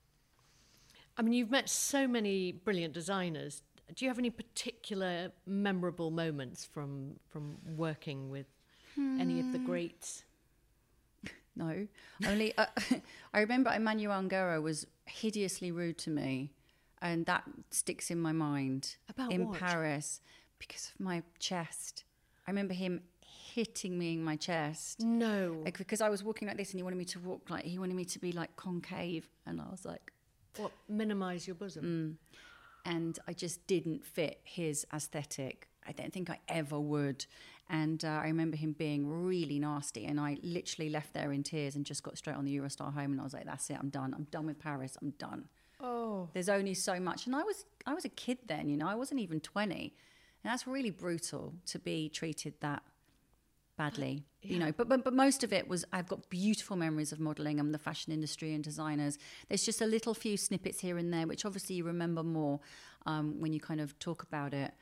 I 1.17 1.21
mean, 1.21 1.33
you've 1.33 1.51
met 1.51 1.69
so 1.69 2.07
many 2.07 2.51
brilliant 2.51 2.93
designers. 2.93 3.61
Do 3.95 4.05
you 4.05 4.09
have 4.09 4.19
any 4.19 4.29
particular 4.29 5.31
memorable 5.45 6.09
moments 6.09 6.65
from 6.65 7.19
from 7.29 7.57
working 7.75 8.29
with 8.29 8.47
any 9.19 9.39
of 9.39 9.51
the 9.51 9.59
Hmm. 9.59 9.65
greats? 9.65 10.23
No, 11.55 11.87
only 12.27 12.57
uh, 12.57 12.65
I 13.33 13.39
remember 13.39 13.71
Emanuel 13.73 14.21
Ungaro 14.21 14.61
was 14.61 14.87
hideously 15.05 15.71
rude 15.71 15.97
to 15.99 16.09
me, 16.09 16.51
and 17.01 17.25
that 17.25 17.43
sticks 17.71 18.09
in 18.09 18.19
my 18.19 18.31
mind. 18.31 18.95
About 19.09 19.31
in 19.31 19.47
what? 19.47 19.59
Paris 19.59 20.21
because 20.59 20.91
of 20.93 20.99
my 20.99 21.23
chest. 21.39 22.05
I 22.47 22.51
remember 22.51 22.73
him 22.73 23.01
hitting 23.53 23.97
me 23.97 24.13
in 24.13 24.23
my 24.23 24.35
chest. 24.35 25.01
No. 25.01 25.61
Like, 25.63 25.77
because 25.77 26.01
I 26.01 26.09
was 26.09 26.23
walking 26.23 26.47
like 26.47 26.57
this, 26.57 26.71
and 26.71 26.79
he 26.79 26.83
wanted 26.83 26.97
me 26.97 27.05
to 27.05 27.19
walk 27.19 27.49
like 27.49 27.65
he 27.65 27.77
wanted 27.77 27.95
me 27.95 28.05
to 28.05 28.19
be 28.19 28.31
like 28.31 28.55
concave, 28.55 29.27
and 29.45 29.61
I 29.61 29.65
was 29.69 29.85
like, 29.85 30.11
What 30.57 30.71
minimize 30.89 31.47
your 31.47 31.55
bosom? 31.55 32.17
and 32.85 33.17
I 33.27 33.33
just 33.33 33.65
didn't 33.67 34.05
fit 34.05 34.41
his 34.43 34.85
aesthetic. 34.93 35.69
I 35.87 35.91
don't 35.91 36.11
think 36.13 36.29
I 36.29 36.39
ever 36.47 36.79
would. 36.79 37.25
And 37.69 38.03
uh, 38.03 38.09
I 38.09 38.25
remember 38.25 38.57
him 38.57 38.73
being 38.73 39.07
really 39.07 39.57
nasty, 39.57 40.05
and 40.05 40.19
I 40.19 40.37
literally 40.43 40.89
left 40.89 41.13
there 41.13 41.31
in 41.31 41.43
tears 41.43 41.75
and 41.75 41.85
just 41.85 42.03
got 42.03 42.17
straight 42.17 42.35
on 42.35 42.45
the 42.45 42.55
Eurostar 42.57 42.93
home. 42.93 43.11
And 43.11 43.21
I 43.21 43.23
was 43.23 43.33
like, 43.33 43.45
"That's 43.45 43.69
it, 43.69 43.77
I'm 43.79 43.89
done. 43.89 44.13
I'm 44.13 44.27
done 44.31 44.45
with 44.45 44.59
Paris. 44.59 44.97
I'm 45.01 45.11
done." 45.11 45.45
Oh. 45.79 46.29
There's 46.33 46.49
only 46.49 46.73
so 46.73 46.99
much, 46.99 47.25
and 47.25 47.35
I 47.35 47.43
was 47.43 47.65
I 47.85 47.93
was 47.93 48.05
a 48.05 48.09
kid 48.09 48.39
then, 48.47 48.69
you 48.69 48.77
know, 48.77 48.87
I 48.87 48.95
wasn't 48.95 49.21
even 49.21 49.39
twenty, 49.39 49.93
and 50.43 50.51
that's 50.51 50.67
really 50.67 50.91
brutal 50.91 51.53
to 51.67 51.79
be 51.79 52.09
treated 52.09 52.53
that 52.61 52.83
badly, 53.77 54.23
you 54.41 54.59
know. 54.59 54.71
But, 54.71 54.87
but 54.87 55.03
but 55.03 55.13
most 55.13 55.43
of 55.43 55.51
it 55.51 55.67
was 55.67 55.85
I've 55.91 56.07
got 56.07 56.29
beautiful 56.29 56.77
memories 56.77 57.11
of 57.11 57.19
modelling 57.19 57.59
and 57.59 57.73
the 57.73 57.79
fashion 57.79 58.13
industry 58.13 58.53
and 58.53 58.63
designers. 58.63 59.17
There's 59.49 59.63
just 59.63 59.81
a 59.81 59.85
little 59.85 60.13
few 60.13 60.37
snippets 60.37 60.79
here 60.79 60.97
and 60.97 61.13
there, 61.13 61.27
which 61.27 61.45
obviously 61.45 61.75
you 61.75 61.83
remember 61.83 62.23
more 62.23 62.59
um, 63.05 63.39
when 63.39 63.53
you 63.53 63.59
kind 63.59 63.81
of 63.81 63.97
talk 63.99 64.23
about 64.23 64.53
it. 64.53 64.73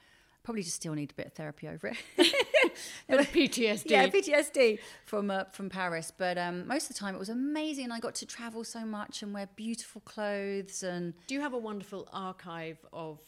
Probably 0.43 0.63
just 0.63 0.75
still 0.75 0.93
need 0.93 1.11
a 1.11 1.13
bit 1.13 1.27
of 1.27 1.33
therapy 1.33 1.67
over 1.67 1.87
it. 1.87 1.97
Of 3.09 3.27
PTSD. 3.31 3.89
yeah, 3.89 4.07
PTSD 4.07 4.79
from 5.05 5.29
uh, 5.31 5.45
from 5.51 5.69
Paris. 5.69 6.11
But 6.15 6.37
um, 6.37 6.67
most 6.67 6.89
of 6.89 6.95
the 6.95 6.99
time 6.99 7.15
it 7.15 7.19
was 7.19 7.29
amazing, 7.29 7.85
and 7.85 7.93
I 7.93 7.99
got 7.99 8.15
to 8.15 8.25
travel 8.25 8.63
so 8.63 8.85
much 8.85 9.21
and 9.23 9.33
wear 9.33 9.47
beautiful 9.55 10.01
clothes 10.01 10.83
and. 10.83 11.13
Do 11.27 11.35
you 11.35 11.41
have 11.41 11.53
a 11.53 11.57
wonderful 11.57 12.07
archive 12.11 12.77
of 12.93 13.19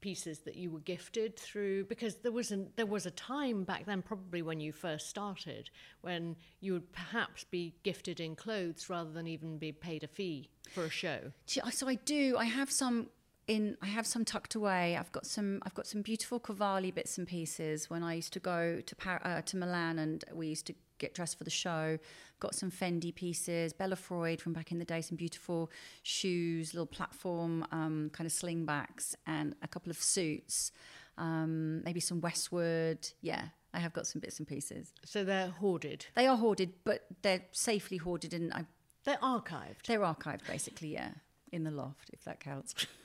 pieces 0.00 0.40
that 0.40 0.56
you 0.56 0.70
were 0.70 0.80
gifted 0.80 1.36
through? 1.38 1.84
Because 1.84 2.16
there 2.16 2.32
was 2.32 2.50
an, 2.50 2.70
there 2.76 2.86
was 2.86 3.06
a 3.06 3.10
time 3.10 3.64
back 3.64 3.86
then, 3.86 4.02
probably 4.02 4.42
when 4.42 4.60
you 4.60 4.72
first 4.72 5.08
started, 5.08 5.70
when 6.00 6.36
you 6.60 6.72
would 6.74 6.92
perhaps 6.92 7.44
be 7.44 7.74
gifted 7.82 8.20
in 8.20 8.34
clothes 8.34 8.88
rather 8.88 9.10
than 9.10 9.26
even 9.26 9.58
be 9.58 9.72
paid 9.72 10.04
a 10.04 10.08
fee 10.08 10.48
for 10.70 10.84
a 10.84 10.90
show. 10.90 11.32
So 11.46 11.88
I 11.88 11.94
do. 11.96 12.36
I 12.38 12.44
have 12.44 12.70
some 12.70 13.08
in. 13.46 13.76
I 13.82 13.86
have 13.86 14.06
some 14.06 14.24
tucked 14.24 14.54
away. 14.54 14.96
I've 14.96 15.12
got 15.12 15.26
some. 15.26 15.60
I've 15.64 15.74
got 15.74 15.86
some 15.86 16.02
beautiful 16.02 16.38
Cavalli 16.40 16.90
bits 16.90 17.18
and 17.18 17.26
pieces. 17.26 17.88
When 17.90 18.02
I 18.02 18.14
used 18.14 18.32
to 18.34 18.40
go 18.40 18.80
to 18.84 18.96
Par- 18.96 19.20
uh, 19.24 19.42
to 19.42 19.56
Milan 19.56 19.98
and 19.98 20.24
we 20.32 20.48
used 20.48 20.66
to 20.66 20.74
get 20.98 21.14
dressed 21.14 21.38
for 21.38 21.44
the 21.44 21.50
show. 21.50 21.98
Got 22.40 22.54
some 22.54 22.70
Fendi 22.70 23.14
pieces. 23.14 23.72
Bella 23.72 23.96
Freud 23.96 24.40
from 24.40 24.52
back 24.52 24.70
in 24.72 24.78
the 24.78 24.84
day. 24.84 25.00
Some 25.00 25.16
beautiful 25.16 25.70
shoes, 26.02 26.74
little 26.74 26.86
platform 26.86 27.66
um, 27.72 28.10
kind 28.12 28.26
of 28.26 28.32
slingbacks, 28.32 29.14
and 29.26 29.54
a 29.62 29.68
couple 29.68 29.90
of 29.90 29.98
suits. 29.98 30.72
Um, 31.18 31.82
maybe 31.84 32.00
some 32.00 32.20
Westwood. 32.20 33.10
Yeah, 33.20 33.44
I 33.74 33.78
have 33.78 33.92
got 33.92 34.06
some 34.06 34.20
bits 34.20 34.38
and 34.38 34.48
pieces. 34.48 34.92
So 35.04 35.22
they're 35.24 35.48
hoarded. 35.48 36.06
They 36.14 36.26
are 36.26 36.36
hoarded, 36.36 36.72
but 36.84 37.06
they're 37.22 37.42
safely 37.52 37.96
hoarded, 37.98 38.32
and 38.32 38.52
I 38.54 38.64
They're 39.04 39.18
archived. 39.18 39.82
they're 39.86 40.00
archived 40.00 40.46
basically, 40.46 40.88
yeah, 40.94 41.10
in 41.52 41.64
the 41.64 41.70
loft, 41.70 42.10
if 42.12 42.24
that 42.24 42.40
counts. 42.40 42.74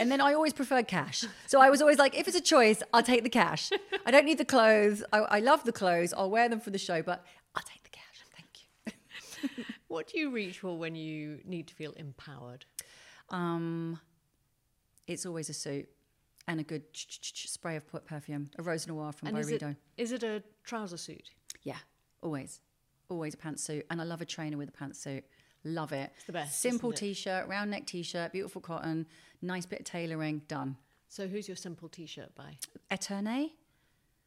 and 0.00 0.10
then 0.10 0.20
I 0.20 0.34
always 0.34 0.52
preferred 0.52 0.88
cash. 0.88 1.24
So 1.46 1.60
I 1.60 1.70
was 1.70 1.80
always 1.80 1.98
like, 1.98 2.14
if 2.18 2.26
it's 2.28 2.36
a 2.36 2.40
choice, 2.40 2.82
I'll 2.92 3.02
take 3.02 3.22
the 3.22 3.30
cash. 3.30 3.70
I 4.06 4.10
don't 4.10 4.24
need 4.24 4.38
the 4.38 4.44
clothes. 4.44 5.02
I, 5.12 5.18
I 5.18 5.40
love 5.40 5.64
the 5.64 5.72
clothes. 5.72 6.12
I'll 6.12 6.30
wear 6.30 6.48
them 6.48 6.60
for 6.60 6.70
the 6.70 6.78
show, 6.78 7.02
but 7.02 7.24
I'll 7.54 7.62
take 7.62 7.82
the 7.84 7.90
cash. 7.90 8.02
Thank 8.36 8.96
you. 9.56 9.64
What 9.88 10.08
do 10.08 10.18
you 10.18 10.30
reach 10.32 10.58
for 10.58 10.76
when 10.76 10.96
you 10.96 11.38
need 11.44 11.68
to 11.68 11.74
feel 11.74 11.92
empowered? 11.92 12.64
Um, 13.30 14.00
it's 15.06 15.24
always 15.24 15.48
a 15.50 15.52
suit 15.54 15.88
and 16.48 16.58
a 16.58 16.64
good 16.64 16.82
spray 16.92 17.76
of 17.76 17.84
perfume, 18.04 18.50
a 18.58 18.62
Rose 18.62 18.88
Noir 18.88 19.12
from 19.12 19.28
And 19.28 19.38
is 19.38 19.48
Byredo. 19.50 19.76
is 19.96 20.10
it 20.12 20.22
a 20.24 20.42
trouser 20.64 20.96
suit? 20.96 21.30
Yeah, 21.62 21.76
always. 22.22 22.60
Always 23.08 23.34
a 23.34 23.36
pantsuit. 23.36 23.84
And 23.90 24.00
I 24.00 24.04
love 24.04 24.20
a 24.20 24.24
trainer 24.24 24.56
with 24.56 24.68
a 24.70 24.72
pantsuit. 24.72 25.22
Love 25.64 25.92
it. 25.92 26.12
It's 26.16 26.24
the 26.26 26.32
best, 26.32 26.60
Simple 26.60 26.92
t 26.92 27.14
shirt, 27.14 27.48
round 27.48 27.70
neck 27.70 27.86
t 27.86 28.02
shirt, 28.02 28.32
beautiful 28.32 28.60
cotton, 28.60 29.06
nice 29.40 29.66
bit 29.66 29.80
of 29.80 29.84
tailoring, 29.86 30.42
done. 30.46 30.76
So 31.14 31.28
who's 31.28 31.46
your 31.46 31.56
simple 31.56 31.88
t-shirt 31.88 32.34
by? 32.34 32.56
Eterne. 32.90 33.50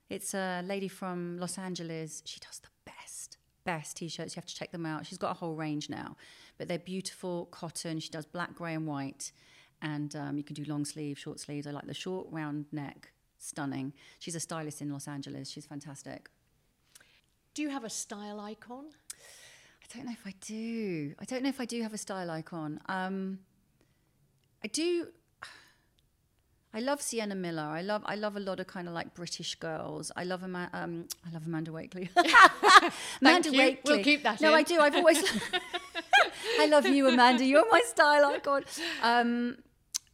It's 0.09 0.33
a 0.33 0.61
lady 0.65 0.87
from 0.87 1.37
Los 1.37 1.57
Angeles. 1.57 2.23
She 2.23 2.39
does 2.39 2.59
the 2.59 2.69
best, 2.85 3.35
best 3.65 3.97
t-shirts. 3.97 4.37
You 4.37 4.39
have 4.39 4.45
to 4.45 4.55
check 4.55 4.71
them 4.71 4.85
out. 4.85 5.05
She's 5.05 5.17
got 5.17 5.31
a 5.31 5.33
whole 5.33 5.55
range 5.55 5.89
now, 5.89 6.15
but 6.57 6.69
they're 6.69 6.79
beautiful 6.79 7.47
cotton. 7.47 7.99
She 7.99 8.09
does 8.09 8.25
black, 8.25 8.55
grey, 8.55 8.73
and 8.73 8.87
white, 8.87 9.33
and 9.81 10.15
um, 10.15 10.37
you 10.37 10.45
can 10.45 10.53
do 10.53 10.63
long 10.65 10.85
sleeve, 10.85 11.19
short 11.19 11.41
sleeves. 11.41 11.67
I 11.67 11.71
like 11.71 11.87
the 11.87 11.93
short, 11.93 12.27
round 12.31 12.67
neck. 12.71 13.11
Stunning. 13.37 13.91
She's 14.19 14.35
a 14.35 14.39
stylist 14.39 14.81
in 14.81 14.89
Los 14.89 15.09
Angeles. 15.09 15.49
She's 15.49 15.65
fantastic. 15.65 16.29
Do 17.53 17.61
you 17.61 17.69
have 17.69 17.83
a 17.83 17.89
style 17.89 18.39
icon? 18.39 18.85
I 19.93 19.97
don't 19.97 20.05
know 20.05 20.11
if 20.11 20.25
I 20.27 20.33
do. 20.45 21.13
I 21.19 21.25
don't 21.25 21.43
know 21.43 21.49
if 21.49 21.61
I 21.61 21.65
do 21.65 21.81
have 21.81 21.93
a 21.93 21.97
style 21.97 22.29
icon. 22.29 22.79
Um, 22.89 23.39
I 24.63 24.67
do. 24.67 25.07
I 26.73 26.79
love 26.81 27.01
Sienna 27.01 27.35
Miller. 27.35 27.63
I 27.63 27.81
love. 27.81 28.03
I 28.05 28.15
love 28.15 28.35
a 28.35 28.39
lot 28.39 28.59
of 28.59 28.67
kind 28.67 28.87
of 28.87 28.93
like 28.93 29.13
British 29.13 29.55
girls. 29.55 30.11
I 30.15 30.25
love 30.25 30.43
Ama- 30.43 30.69
um, 30.73 31.05
I 31.25 31.33
love 31.33 31.47
Amanda 31.47 31.71
Wakeley. 31.71 32.09
Amanda 33.21 33.49
you. 33.49 33.59
Wakeley. 33.59 33.77
We'll 33.85 34.03
keep 34.03 34.23
that 34.23 34.41
No, 34.41 34.49
in. 34.49 34.55
I 34.55 34.63
do. 34.63 34.79
I've 34.79 34.95
always. 34.95 35.23
I 36.59 36.65
love 36.67 36.85
you, 36.85 37.07
Amanda. 37.07 37.45
You're 37.45 37.69
my 37.71 37.81
style 37.85 38.25
icon. 38.25 38.65
Um, 39.01 39.57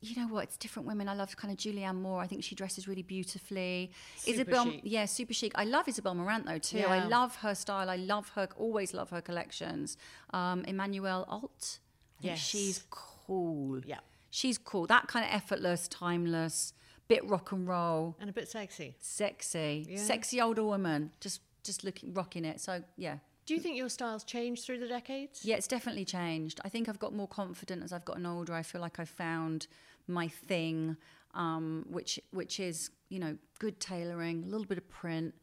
you 0.04 0.22
know 0.22 0.28
what? 0.34 0.44
It's 0.46 0.58
different 0.58 0.88
women. 0.88 1.08
I 1.08 1.14
love 1.16 1.36
kind 1.38 1.52
of 1.52 1.58
Julianne 1.58 1.96
Moore. 2.02 2.22
I 2.22 2.28
think 2.28 2.44
she 2.44 2.56
dresses 2.56 2.88
really 2.88 3.02
beautifully. 3.04 3.92
Super 4.18 4.34
Isabel, 4.42 4.66
chic. 4.72 4.82
yeah, 4.84 5.06
super 5.06 5.34
chic. 5.34 5.52
I 5.56 5.66
love 5.66 5.88
Isabel 5.88 6.14
Marant 6.16 6.46
though 6.46 6.58
too. 6.60 6.80
I 6.88 7.06
love 7.06 7.38
her 7.38 7.56
style. 7.56 7.90
I 7.90 7.96
love 7.96 8.30
her. 8.36 8.48
Always 8.58 8.94
love 8.94 9.10
her 9.12 9.22
collections. 9.22 9.98
Um, 10.32 10.64
Emmanuelle 10.64 11.26
Alt. 11.28 11.80
Yes. 12.20 12.40
she's 12.40 12.84
cool. 12.90 13.82
Yeah. 13.86 14.00
she's 14.30 14.58
cool. 14.58 14.88
That 14.88 15.08
kind 15.08 15.26
of 15.26 15.32
effortless, 15.34 15.88
timeless, 15.88 16.74
bit 17.08 17.28
rock 17.28 17.52
and 17.52 17.68
roll, 17.68 18.16
And 18.20 18.30
a 18.30 18.34
bit 18.34 18.48
sexy. 18.50 18.96
sexy, 19.00 19.86
Yeah. 19.90 19.98
sexy 19.98 20.40
older 20.42 20.64
woman. 20.64 21.12
Just 21.20 21.42
just 21.64 21.84
looking 21.84 22.14
rocking 22.14 22.46
it. 22.46 22.60
So 22.62 22.84
yeah. 22.98 23.18
Do 23.46 23.54
you 23.54 23.60
think 23.60 23.76
your 23.76 23.90
style's 23.90 24.24
changed 24.24 24.64
through 24.64 24.80
the 24.80 24.88
decades? 24.88 25.44
Yeah, 25.44 25.58
it's 25.58 25.68
definitely 25.68 26.06
changed. 26.06 26.62
I 26.64 26.70
think 26.70 26.88
I've 26.88 27.00
got 27.00 27.14
more 27.14 27.28
confident 27.28 27.84
as 27.84 27.92
I've 27.92 28.06
gotten 28.06 28.26
older. 28.26 28.54
I 28.54 28.64
feel 28.64 28.80
like 28.80 29.00
I've 29.02 29.10
found 29.10 29.68
my 30.08 30.28
thing, 30.28 30.98
um, 31.34 31.86
which 31.90 32.20
which 32.32 32.60
is 32.60 32.90
you 33.10 33.20
know 33.20 33.38
good 33.60 33.80
tailoring, 33.80 34.44
a 34.44 34.48
little 34.48 34.66
bit 34.68 34.78
of 34.78 34.90
print. 34.90 35.34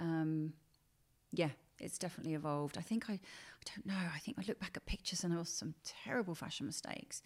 Um, 0.00 0.52
yeah, 1.32 1.50
it's 1.78 1.98
definitely 1.98 2.34
evolved. 2.34 2.78
I 2.78 2.82
think 2.82 3.08
I, 3.10 3.14
I 3.14 3.62
don't 3.74 3.86
know. 3.86 4.08
I 4.14 4.18
think 4.18 4.38
I 4.38 4.42
look 4.46 4.60
back 4.60 4.72
at 4.76 4.86
pictures 4.86 5.24
and 5.24 5.32
there 5.32 5.38
was 5.38 5.48
some 5.48 5.74
terrible 5.84 6.34
fashion 6.34 6.66
mistakes. 6.66 7.22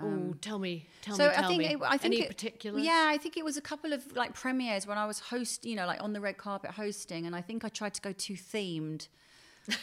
oh, 0.00 0.34
tell 0.40 0.58
me, 0.58 0.86
tell 1.02 1.16
so 1.16 1.28
me, 1.28 1.34
tell 1.34 1.44
I 1.44 1.48
think 1.48 1.58
me. 1.58 1.66
it, 1.66 1.80
I 1.82 1.96
think 1.98 2.14
Any 2.14 2.22
it, 2.24 2.28
particular? 2.28 2.78
Yeah, 2.80 3.06
I 3.08 3.18
think 3.18 3.36
it 3.36 3.44
was 3.44 3.56
a 3.56 3.60
couple 3.60 3.92
of 3.92 4.16
like 4.16 4.34
premieres 4.34 4.86
when 4.86 4.98
I 4.98 5.06
was 5.06 5.18
host, 5.20 5.64
you 5.64 5.76
know, 5.76 5.86
like 5.86 6.02
on 6.02 6.12
the 6.12 6.20
red 6.20 6.36
carpet 6.38 6.70
hosting, 6.72 7.26
and 7.26 7.34
I 7.34 7.40
think 7.42 7.64
I 7.64 7.68
tried 7.68 7.94
to 7.94 8.00
go 8.00 8.12
too 8.12 8.34
themed. 8.34 9.08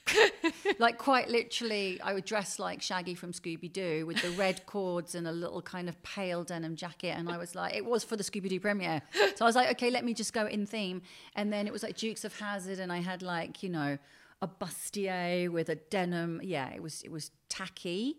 like 0.78 0.98
quite 0.98 1.28
literally, 1.28 2.00
I 2.02 2.14
would 2.14 2.24
dress 2.24 2.58
like 2.58 2.82
Shaggy 2.82 3.14
from 3.14 3.32
Scooby 3.32 3.72
Doo 3.72 4.06
with 4.06 4.20
the 4.22 4.30
red 4.30 4.66
cords 4.66 5.14
and 5.14 5.26
a 5.26 5.32
little 5.32 5.62
kind 5.62 5.88
of 5.88 6.02
pale 6.02 6.44
denim 6.44 6.76
jacket. 6.76 7.14
And 7.16 7.28
I 7.28 7.38
was 7.38 7.54
like, 7.54 7.74
it 7.74 7.84
was 7.84 8.04
for 8.04 8.16
the 8.16 8.24
Scooby 8.24 8.48
Doo 8.48 8.60
premiere. 8.60 9.02
So 9.36 9.44
I 9.44 9.48
was 9.48 9.56
like, 9.56 9.70
okay, 9.72 9.90
let 9.90 10.04
me 10.04 10.14
just 10.14 10.32
go 10.32 10.46
in 10.46 10.66
theme. 10.66 11.02
And 11.36 11.52
then 11.52 11.66
it 11.66 11.72
was 11.72 11.82
like 11.82 11.96
Dukes 11.96 12.24
of 12.24 12.38
Hazzard, 12.38 12.78
and 12.78 12.92
I 12.92 12.98
had 12.98 13.22
like, 13.22 13.62
you 13.62 13.68
know, 13.68 13.98
a 14.40 14.48
bustier 14.48 15.48
with 15.50 15.68
a 15.68 15.76
denim. 15.76 16.40
Yeah, 16.42 16.70
it 16.70 16.82
was 16.82 17.02
it 17.02 17.10
was 17.12 17.30
tacky 17.48 18.18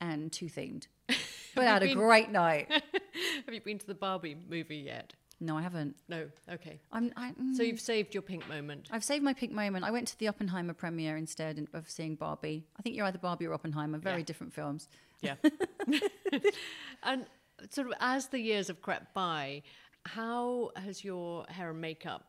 and 0.00 0.30
too 0.32 0.46
themed. 0.46 0.86
But 1.54 1.66
I 1.66 1.72
had 1.74 1.82
a 1.82 1.86
been- 1.86 1.98
great 1.98 2.30
night. 2.30 2.70
Have 2.70 3.52
you 3.52 3.60
been 3.60 3.78
to 3.78 3.86
the 3.86 3.94
Barbie 3.94 4.34
movie 4.48 4.76
yet? 4.78 5.12
No, 5.42 5.56
I 5.58 5.62
haven't. 5.62 5.96
No. 6.08 6.28
Okay. 6.48 6.80
I'm. 6.92 7.12
I, 7.16 7.32
mm, 7.32 7.54
So 7.56 7.62
you've 7.64 7.80
saved 7.80 8.14
your 8.14 8.22
pink 8.22 8.48
moment. 8.48 8.88
I've 8.92 9.02
saved 9.02 9.24
my 9.24 9.32
pink 9.34 9.52
moment. 9.52 9.84
I 9.84 9.90
went 9.90 10.06
to 10.08 10.18
the 10.18 10.28
Oppenheimer 10.28 10.72
premiere 10.72 11.16
instead 11.16 11.66
of 11.74 11.90
seeing 11.90 12.14
Barbie. 12.14 12.64
I 12.78 12.82
think 12.82 12.94
you're 12.96 13.06
either 13.06 13.18
Barbie 13.18 13.46
or 13.46 13.52
Oppenheimer. 13.54 13.98
Very 13.98 14.18
Yeah. 14.20 14.24
different 14.24 14.52
films. 14.54 14.88
Yeah. 15.20 15.34
and 17.02 17.26
sort 17.70 17.86
of 17.88 17.92
as 18.00 18.28
the 18.28 18.38
years 18.38 18.68
have 18.68 18.80
crept 18.82 19.12
by, 19.14 19.62
how 20.06 20.70
has 20.76 21.04
your 21.04 21.44
hair 21.48 21.70
and 21.70 21.80
makeup 21.80 22.24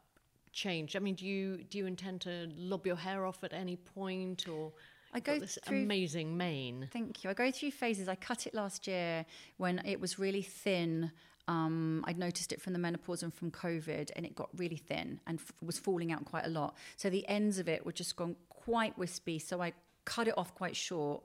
changed? 0.51 0.95
I 0.95 0.99
mean, 0.99 1.15
do 1.15 1.25
you 1.25 1.63
do 1.69 1.77
you 1.77 1.85
intend 1.85 2.21
to 2.21 2.49
lob 2.55 2.85
your 2.85 2.95
hair 2.95 3.25
off 3.25 3.43
at 3.43 3.53
any 3.53 3.75
point, 3.77 4.47
or 4.47 4.71
I 5.13 5.19
go 5.19 5.39
this 5.39 5.57
through- 5.65 5.83
amazing 5.83 6.35
mane? 6.37 6.89
Thank 6.91 7.23
you. 7.23 7.29
I 7.29 7.33
go 7.33 7.51
through 7.51 7.71
phases. 7.71 8.07
I 8.07 8.15
cut 8.15 8.47
it 8.47 8.53
last 8.53 8.87
year 8.87 9.25
when 9.57 9.79
it 9.85 9.99
was 9.99 10.17
really 10.19 10.41
thin. 10.41 11.11
Um, 11.47 12.03
I'd 12.07 12.17
noticed 12.17 12.53
it 12.53 12.61
from 12.61 12.73
the 12.73 12.79
menopause 12.79 13.21
and 13.23 13.33
from 13.33 13.51
COVID, 13.51 14.11
and 14.15 14.25
it 14.25 14.35
got 14.35 14.49
really 14.55 14.77
thin 14.77 15.19
and 15.27 15.39
f- 15.39 15.51
was 15.61 15.77
falling 15.77 16.11
out 16.11 16.23
quite 16.25 16.45
a 16.45 16.49
lot. 16.49 16.77
So 16.95 17.09
the 17.09 17.27
ends 17.27 17.59
of 17.59 17.67
it 17.67 17.85
were 17.85 17.91
just 17.91 18.15
gone 18.15 18.35
quite 18.49 18.97
wispy. 18.97 19.39
So 19.39 19.61
I 19.61 19.73
cut 20.05 20.27
it 20.27 20.37
off 20.37 20.55
quite 20.55 20.75
short. 20.75 21.23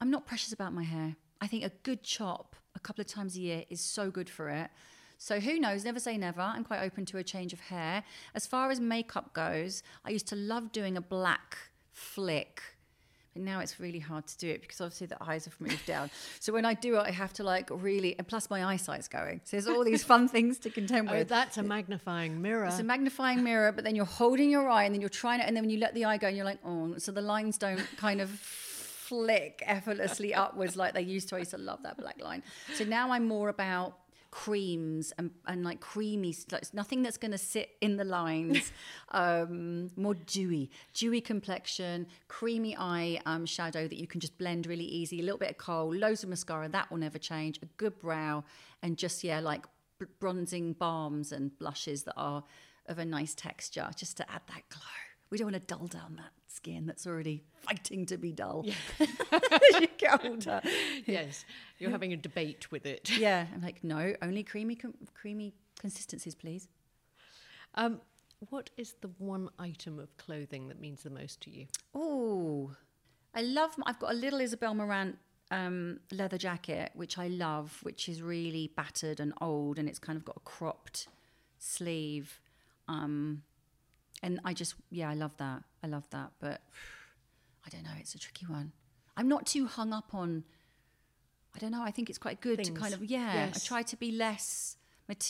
I'm 0.00 0.10
not 0.10 0.26
precious 0.26 0.52
about 0.52 0.72
my 0.72 0.84
hair. 0.84 1.16
I 1.40 1.46
think 1.46 1.64
a 1.64 1.72
good 1.82 2.02
chop 2.02 2.56
a 2.74 2.80
couple 2.80 3.02
of 3.02 3.08
times 3.08 3.36
a 3.36 3.40
year 3.40 3.64
is 3.68 3.80
so 3.80 4.10
good 4.10 4.30
for 4.30 4.48
it. 4.48 4.70
So 5.18 5.38
who 5.38 5.60
knows? 5.60 5.84
Never 5.84 6.00
say 6.00 6.16
never. 6.16 6.40
I'm 6.40 6.64
quite 6.64 6.82
open 6.82 7.04
to 7.06 7.18
a 7.18 7.22
change 7.22 7.52
of 7.52 7.60
hair. 7.60 8.02
As 8.34 8.46
far 8.46 8.70
as 8.70 8.80
makeup 8.80 9.32
goes, 9.32 9.82
I 10.04 10.10
used 10.10 10.26
to 10.28 10.36
love 10.36 10.72
doing 10.72 10.96
a 10.96 11.00
black 11.00 11.56
flick. 11.92 12.62
Now 13.34 13.60
it's 13.60 13.80
really 13.80 13.98
hard 13.98 14.26
to 14.26 14.36
do 14.38 14.50
it 14.50 14.60
because 14.60 14.80
obviously 14.80 15.06
the 15.06 15.16
eyes 15.22 15.46
have 15.46 15.58
moved 15.60 15.86
down. 15.86 16.10
So 16.38 16.52
when 16.52 16.66
I 16.66 16.74
do 16.74 16.96
it, 16.96 17.00
I 17.00 17.10
have 17.10 17.32
to 17.34 17.42
like 17.44 17.68
really, 17.70 18.14
and 18.18 18.28
plus 18.28 18.50
my 18.50 18.64
eyesight's 18.64 19.08
going. 19.08 19.40
So 19.44 19.56
there's 19.56 19.66
all 19.66 19.84
these 19.84 20.04
fun 20.04 20.28
things 20.28 20.58
to 20.58 20.70
contend 20.70 21.08
Oh, 21.08 21.14
with. 21.14 21.28
that's 21.28 21.56
a 21.56 21.62
magnifying 21.62 22.42
mirror. 22.42 22.66
It's 22.66 22.78
a 22.78 22.84
magnifying 22.84 23.42
mirror, 23.42 23.72
but 23.72 23.84
then 23.84 23.96
you're 23.96 24.04
holding 24.04 24.50
your 24.50 24.68
eye 24.68 24.84
and 24.84 24.94
then 24.94 25.00
you're 25.00 25.08
trying 25.08 25.40
to, 25.40 25.46
and 25.46 25.56
then 25.56 25.62
when 25.64 25.70
you 25.70 25.78
let 25.78 25.94
the 25.94 26.04
eye 26.04 26.18
go 26.18 26.26
and 26.28 26.36
you're 26.36 26.44
like, 26.44 26.58
oh, 26.64 26.94
so 26.98 27.10
the 27.10 27.22
lines 27.22 27.56
don't 27.56 27.80
kind 27.96 28.20
of 28.20 28.28
flick 28.30 29.62
effortlessly 29.66 30.34
upwards 30.34 30.76
like 30.76 30.94
they 30.94 31.02
used 31.02 31.28
to. 31.30 31.36
I 31.36 31.40
used 31.40 31.50
to 31.52 31.58
love 31.58 31.82
that 31.82 31.96
black 31.98 32.20
line. 32.22 32.42
So 32.74 32.84
now 32.84 33.10
I'm 33.12 33.26
more 33.26 33.48
about 33.48 33.98
creams 34.32 35.12
and, 35.18 35.30
and 35.46 35.62
like 35.62 35.78
creamy, 35.78 36.34
like 36.50 36.64
nothing 36.74 37.02
that's 37.02 37.18
going 37.18 37.30
to 37.30 37.38
sit 37.38 37.76
in 37.80 37.96
the 37.96 38.04
lines, 38.04 38.72
um, 39.10 39.90
more 39.94 40.14
dewy, 40.14 40.70
dewy 40.94 41.20
complexion, 41.20 42.06
creamy 42.26 42.74
eye 42.76 43.20
um, 43.26 43.46
shadow 43.46 43.86
that 43.86 43.98
you 43.98 44.06
can 44.08 44.20
just 44.20 44.36
blend 44.38 44.66
really 44.66 44.86
easy, 44.86 45.20
a 45.20 45.22
little 45.22 45.38
bit 45.38 45.50
of 45.50 45.58
kohl, 45.58 45.94
loads 45.94 46.24
of 46.24 46.30
mascara, 46.30 46.68
that 46.68 46.90
will 46.90 46.98
never 46.98 47.18
change, 47.18 47.60
a 47.62 47.66
good 47.76 47.96
brow, 48.00 48.42
and 48.82 48.96
just, 48.96 49.22
yeah, 49.22 49.38
like 49.38 49.66
bronzing 50.18 50.72
balms 50.72 51.30
and 51.30 51.56
blushes 51.58 52.02
that 52.04 52.14
are 52.16 52.42
of 52.86 52.98
a 52.98 53.04
nice 53.04 53.34
texture 53.34 53.88
just 53.94 54.16
to 54.16 54.28
add 54.32 54.42
that 54.48 54.62
glow. 54.70 55.11
We 55.32 55.38
don't 55.38 55.50
want 55.50 55.66
to 55.66 55.74
dull 55.74 55.86
down 55.86 56.16
that 56.16 56.30
skin 56.46 56.84
that's 56.84 57.06
already 57.06 57.42
fighting 57.62 58.04
to 58.04 58.18
be 58.18 58.32
dull 58.32 58.66
as 59.00 59.80
you 59.80 59.88
get 59.96 60.22
older. 60.26 60.60
yes, 61.06 61.46
you're 61.78 61.88
having 61.88 62.12
a 62.12 62.18
debate 62.18 62.70
with 62.70 62.84
it. 62.84 63.10
Yeah, 63.16 63.46
I'm 63.54 63.62
like, 63.62 63.82
no, 63.82 64.14
only 64.20 64.42
creamy, 64.42 64.74
com- 64.76 64.92
creamy 65.14 65.54
consistencies, 65.80 66.34
please. 66.34 66.68
Um, 67.76 68.02
what 68.50 68.68
is 68.76 68.96
the 69.00 69.08
one 69.16 69.48
item 69.58 69.98
of 69.98 70.14
clothing 70.18 70.68
that 70.68 70.78
means 70.78 71.02
the 71.02 71.08
most 71.08 71.40
to 71.44 71.50
you? 71.50 71.64
Oh, 71.94 72.72
I 73.34 73.40
love. 73.40 73.74
I've 73.86 73.98
got 73.98 74.10
a 74.12 74.14
little 74.14 74.40
Isabel 74.42 74.74
Marant 74.74 75.16
um, 75.50 76.00
leather 76.10 76.36
jacket, 76.36 76.90
which 76.92 77.16
I 77.16 77.28
love, 77.28 77.78
which 77.84 78.06
is 78.06 78.20
really 78.20 78.70
battered 78.76 79.18
and 79.18 79.32
old, 79.40 79.78
and 79.78 79.88
it's 79.88 79.98
kind 79.98 80.18
of 80.18 80.26
got 80.26 80.36
a 80.36 80.40
cropped 80.40 81.08
sleeve. 81.58 82.38
Um, 82.86 83.44
and 84.22 84.40
I 84.44 84.54
just, 84.54 84.74
yeah, 84.90 85.10
I 85.10 85.14
love 85.14 85.36
that. 85.38 85.62
I 85.82 85.86
love 85.88 86.08
that, 86.10 86.30
but 86.40 86.60
I 87.66 87.70
don't 87.70 87.82
know. 87.84 87.90
It's 87.98 88.14
a 88.14 88.18
tricky 88.18 88.46
one. 88.46 88.72
I'm 89.16 89.28
not 89.28 89.46
too 89.46 89.66
hung 89.66 89.92
up 89.92 90.14
on. 90.14 90.44
I 91.54 91.58
don't 91.58 91.70
know. 91.72 91.82
I 91.82 91.90
think 91.90 92.08
it's 92.08 92.18
quite 92.18 92.40
good 92.40 92.62
to 92.64 92.72
kind 92.72 92.94
of, 92.94 93.04
yeah. 93.04 93.50
I 93.54 93.58
try 93.58 93.82
to 93.82 93.96
be 93.96 94.12
less, 94.12 94.76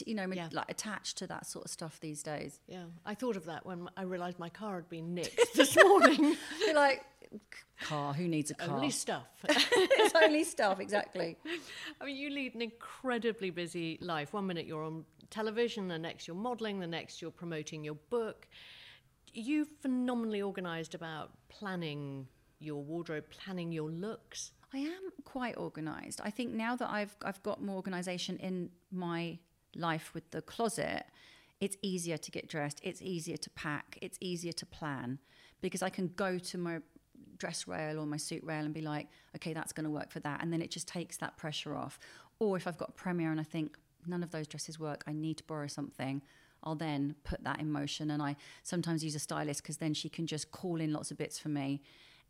you 0.06 0.14
know, 0.14 0.26
Yeah. 0.30 0.48
like 0.52 0.70
attached 0.70 1.18
to 1.18 1.26
that 1.26 1.46
sort 1.46 1.64
of 1.64 1.70
stuff 1.70 1.98
these 2.00 2.22
days. 2.22 2.60
Yeah, 2.68 2.84
I 3.04 3.14
thought 3.14 3.36
of 3.36 3.46
that 3.46 3.66
when 3.66 3.88
I 3.96 4.02
realised 4.02 4.38
my 4.38 4.48
car 4.48 4.76
had 4.76 4.88
been 4.88 5.14
nicked 5.14 5.40
this 5.56 5.76
morning. 5.82 6.36
You're 6.64 6.74
like, 6.76 7.02
car. 7.80 8.12
Who 8.14 8.28
needs 8.28 8.50
a 8.50 8.54
car? 8.54 8.76
Only 8.76 8.90
stuff. 8.90 9.26
it's 9.48 10.14
only 10.14 10.44
stuff, 10.44 10.78
exactly. 10.78 11.36
I 12.00 12.04
mean, 12.04 12.16
you 12.16 12.30
lead 12.30 12.54
an 12.54 12.62
incredibly 12.62 13.50
busy 13.50 13.98
life. 14.00 14.32
One 14.32 14.46
minute 14.46 14.66
you're 14.66 14.84
on 14.84 15.04
television, 15.30 15.88
the 15.88 15.98
next 15.98 16.28
you're 16.28 16.36
modelling, 16.36 16.78
the 16.78 16.86
next 16.86 17.20
you're 17.20 17.30
promoting 17.32 17.82
your 17.82 17.96
book. 18.10 18.46
You 19.32 19.66
phenomenally 19.80 20.42
organised 20.42 20.94
about 20.94 21.30
planning 21.48 22.28
your 22.58 22.82
wardrobe, 22.82 23.24
planning 23.30 23.72
your 23.72 23.90
looks. 23.90 24.52
I 24.74 24.78
am 24.78 25.10
quite 25.24 25.56
organised. 25.56 26.20
I 26.22 26.30
think 26.30 26.52
now 26.52 26.76
that 26.76 26.90
I've 26.90 27.16
I've 27.22 27.42
got 27.42 27.62
more 27.62 27.76
organisation 27.76 28.36
in 28.38 28.70
my 28.90 29.38
life 29.74 30.12
with 30.14 30.30
the 30.30 30.42
closet, 30.42 31.04
it's 31.60 31.76
easier 31.82 32.18
to 32.18 32.30
get 32.30 32.48
dressed. 32.48 32.80
It's 32.82 33.00
easier 33.00 33.36
to 33.38 33.50
pack. 33.50 33.98
It's 34.02 34.18
easier 34.20 34.52
to 34.52 34.66
plan 34.66 35.18
because 35.60 35.82
I 35.82 35.88
can 35.90 36.08
go 36.16 36.38
to 36.38 36.58
my 36.58 36.80
dress 37.38 37.66
rail 37.66 37.98
or 37.98 38.06
my 38.06 38.16
suit 38.18 38.44
rail 38.44 38.64
and 38.64 38.74
be 38.74 38.82
like, 38.82 39.08
okay, 39.36 39.52
that's 39.52 39.72
going 39.72 39.84
to 39.84 39.90
work 39.90 40.10
for 40.10 40.20
that, 40.20 40.42
and 40.42 40.52
then 40.52 40.62
it 40.62 40.70
just 40.70 40.88
takes 40.88 41.16
that 41.18 41.36
pressure 41.36 41.74
off. 41.74 41.98
Or 42.38 42.56
if 42.56 42.66
I've 42.66 42.78
got 42.78 42.90
a 42.90 42.92
premiere 42.92 43.30
and 43.30 43.40
I 43.40 43.44
think 43.44 43.78
none 44.06 44.22
of 44.22 44.30
those 44.30 44.46
dresses 44.46 44.78
work, 44.78 45.04
I 45.06 45.12
need 45.12 45.38
to 45.38 45.44
borrow 45.44 45.68
something. 45.68 46.22
I'll 46.64 46.74
then 46.74 47.14
put 47.24 47.42
that 47.44 47.60
in 47.60 47.70
motion, 47.70 48.10
and 48.10 48.22
I 48.22 48.36
sometimes 48.62 49.04
use 49.04 49.14
a 49.14 49.18
stylist 49.18 49.62
because 49.62 49.78
then 49.78 49.94
she 49.94 50.08
can 50.08 50.26
just 50.26 50.50
call 50.50 50.80
in 50.80 50.92
lots 50.92 51.10
of 51.10 51.18
bits 51.18 51.38
for 51.38 51.48
me, 51.48 51.82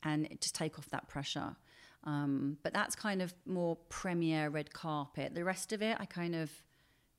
and 0.03 0.29
just 0.41 0.55
take 0.55 0.79
off 0.79 0.89
that 0.91 1.09
pressure. 1.09 1.57
Um, 2.05 2.59
but 2.63 2.73
that's 2.73 2.97
kind 2.97 3.23
of 3.23 3.33
more 3.47 3.77
premiere 3.89 4.49
red 4.49 4.73
carpet. 4.73 5.35
The 5.35 5.45
rest 5.45 5.73
of 5.73 5.83
it, 5.83 5.97
I 6.01 6.05
kind 6.05 6.35
of 6.35 6.51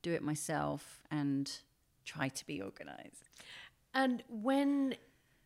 do 0.02 0.12
it 0.12 0.22
myself 0.22 1.00
and 1.10 1.50
try 2.04 2.28
to 2.28 2.46
be 2.46 2.60
organized. 2.60 3.30
And 3.94 4.22
when 4.28 4.96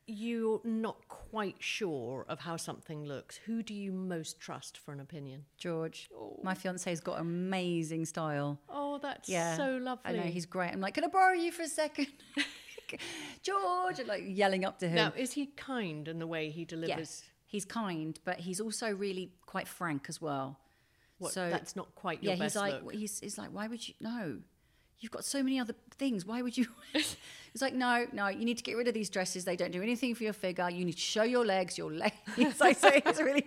you're 0.08 0.60
not 0.64 1.06
quite 1.08 1.56
sure 1.58 2.24
of 2.28 2.40
how 2.40 2.56
something 2.56 3.04
looks, 3.04 3.36
who 3.36 3.62
do 3.62 3.74
you 3.74 3.92
most 3.92 4.40
trust 4.40 4.78
for 4.78 4.92
an 4.92 5.00
opinion? 5.00 5.44
George, 5.58 6.08
oh. 6.16 6.40
my 6.42 6.54
fiance's 6.54 7.00
got 7.00 7.20
amazing 7.20 8.06
style. 8.06 8.58
Oh, 8.68 8.98
that's 8.98 9.28
Yeah, 9.28 9.56
so 9.56 9.76
lovely. 9.76 10.02
I 10.04 10.12
know 10.12 10.22
he's 10.22 10.46
great. 10.46 10.72
I'm 10.72 10.80
like, 10.80 10.94
can 10.94 11.04
I 11.04 11.08
borrow 11.08 11.34
you 11.34 11.52
for 11.52 11.62
a 11.62 11.68
second, 11.68 12.08
George? 13.42 13.98
And 13.98 14.08
like 14.08 14.22
yelling 14.26 14.64
up 14.64 14.78
to 14.78 14.88
him. 14.88 14.94
Now, 14.94 15.12
is 15.16 15.32
he 15.32 15.46
kind 15.46 16.08
in 16.08 16.18
the 16.18 16.26
way 16.26 16.48
he 16.48 16.64
delivers? 16.64 16.98
yes, 16.98 17.22
he's 17.46 17.64
kind, 17.64 18.18
but 18.24 18.40
he's 18.40 18.60
also 18.60 18.94
really 18.94 19.32
quite 19.46 19.68
frank 19.68 20.06
as 20.08 20.20
well. 20.20 20.58
What, 21.18 21.32
so 21.32 21.50
that's 21.50 21.76
not 21.76 21.94
quite 21.94 22.22
your 22.22 22.34
yeah, 22.34 22.38
best 22.38 22.54
he's 22.54 22.60
like, 22.60 22.84
look. 22.84 22.94
he's, 22.94 23.20
he's 23.20 23.38
like, 23.38 23.50
why 23.50 23.66
would 23.66 23.86
you? 23.86 23.94
No, 24.00 24.38
you've 25.00 25.12
got 25.12 25.24
so 25.24 25.42
many 25.42 25.58
other 25.58 25.74
things. 25.96 26.24
Why 26.26 26.42
would 26.42 26.56
you? 26.56 26.66
it's 26.94 27.62
like, 27.62 27.74
no, 27.74 28.06
no, 28.12 28.28
you 28.28 28.44
need 28.44 28.58
to 28.58 28.62
get 28.62 28.76
rid 28.76 28.88
of 28.88 28.94
these 28.94 29.10
dresses. 29.10 29.44
They 29.44 29.56
don't 29.56 29.70
do 29.70 29.82
anything 29.82 30.14
for 30.14 30.24
your 30.24 30.32
figure. 30.32 30.68
You 30.70 30.84
need 30.84 30.92
to 30.94 30.98
show 30.98 31.22
your 31.22 31.44
legs. 31.44 31.78
Your 31.78 31.90
legs. 31.90 32.14
like, 32.60 32.78
so 32.78 32.90
he's 32.90 33.18
really, 33.20 33.46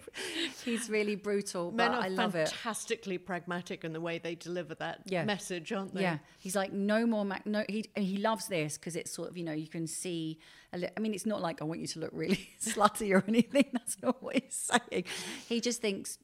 he's 0.63 0.89
really 0.89 1.15
brutal. 1.15 1.71
Men 1.71 1.91
but 1.91 1.97
are 1.97 2.03
I 2.03 2.07
love 2.07 2.35
it. 2.35 2.49
fantastically 2.49 3.17
pragmatic 3.17 3.83
in 3.83 3.93
the 3.93 4.01
way 4.01 4.17
they 4.17 4.35
deliver 4.35 4.75
that 4.75 5.01
Yeah. 5.05 5.23
message, 5.25 5.71
aren't 5.71 5.93
they? 5.93 6.01
Yeah, 6.01 6.17
he's 6.39 6.55
like 6.55 6.73
no 6.73 7.05
more. 7.05 7.25
Mac- 7.25 7.45
no, 7.45 7.63
he 7.67 7.85
and 7.95 8.05
he 8.05 8.17
loves 8.17 8.47
this 8.47 8.77
because 8.77 8.95
it's 8.95 9.11
sort 9.11 9.29
of 9.29 9.37
you 9.37 9.43
know 9.43 9.53
you 9.53 9.67
can 9.67 9.87
see. 9.87 10.39
A 10.73 10.77
li- 10.77 10.89
I 10.95 10.99
mean, 11.01 11.13
it's 11.13 11.25
not 11.25 11.41
like 11.41 11.61
I 11.61 11.65
want 11.65 11.81
you 11.81 11.87
to 11.87 11.99
look 11.99 12.11
really 12.13 12.49
slutty 12.61 13.13
or 13.13 13.23
anything. 13.27 13.65
That's 13.73 14.01
not 14.01 14.23
what 14.23 14.35
he's 14.35 14.69
saying. 14.89 15.03
He 15.49 15.59
just 15.59 15.81
thinks 15.81 16.17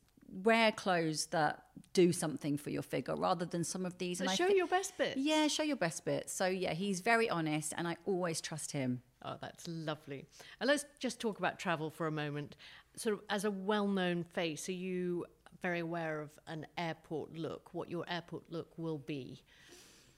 wear 0.44 0.72
clothes 0.72 1.28
that 1.28 1.64
do 1.94 2.12
something 2.12 2.58
for 2.58 2.70
your 2.70 2.82
figure 2.82 3.16
rather 3.16 3.46
than 3.46 3.64
some 3.64 3.86
of 3.86 3.98
these. 3.98 4.20
But 4.20 4.30
I 4.30 4.36
show 4.36 4.48
your 4.48 4.68
best 4.68 4.98
bit. 4.98 5.18
Yeah, 5.18 5.48
show 5.48 5.64
your 5.64 5.78
best 5.78 6.06
bit. 6.06 6.30
So 6.30 6.46
yeah, 6.46 6.74
he's 6.74 7.00
very 7.00 7.30
honest, 7.30 7.74
and 7.78 7.88
I 7.88 7.98
always 8.06 8.42
trust 8.42 8.72
him. 8.72 9.02
Oh, 9.24 9.36
that's 9.42 9.68
lovely. 9.68 10.26
And 10.60 10.68
let's 10.68 10.86
just 11.00 11.20
talk 11.20 11.40
about 11.40 11.60
travel 11.60 11.90
for 11.90 12.08
a 12.08 12.12
moment. 12.12 12.56
Sort 12.96 13.14
of 13.16 13.22
as 13.30 13.46
a 13.46 13.52
well 13.52 13.88
known 13.88 14.24
face, 14.24 14.70
are 14.70 14.74
you 14.74 15.26
very 15.62 15.80
aware 15.80 16.22
of 16.22 16.30
an 16.48 16.68
airport 16.78 17.36
look, 17.36 17.74
what 17.74 17.90
your 17.90 18.06
airport 18.08 18.44
look 18.50 18.72
will 18.78 19.00
be? 19.00 19.42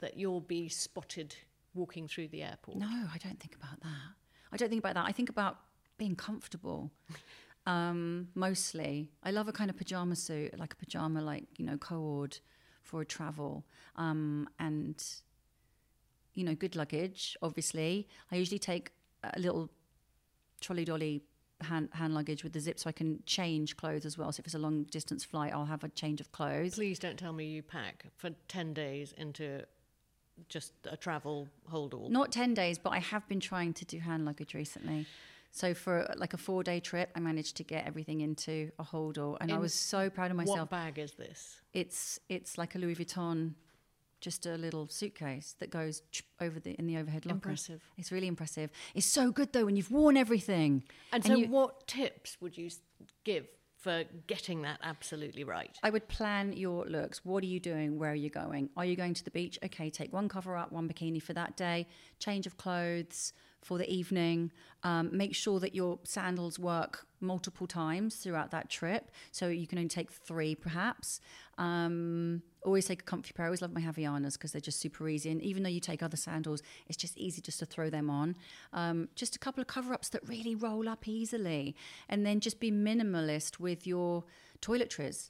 That 0.01 0.17
you'll 0.17 0.41
be 0.41 0.69
spotted 0.69 1.35
walking 1.73 2.07
through 2.07 2.29
the 2.29 2.43
airport? 2.43 2.77
No, 2.77 2.87
I 2.87 3.17
don't 3.23 3.39
think 3.39 3.55
about 3.55 3.79
that. 3.81 4.13
I 4.51 4.57
don't 4.57 4.69
think 4.69 4.83
about 4.83 4.95
that. 4.95 5.05
I 5.05 5.11
think 5.11 5.29
about 5.29 5.57
being 5.97 6.15
comfortable. 6.15 6.91
Um, 7.69 8.29
mostly, 8.33 9.11
I 9.23 9.29
love 9.29 9.47
a 9.47 9.51
kind 9.51 9.69
of 9.69 9.77
pajama 9.77 10.15
suit, 10.15 10.57
like 10.57 10.73
a 10.73 10.75
pajama, 10.75 11.21
like 11.21 11.45
you 11.57 11.65
know, 11.65 11.77
co-ord 11.77 12.39
for 12.81 13.01
a 13.01 13.05
travel, 13.05 13.63
um, 13.95 14.49
and 14.57 15.03
you 16.33 16.43
know, 16.43 16.55
good 16.55 16.75
luggage. 16.75 17.37
Obviously, 17.43 18.07
I 18.31 18.37
usually 18.37 18.57
take 18.57 18.91
a 19.23 19.39
little 19.39 19.69
trolley 20.61 20.83
dolly 20.83 21.21
hand, 21.61 21.89
hand 21.91 22.15
luggage 22.15 22.43
with 22.43 22.53
the 22.53 22.59
zip 22.59 22.79
so 22.79 22.89
I 22.89 22.91
can 22.91 23.21
change 23.27 23.77
clothes 23.77 24.05
as 24.05 24.17
well. 24.17 24.31
So 24.31 24.41
if 24.41 24.47
it's 24.47 24.55
a 24.55 24.59
long 24.59 24.83
distance 24.85 25.23
flight, 25.23 25.53
I'll 25.53 25.65
have 25.65 25.83
a 25.83 25.89
change 25.89 26.19
of 26.21 26.31
clothes. 26.31 26.73
Please 26.73 26.97
don't 26.97 27.19
tell 27.19 27.33
me 27.33 27.45
you 27.45 27.61
pack 27.61 28.05
for 28.15 28.31
10 28.47 28.73
days 28.73 29.13
into 29.15 29.63
just 30.47 30.73
a 30.89 30.97
travel 30.97 31.47
hold 31.67 31.93
all. 31.93 32.09
Not 32.09 32.31
10 32.31 32.53
days, 32.55 32.79
but 32.79 32.91
I 32.91 32.99
have 32.99 33.27
been 33.27 33.39
trying 33.39 33.73
to 33.73 33.85
do 33.85 33.99
hand 33.99 34.25
luggage 34.25 34.53
recently. 34.53 35.05
So 35.51 35.73
for 35.73 36.13
like 36.17 36.33
a 36.33 36.37
four 36.37 36.63
day 36.63 36.79
trip, 36.79 37.09
I 37.15 37.19
managed 37.19 37.57
to 37.57 37.63
get 37.63 37.85
everything 37.85 38.21
into 38.21 38.71
a 38.79 38.83
hold 38.83 39.17
all, 39.17 39.37
and 39.41 39.51
I 39.51 39.57
was 39.57 39.73
so 39.73 40.09
proud 40.09 40.31
of 40.31 40.37
myself. 40.37 40.59
What 40.59 40.69
bag 40.69 40.99
is 40.99 41.13
this? 41.13 41.59
It's 41.73 42.19
it's 42.29 42.57
like 42.57 42.75
a 42.75 42.79
Louis 42.79 42.95
Vuitton, 42.95 43.55
just 44.21 44.45
a 44.45 44.55
little 44.57 44.87
suitcase 44.87 45.55
that 45.59 45.69
goes 45.71 46.01
over 46.39 46.59
the 46.59 46.71
in 46.79 46.85
the 46.87 46.97
overhead 46.97 47.25
locker. 47.25 47.35
Impressive. 47.35 47.81
It's 47.97 48.11
really 48.11 48.27
impressive. 48.27 48.69
It's 48.93 49.05
so 49.07 49.31
good 49.31 49.51
though 49.53 49.65
when 49.65 49.75
you've 49.75 49.91
worn 49.91 50.17
everything. 50.17 50.83
And, 51.11 51.25
so, 51.25 51.35
you- 51.35 51.47
what 51.47 51.87
tips 51.87 52.37
would 52.41 52.57
you 52.57 52.69
give 53.23 53.47
for 53.79 54.03
getting 54.27 54.61
that 54.63 54.79
absolutely 54.83 55.43
right? 55.43 55.77
I 55.81 55.89
would 55.89 56.07
plan 56.07 56.53
your 56.53 56.85
looks. 56.85 57.23
What 57.23 57.43
are 57.43 57.47
you 57.47 57.59
doing? 57.59 57.97
Where 57.97 58.11
are 58.11 58.15
you 58.15 58.29
going? 58.29 58.69
Are 58.75 58.85
you 58.85 58.95
going 58.95 59.13
to 59.13 59.23
the 59.23 59.31
beach? 59.31 59.57
Okay, 59.63 59.89
take 59.89 60.11
one 60.11 60.27
cover 60.27 60.57
up, 60.57 60.71
one 60.71 60.87
bikini 60.87 61.21
for 61.21 61.33
that 61.33 61.55
day, 61.55 61.87
change 62.19 62.45
of 62.45 62.57
clothes 62.57 63.33
for 63.61 63.77
the 63.77 63.89
evening. 63.89 64.51
Um, 64.83 65.09
make 65.15 65.33
sure 65.33 65.59
that 65.61 65.75
your 65.75 65.99
sandals 66.03 66.59
work 66.59 67.05
multiple 67.21 67.67
times 67.67 68.15
throughout 68.15 68.51
that 68.51 68.69
trip. 68.69 69.11
So 69.31 69.47
you 69.47 69.67
can 69.67 69.77
only 69.77 69.89
take 69.89 70.11
three 70.11 70.55
perhaps. 70.55 71.21
Um, 71.57 72.41
always 72.63 72.85
take 72.85 73.01
a 73.01 73.05
comfy 73.05 73.33
pair. 73.33 73.45
I 73.45 73.49
always 73.49 73.61
love 73.61 73.73
my 73.73 73.81
Havaianas 73.81 74.33
because 74.33 74.51
they're 74.51 74.61
just 74.61 74.79
super 74.79 75.07
easy. 75.07 75.31
And 75.31 75.41
even 75.41 75.63
though 75.63 75.69
you 75.69 75.79
take 75.79 76.03
other 76.03 76.17
sandals, 76.17 76.61
it's 76.87 76.97
just 76.97 77.17
easy 77.17 77.41
just 77.41 77.59
to 77.59 77.65
throw 77.65 77.89
them 77.89 78.09
on. 78.09 78.35
Um, 78.73 79.09
just 79.15 79.35
a 79.35 79.39
couple 79.39 79.61
of 79.61 79.67
cover 79.67 79.93
ups 79.93 80.09
that 80.09 80.27
really 80.27 80.55
roll 80.55 80.89
up 80.89 81.07
easily. 81.07 81.75
And 82.07 82.25
then 82.25 82.39
just 82.39 82.59
be 82.59 82.71
minimalist 82.71 83.59
with 83.59 83.87
your 83.87 84.23
toiletries. 84.61 85.29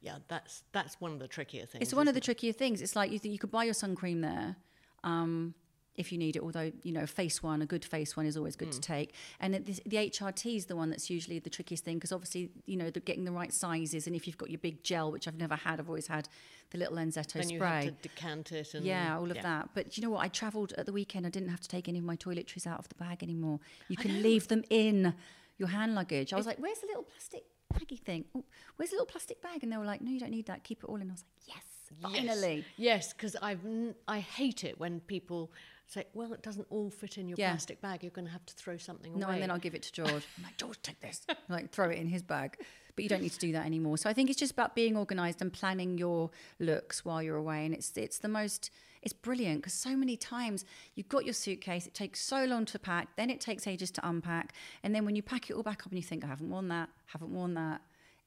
Yeah, 0.00 0.16
that's 0.28 0.64
that's 0.72 1.00
one 1.00 1.12
of 1.12 1.18
the 1.18 1.28
trickier 1.28 1.64
things. 1.64 1.82
It's 1.82 1.94
one 1.94 2.08
of 2.08 2.14
the 2.14 2.20
trickier 2.20 2.52
things. 2.52 2.82
It's 2.82 2.94
like 2.94 3.10
you 3.10 3.18
think 3.18 3.32
you 3.32 3.38
could 3.38 3.50
buy 3.50 3.64
your 3.64 3.74
sun 3.74 3.94
cream 3.94 4.20
there. 4.20 4.56
Um, 5.02 5.54
if 5.96 6.12
you 6.12 6.18
need 6.18 6.36
it, 6.36 6.42
although 6.42 6.72
you 6.82 6.92
know, 6.92 7.02
a 7.02 7.06
face 7.06 7.42
one, 7.42 7.62
a 7.62 7.66
good 7.66 7.84
face 7.84 8.16
one 8.16 8.26
is 8.26 8.36
always 8.36 8.56
good 8.56 8.72
to 8.72 8.78
hmm. 8.78 8.94
take. 8.94 9.14
And 9.40 9.54
this, 9.54 9.80
the 9.86 9.96
HRT 9.96 10.56
is 10.56 10.66
the 10.66 10.76
one 10.76 10.90
that's 10.90 11.10
usually 11.10 11.38
the 11.38 11.50
trickiest 11.50 11.84
thing 11.84 11.96
because 11.96 12.12
obviously, 12.12 12.50
you 12.66 12.76
know, 12.76 12.90
the, 12.90 13.00
getting 13.00 13.24
the 13.24 13.32
right 13.32 13.52
sizes. 13.52 14.06
And 14.06 14.16
if 14.16 14.26
you've 14.26 14.38
got 14.38 14.50
your 14.50 14.58
big 14.58 14.82
gel, 14.82 15.12
which 15.12 15.28
I've 15.28 15.38
never 15.38 15.56
had, 15.56 15.80
I've 15.80 15.88
always 15.88 16.06
had 16.06 16.28
the 16.70 16.78
little 16.78 16.96
Lenzetto 16.96 17.34
Then 17.34 17.50
you 17.50 17.58
spray. 17.58 17.84
have 17.84 17.84
to 17.84 18.08
decant 18.08 18.52
it 18.52 18.74
and 18.74 18.84
Yeah, 18.84 19.16
all 19.16 19.30
of 19.30 19.36
yeah. 19.36 19.42
that. 19.42 19.70
But 19.74 19.96
you 19.96 20.02
know 20.02 20.10
what? 20.10 20.24
I 20.24 20.28
travelled 20.28 20.72
at 20.76 20.86
the 20.86 20.92
weekend. 20.92 21.26
I 21.26 21.30
didn't 21.30 21.50
have 21.50 21.60
to 21.60 21.68
take 21.68 21.88
any 21.88 21.98
of 21.98 22.04
my 22.04 22.16
toiletries 22.16 22.66
out 22.66 22.78
of 22.78 22.88
the 22.88 22.96
bag 22.96 23.22
anymore. 23.22 23.60
You 23.88 23.96
can 23.96 24.22
leave 24.22 24.48
them 24.48 24.64
in 24.70 25.14
your 25.58 25.68
hand 25.68 25.94
luggage. 25.94 26.32
I 26.32 26.36
was 26.36 26.46
like, 26.46 26.58
"Where's 26.58 26.80
the 26.80 26.86
little 26.86 27.04
plastic 27.04 27.44
baggy 27.72 27.96
thing? 27.96 28.24
Oh, 28.34 28.44
where's 28.76 28.90
the 28.90 28.96
little 28.96 29.06
plastic 29.06 29.40
bag?" 29.40 29.62
And 29.62 29.72
they 29.72 29.76
were 29.76 29.84
like, 29.84 30.00
"No, 30.00 30.10
you 30.10 30.18
don't 30.18 30.30
need 30.30 30.46
that. 30.46 30.64
Keep 30.64 30.82
it 30.82 30.86
all 30.86 30.96
in." 30.96 31.08
I 31.08 31.12
was 31.12 31.24
like, 31.46 31.56
"Yes, 31.56 31.64
finally." 32.02 32.64
Yes, 32.76 33.12
because 33.12 33.36
I've 33.40 33.64
n- 33.64 33.94
I 34.08 34.18
hate 34.18 34.64
it 34.64 34.80
when 34.80 35.00
people 35.00 35.52
say, 35.86 36.04
"Well, 36.14 36.32
it 36.32 36.42
doesn't 36.42 36.66
all 36.70 36.90
fit 36.90 37.18
in 37.18 37.28
your 37.28 37.36
Yeah. 37.38 37.50
plastic 37.50 37.80
bag. 37.80 38.02
You're 38.02 38.10
going 38.10 38.26
to 38.26 38.32
have 38.32 38.46
to 38.46 38.54
throw 38.54 38.76
something 38.76 39.12
No, 39.12 39.16
away." 39.16 39.26
No, 39.26 39.32
and 39.34 39.42
then 39.42 39.50
I'll 39.50 39.58
give 39.58 39.74
it 39.74 39.82
to 39.82 39.92
George. 39.92 40.24
I'm 40.36 40.42
like, 40.44 40.56
George, 40.56 40.80
take 40.82 41.00
this. 41.00 41.26
like, 41.48 41.70
throw 41.70 41.90
it 41.90 41.98
in 41.98 42.08
his 42.08 42.22
bag. 42.22 42.58
But 42.96 43.02
you 43.02 43.08
don't 43.08 43.22
need 43.22 43.32
to 43.32 43.38
do 43.38 43.50
that 43.52 43.66
anymore. 43.66 43.98
So 43.98 44.08
I 44.08 44.12
think 44.12 44.30
it's 44.30 44.38
just 44.38 44.52
about 44.52 44.76
being 44.76 44.96
organised 44.96 45.40
and 45.42 45.52
planning 45.52 45.98
your 45.98 46.30
looks 46.60 47.04
while 47.04 47.20
you're 47.22 47.36
away. 47.36 47.64
And 47.66 47.74
it's 47.74 47.90
it's 47.96 48.18
the 48.18 48.28
most, 48.28 48.70
it's 49.02 49.12
brilliant 49.12 49.62
because 49.62 49.72
so 49.74 49.96
many 49.96 50.16
times 50.16 50.64
you've 50.94 51.08
got 51.08 51.24
your 51.24 51.34
suitcase, 51.34 51.88
it 51.88 51.94
takes 51.94 52.20
so 52.20 52.44
long 52.44 52.64
to 52.66 52.78
pack, 52.78 53.16
then 53.16 53.30
it 53.30 53.40
takes 53.40 53.66
ages 53.66 53.90
to 53.92 54.08
unpack. 54.08 54.52
And 54.84 54.94
then 54.94 55.04
when 55.04 55.16
you 55.16 55.22
pack 55.22 55.50
it 55.50 55.54
all 55.54 55.64
back 55.64 55.80
up 55.80 55.86
and 55.90 55.96
you 55.98 56.04
think, 56.04 56.22
I 56.24 56.28
haven't 56.28 56.50
worn 56.50 56.68
that, 56.68 56.88
haven't 57.06 57.30
worn 57.34 57.54
that. 57.54 57.80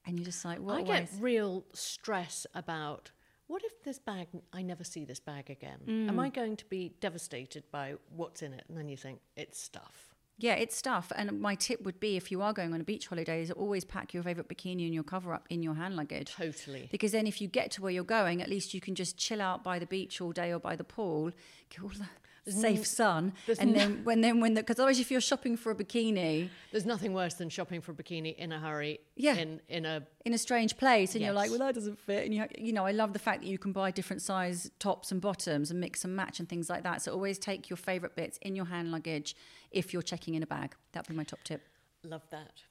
And 0.04 0.18
you're 0.18 0.26
just 0.26 0.44
like, 0.44 0.58
what 0.60 0.76
I 0.76 0.82
get 0.82 1.08
real 1.18 1.64
stress 1.72 2.46
about 2.54 3.10
what 3.48 3.62
if 3.64 3.82
this 3.82 3.98
bag 3.98 4.28
I 4.52 4.62
never 4.62 4.84
see 4.84 5.04
this 5.04 5.20
bag 5.20 5.50
again? 5.50 5.80
Mm. 5.86 6.08
Am 6.08 6.20
I 6.20 6.28
going 6.28 6.56
to 6.56 6.64
be 6.66 6.94
devastated 7.00 7.64
by 7.72 7.94
what's 8.14 8.42
in 8.42 8.52
it? 8.52 8.64
And 8.68 8.78
then 8.78 8.88
you 8.88 8.96
think 8.96 9.20
it's 9.36 9.60
stuff. 9.60 10.14
Yeah, 10.40 10.54
it's 10.54 10.76
stuff. 10.76 11.10
And 11.16 11.40
my 11.40 11.56
tip 11.56 11.82
would 11.82 11.98
be 11.98 12.16
if 12.16 12.30
you 12.30 12.42
are 12.42 12.52
going 12.52 12.72
on 12.72 12.80
a 12.80 12.84
beach 12.84 13.08
holiday, 13.08 13.42
is 13.42 13.50
always 13.50 13.84
pack 13.84 14.14
your 14.14 14.22
favourite 14.22 14.48
bikini 14.48 14.84
and 14.84 14.94
your 14.94 15.02
cover 15.02 15.34
up 15.34 15.46
in 15.50 15.62
your 15.64 15.74
hand 15.74 15.96
luggage. 15.96 16.32
Totally. 16.36 16.88
Because 16.92 17.10
then 17.10 17.26
if 17.26 17.40
you 17.40 17.48
get 17.48 17.72
to 17.72 17.82
where 17.82 17.90
you're 17.90 18.04
going, 18.04 18.40
at 18.40 18.48
least 18.48 18.72
you 18.72 18.80
can 18.80 18.94
just 18.94 19.16
chill 19.16 19.42
out 19.42 19.64
by 19.64 19.80
the 19.80 19.86
beach 19.86 20.20
all 20.20 20.30
day 20.30 20.52
or 20.52 20.60
by 20.60 20.76
the 20.76 20.84
pool, 20.84 21.32
get 21.70 21.82
all 21.82 21.88
the 21.88 22.06
safe 22.52 22.86
sun. 22.86 23.32
there's 23.46 23.58
And 23.58 23.72
no- 23.72 23.78
then 23.78 24.04
when 24.04 24.20
then 24.20 24.40
when 24.40 24.54
the 24.54 24.62
because 24.62 24.78
otherwise 24.78 25.00
if 25.00 25.10
you're 25.10 25.20
shopping 25.20 25.56
for 25.56 25.70
a 25.72 25.74
bikini 25.74 26.48
There's 26.72 26.86
nothing 26.86 27.12
worse 27.14 27.34
than 27.34 27.48
shopping 27.48 27.80
for 27.80 27.92
a 27.92 27.94
bikini 27.94 28.36
in 28.36 28.52
a 28.52 28.58
hurry. 28.58 29.00
Yeah. 29.16 29.36
In 29.36 29.60
in 29.68 29.84
a 29.86 30.06
in 30.24 30.34
a 30.34 30.38
strange 30.38 30.76
place 30.76 31.14
and 31.14 31.24
you're 31.24 31.32
like, 31.32 31.50
Yes. 31.50 31.58
well 31.58 31.66
that 31.68 31.74
doesn't 31.74 31.98
fit. 31.98 32.24
And 32.26 32.34
you 32.34 32.46
you 32.58 32.72
know, 32.72 32.84
I 32.86 32.92
love 32.92 33.12
the 33.12 33.18
fact 33.18 33.42
that 33.42 33.48
you 33.48 33.58
can 33.58 33.72
buy 33.72 33.90
different 33.90 34.22
size 34.22 34.70
tops 34.78 35.12
and 35.12 35.20
bottoms 35.20 35.70
and 35.70 35.80
mix 35.80 36.04
and 36.04 36.14
match 36.16 36.38
and 36.40 36.48
things 36.48 36.68
like 36.70 36.82
that. 36.82 37.02
So 37.02 37.12
always 37.12 37.38
take 37.38 37.68
your 37.70 37.76
favorite 37.76 38.14
bits 38.16 38.38
in 38.42 38.54
your 38.56 38.66
hand 38.66 38.90
luggage 38.90 39.34
if 39.70 39.92
you're 39.92 40.02
checking 40.02 40.34
in 40.34 40.42
a 40.42 40.46
bag. 40.46 40.74
That'd 40.92 41.08
be 41.08 41.14
my 41.16 41.24
top 41.24 41.42
tip. 41.44 41.62
love 42.04 42.22
that. 42.30 42.62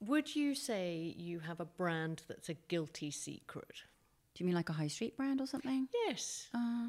Would 0.00 0.34
you 0.36 0.54
say 0.54 1.14
you 1.16 1.38
have 1.40 1.60
a 1.60 1.64
brand 1.64 2.22
that's 2.28 2.48
a 2.48 2.54
guilty 2.54 3.10
secret? 3.10 3.82
Do 4.34 4.42
you 4.42 4.46
mean 4.46 4.54
like 4.56 4.68
a 4.68 4.72
high 4.72 4.88
street 4.88 5.16
brand 5.16 5.40
or 5.40 5.46
something? 5.46 5.88
Yes. 6.06 6.48
Uh, 6.52 6.88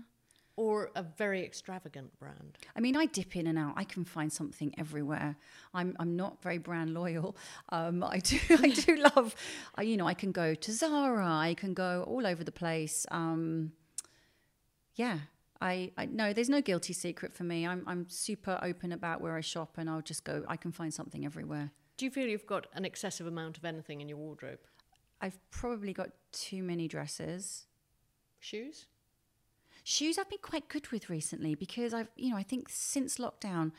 or 0.58 0.92
a 0.96 1.04
very 1.04 1.44
extravagant 1.44 2.18
brand. 2.18 2.58
I 2.76 2.80
mean, 2.80 2.96
I 2.96 3.06
dip 3.06 3.36
in 3.36 3.48
and 3.48 3.58
out. 3.58 3.74
I 3.76 3.84
can 3.84 4.06
find 4.06 4.32
something 4.32 4.74
everywhere. 4.78 5.36
I'm 5.74 5.96
I'm 6.00 6.16
not 6.16 6.42
very 6.42 6.58
brand 6.58 6.94
loyal. 6.94 7.36
Um, 7.70 8.04
I 8.04 8.20
do 8.20 8.40
I 8.50 8.70
do 8.70 8.96
love. 8.96 9.36
I, 9.76 9.84
you 9.84 9.98
know, 9.98 10.08
I 10.08 10.14
can 10.14 10.32
go 10.32 10.56
to 10.56 10.72
Zara. 10.72 11.28
I 11.28 11.56
can 11.56 11.74
go 11.74 12.04
all 12.08 12.26
over 12.26 12.44
the 12.44 12.52
place. 12.52 13.06
Um, 13.12 13.74
yeah. 14.96 15.20
I, 15.62 15.92
I 15.98 16.06
no, 16.06 16.34
there's 16.34 16.50
no 16.50 16.62
guilty 16.62 16.94
secret 16.94 17.34
for 17.34 17.44
me. 17.44 17.66
I'm 17.66 17.84
I'm 17.88 18.10
super 18.10 18.60
open 18.62 18.92
about 18.92 19.22
where 19.22 19.36
I 19.36 19.42
shop, 19.42 19.78
and 19.78 19.90
I'll 19.90 20.02
just 20.02 20.24
go. 20.26 20.44
I 20.48 20.58
can 20.58 20.72
find 20.72 20.94
something 20.94 21.26
everywhere. 21.26 21.72
Do 21.98 22.06
you 22.06 22.12
feel 22.12 22.28
you've 22.28 22.46
got 22.46 22.68
an 22.74 22.84
excessive 22.84 23.26
amount 23.26 23.58
of 23.58 23.64
anything 23.64 24.02
in 24.02 24.10
your 24.10 24.18
wardrobe? 24.18 24.60
I've 25.22 25.40
probably 25.50 25.94
got 25.94 26.10
too 26.34 26.62
many 26.62 26.90
dresses. 26.90 27.68
Shoes? 28.40 28.86
Shoes 29.88 30.18
I've 30.18 30.28
been 30.28 30.40
quite 30.42 30.68
good 30.68 30.88
with 30.88 31.12
recently 31.12 31.54
because 31.54 31.94
I've, 31.94 32.08
you 32.16 32.32
know, 32.32 32.38
I 32.38 32.42
think 32.42 32.70
since 32.70 33.20
lockdown, 33.20 33.72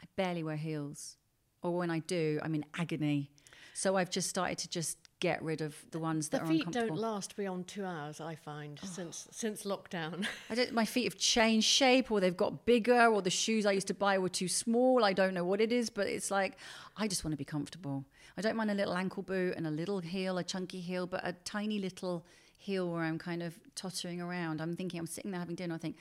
I 0.00 0.04
barely 0.14 0.44
wear 0.44 0.54
heels. 0.54 1.16
Or 1.60 1.76
when 1.76 1.90
I 1.90 1.98
do, 1.98 2.38
I'm 2.40 2.54
in 2.54 2.64
agony. 2.78 3.32
So 3.74 3.96
I've 3.96 4.10
just 4.10 4.30
started 4.30 4.58
to 4.58 4.68
just 4.68 4.96
get 5.18 5.42
rid 5.42 5.60
of 5.60 5.74
the 5.90 5.98
ones 5.98 6.28
that 6.28 6.42
The 6.42 6.44
are 6.44 6.48
feet 6.48 6.70
don't 6.70 6.94
last 6.94 7.36
beyond 7.36 7.66
two 7.66 7.84
hours, 7.84 8.20
I 8.20 8.36
find, 8.36 8.78
oh. 8.80 8.86
since 8.86 9.26
since 9.32 9.64
lockdown. 9.64 10.24
I 10.50 10.54
don't, 10.54 10.72
my 10.72 10.84
feet 10.84 11.04
have 11.04 11.18
changed 11.18 11.66
shape 11.66 12.12
or 12.12 12.20
they've 12.20 12.36
got 12.36 12.64
bigger 12.64 13.08
or 13.08 13.20
the 13.20 13.28
shoes 13.28 13.66
I 13.66 13.72
used 13.72 13.88
to 13.88 13.94
buy 13.94 14.18
were 14.18 14.28
too 14.28 14.48
small. 14.48 15.04
I 15.04 15.12
don't 15.12 15.34
know 15.34 15.44
what 15.44 15.60
it 15.60 15.72
is, 15.72 15.90
but 15.90 16.06
it's 16.06 16.30
like, 16.30 16.58
I 16.96 17.08
just 17.08 17.24
want 17.24 17.32
to 17.32 17.38
be 17.38 17.44
comfortable. 17.44 18.04
I 18.36 18.40
don't 18.40 18.54
mind 18.54 18.70
a 18.70 18.74
little 18.74 18.94
ankle 18.94 19.24
boot 19.24 19.56
and 19.56 19.66
a 19.66 19.70
little 19.70 19.98
heel, 19.98 20.38
a 20.38 20.44
chunky 20.44 20.80
heel, 20.80 21.08
but 21.08 21.26
a 21.26 21.32
tiny 21.44 21.80
little 21.80 22.24
heel 22.60 22.88
where 22.90 23.02
I'm 23.02 23.18
kind 23.18 23.42
of 23.42 23.58
tottering 23.74 24.20
around. 24.20 24.60
I'm 24.60 24.76
thinking, 24.76 25.00
I'm 25.00 25.06
sitting 25.06 25.30
there 25.30 25.40
having 25.40 25.56
dinner. 25.56 25.74
I 25.74 25.78
think, 25.78 25.96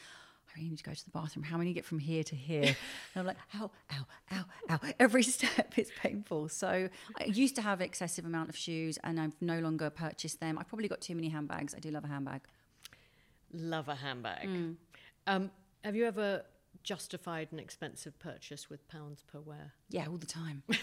I 0.47 0.57
really 0.57 0.69
need 0.69 0.77
to 0.77 0.83
go 0.83 0.93
to 0.93 1.05
the 1.05 1.11
bathroom. 1.11 1.43
How 1.43 1.57
many 1.57 1.73
get 1.73 1.85
from 1.85 1.99
here 1.99 2.23
to 2.23 2.35
here? 2.35 2.75
And 3.15 3.21
I'm 3.21 3.25
like, 3.25 3.37
ow, 3.55 3.71
ow, 3.93 4.05
ow, 4.33 4.45
ow. 4.69 4.79
Every 4.99 5.23
step 5.37 5.77
is 5.77 5.89
painful. 6.01 6.49
So 6.49 6.89
I 7.17 7.23
used 7.23 7.55
to 7.55 7.61
have 7.61 7.81
excessive 7.81 8.25
amount 8.25 8.49
of 8.49 8.57
shoes 8.57 8.99
and 9.03 9.19
I've 9.19 9.41
no 9.41 9.59
longer 9.59 9.89
purchased 9.89 10.39
them. 10.39 10.57
I've 10.59 10.67
probably 10.67 10.87
got 10.87 11.01
too 11.01 11.15
many 11.15 11.29
handbags. 11.29 11.73
I 11.73 11.79
do 11.79 11.91
love 11.91 12.03
a 12.03 12.07
handbag. 12.07 12.41
Love 13.53 13.87
a 13.87 13.95
handbag. 13.95 14.47
Mm. 14.47 14.75
Um, 15.27 15.51
have 15.83 15.95
you 15.95 16.05
ever 16.05 16.43
justified 16.83 17.49
an 17.51 17.59
expensive 17.59 18.17
purchase 18.19 18.69
with 18.69 18.87
pounds 18.89 19.23
per 19.31 19.39
wear? 19.39 19.73
Yeah, 19.89 20.07
all 20.07 20.17
the 20.17 20.25
time. 20.25 20.63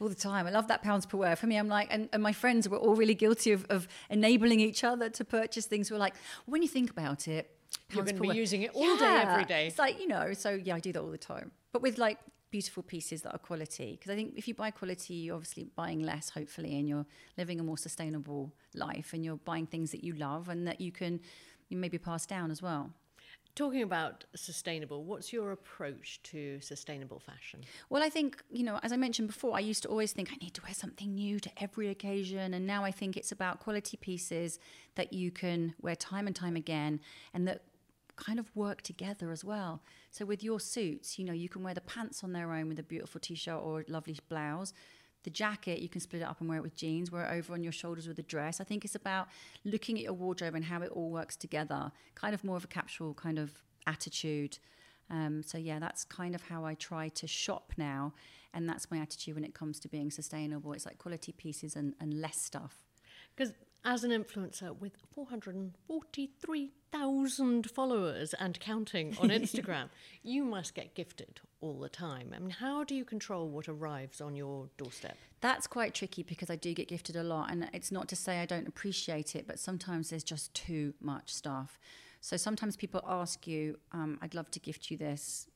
all 0.00 0.08
the 0.08 0.14
time. 0.14 0.46
I 0.46 0.50
love 0.50 0.68
that 0.68 0.82
pounds 0.82 1.06
per 1.06 1.16
wear. 1.18 1.36
For 1.36 1.46
me, 1.46 1.56
I'm 1.56 1.68
like, 1.68 1.88
and, 1.90 2.08
and 2.12 2.22
my 2.22 2.32
friends 2.32 2.68
were 2.68 2.78
all 2.78 2.94
really 2.94 3.14
guilty 3.14 3.52
of, 3.52 3.64
of 3.70 3.86
enabling 4.08 4.60
each 4.60 4.82
other 4.82 5.10
to 5.10 5.24
purchase 5.24 5.66
things. 5.66 5.90
We're 5.90 5.98
like, 5.98 6.14
when 6.46 6.62
you 6.62 6.68
think 6.68 6.90
about 6.90 7.28
it, 7.28 7.50
You're 7.92 8.04
gonna 8.04 8.18
be 8.20 8.28
wear- 8.28 8.36
using 8.36 8.62
it 8.62 8.70
all 8.74 8.96
day, 8.96 9.04
every 9.04 9.42
Yeah. 9.42 9.44
day. 9.44 9.66
It's 9.68 9.78
like, 9.78 10.00
you 10.00 10.08
know, 10.08 10.32
so 10.32 10.50
yeah, 10.50 10.74
I 10.76 10.80
do 10.80 10.92
that 10.92 11.00
all 11.00 11.10
the 11.10 11.18
time. 11.18 11.52
But 11.72 11.82
with 11.82 11.98
like 11.98 12.18
beautiful 12.50 12.82
pieces 12.82 13.22
that 13.22 13.32
are 13.32 13.38
quality. 13.38 13.92
Because 13.92 14.10
I 14.10 14.16
think 14.16 14.34
if 14.36 14.48
you 14.48 14.54
buy 14.54 14.70
quality, 14.72 15.14
you're 15.14 15.36
obviously 15.36 15.64
buying 15.76 16.00
less, 16.02 16.30
hopefully, 16.30 16.76
and 16.78 16.88
you're 16.88 17.06
living 17.38 17.60
a 17.60 17.62
more 17.62 17.78
sustainable 17.78 18.52
life 18.74 19.12
and 19.12 19.24
you're 19.24 19.36
buying 19.36 19.66
things 19.66 19.92
that 19.92 20.02
you 20.02 20.14
love 20.14 20.48
and 20.48 20.66
that 20.66 20.80
you 20.80 20.90
can 20.90 21.20
you 21.68 21.76
maybe 21.76 21.96
pass 21.98 22.26
down 22.26 22.50
as 22.50 22.60
well. 22.60 22.90
Talking 23.60 23.82
about 23.82 24.24
sustainable, 24.34 25.04
what's 25.04 25.34
your 25.34 25.52
approach 25.52 26.18
to 26.22 26.58
sustainable 26.62 27.18
fashion? 27.18 27.60
Well, 27.90 28.02
I 28.02 28.08
think, 28.08 28.42
you 28.50 28.62
know, 28.62 28.80
as 28.82 28.90
I 28.90 28.96
mentioned 28.96 29.28
before, 29.28 29.54
I 29.54 29.60
used 29.60 29.82
to 29.82 29.90
always 29.90 30.12
think 30.12 30.30
I 30.32 30.36
need 30.36 30.54
to 30.54 30.62
wear 30.62 30.72
something 30.72 31.14
new 31.14 31.38
to 31.40 31.50
every 31.58 31.90
occasion. 31.90 32.54
And 32.54 32.66
now 32.66 32.84
I 32.84 32.90
think 32.90 33.18
it's 33.18 33.32
about 33.32 33.60
quality 33.60 33.98
pieces 33.98 34.58
that 34.94 35.12
you 35.12 35.30
can 35.30 35.74
wear 35.78 35.94
time 35.94 36.26
and 36.26 36.34
time 36.34 36.56
again 36.56 37.00
and 37.34 37.46
that 37.48 37.64
kind 38.16 38.38
of 38.38 38.50
work 38.56 38.80
together 38.80 39.30
as 39.30 39.44
well. 39.44 39.82
So 40.10 40.24
with 40.24 40.42
your 40.42 40.58
suits, 40.58 41.18
you 41.18 41.26
know, 41.26 41.34
you 41.34 41.50
can 41.50 41.62
wear 41.62 41.74
the 41.74 41.82
pants 41.82 42.24
on 42.24 42.32
their 42.32 42.54
own 42.54 42.66
with 42.66 42.78
a 42.78 42.82
beautiful 42.82 43.20
t 43.20 43.34
shirt 43.34 43.60
or 43.62 43.80
a 43.80 43.92
lovely 43.92 44.16
blouse. 44.30 44.72
The 45.22 45.30
jacket, 45.30 45.80
you 45.80 45.88
can 45.88 46.00
split 46.00 46.22
it 46.22 46.24
up 46.24 46.40
and 46.40 46.48
wear 46.48 46.58
it 46.58 46.62
with 46.62 46.76
jeans, 46.76 47.10
wear 47.10 47.24
it 47.26 47.36
over 47.36 47.52
on 47.52 47.62
your 47.62 47.72
shoulders 47.72 48.08
with 48.08 48.18
a 48.18 48.22
dress. 48.22 48.60
I 48.60 48.64
think 48.64 48.84
it's 48.84 48.94
about 48.94 49.28
looking 49.64 49.96
at 49.98 50.04
your 50.04 50.14
wardrobe 50.14 50.54
and 50.54 50.64
how 50.64 50.80
it 50.82 50.90
all 50.90 51.10
works 51.10 51.36
together, 51.36 51.92
kind 52.14 52.34
of 52.34 52.42
more 52.42 52.56
of 52.56 52.64
a 52.64 52.68
capsule 52.68 53.12
kind 53.14 53.38
of 53.38 53.62
attitude. 53.86 54.58
Um, 55.10 55.42
so, 55.42 55.58
yeah, 55.58 55.78
that's 55.78 56.04
kind 56.04 56.34
of 56.34 56.42
how 56.42 56.64
I 56.64 56.74
try 56.74 57.08
to 57.08 57.26
shop 57.26 57.72
now. 57.76 58.14
And 58.54 58.68
that's 58.68 58.90
my 58.90 58.98
attitude 58.98 59.34
when 59.34 59.44
it 59.44 59.54
comes 59.54 59.78
to 59.80 59.88
being 59.88 60.10
sustainable. 60.10 60.72
It's 60.72 60.86
like 60.86 60.98
quality 60.98 61.32
pieces 61.32 61.76
and, 61.76 61.94
and 62.00 62.20
less 62.20 62.40
stuff. 62.40 62.78
Because 63.34 63.52
as 63.84 64.04
an 64.04 64.10
influencer 64.10 64.78
with 64.78 64.92
443,000 65.14 67.70
followers 67.70 68.34
and 68.34 68.60
counting 68.60 69.16
on 69.20 69.28
Instagram, 69.30 69.88
you 70.22 70.44
must 70.44 70.74
get 70.74 70.94
gifted 70.94 71.40
all 71.60 71.78
the 71.78 71.88
time. 71.88 72.32
I 72.34 72.38
mean, 72.38 72.50
how 72.50 72.84
do 72.84 72.94
you 72.94 73.04
control 73.04 73.48
what 73.48 73.68
arrives 73.68 74.20
on 74.20 74.36
your 74.36 74.68
doorstep? 74.76 75.16
That's 75.40 75.66
quite 75.66 75.94
tricky 75.94 76.22
because 76.22 76.50
I 76.50 76.56
do 76.56 76.74
get 76.74 76.88
gifted 76.88 77.16
a 77.16 77.22
lot. 77.22 77.50
And 77.50 77.70
it's 77.72 77.90
not 77.90 78.08
to 78.08 78.16
say 78.16 78.40
I 78.40 78.46
don't 78.46 78.68
appreciate 78.68 79.34
it, 79.34 79.46
but 79.46 79.58
sometimes 79.58 80.10
there's 80.10 80.24
just 80.24 80.52
too 80.54 80.92
much 81.00 81.32
stuff. 81.32 81.78
So 82.20 82.36
sometimes 82.36 82.76
people 82.76 83.00
ask 83.06 83.46
you, 83.46 83.78
um, 83.92 84.18
I'd 84.20 84.34
love 84.34 84.50
to 84.50 84.60
gift 84.60 84.90
you 84.90 84.98
this. 84.98 85.48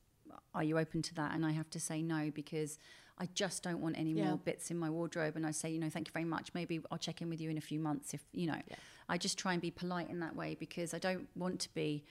Are 0.54 0.64
you 0.64 0.78
open 0.78 1.02
to 1.02 1.14
that? 1.16 1.34
And 1.34 1.44
I 1.44 1.52
have 1.52 1.68
to 1.70 1.80
say 1.80 2.00
no 2.00 2.30
because 2.34 2.78
I 3.18 3.26
just 3.34 3.62
don't 3.62 3.80
want 3.80 3.96
any 3.98 4.12
Yeah. 4.12 4.28
more 4.28 4.38
bits 4.38 4.70
in 4.70 4.78
my 4.78 4.90
wardrobe. 4.90 5.36
And 5.36 5.46
I 5.46 5.52
say, 5.52 5.70
you 5.70 5.78
know, 5.78 5.88
thank 5.90 6.08
you 6.08 6.12
very 6.12 6.24
much. 6.24 6.52
Maybe 6.54 6.80
I'll 6.90 6.98
check 6.98 7.22
in 7.22 7.28
with 7.28 7.40
you 7.40 7.48
in 7.50 7.56
a 7.58 7.60
few 7.60 7.78
months 7.78 8.12
if, 8.14 8.24
you 8.32 8.46
know, 8.46 8.60
I 9.08 9.18
just 9.18 9.38
try 9.38 9.52
and 9.52 9.62
be 9.62 9.70
polite 9.70 10.10
in 10.10 10.18
that 10.20 10.34
way 10.34 10.56
because 10.58 10.92
I 10.94 10.98
don't 10.98 11.28
want 11.36 11.60
to 11.60 11.74
be 11.74 12.04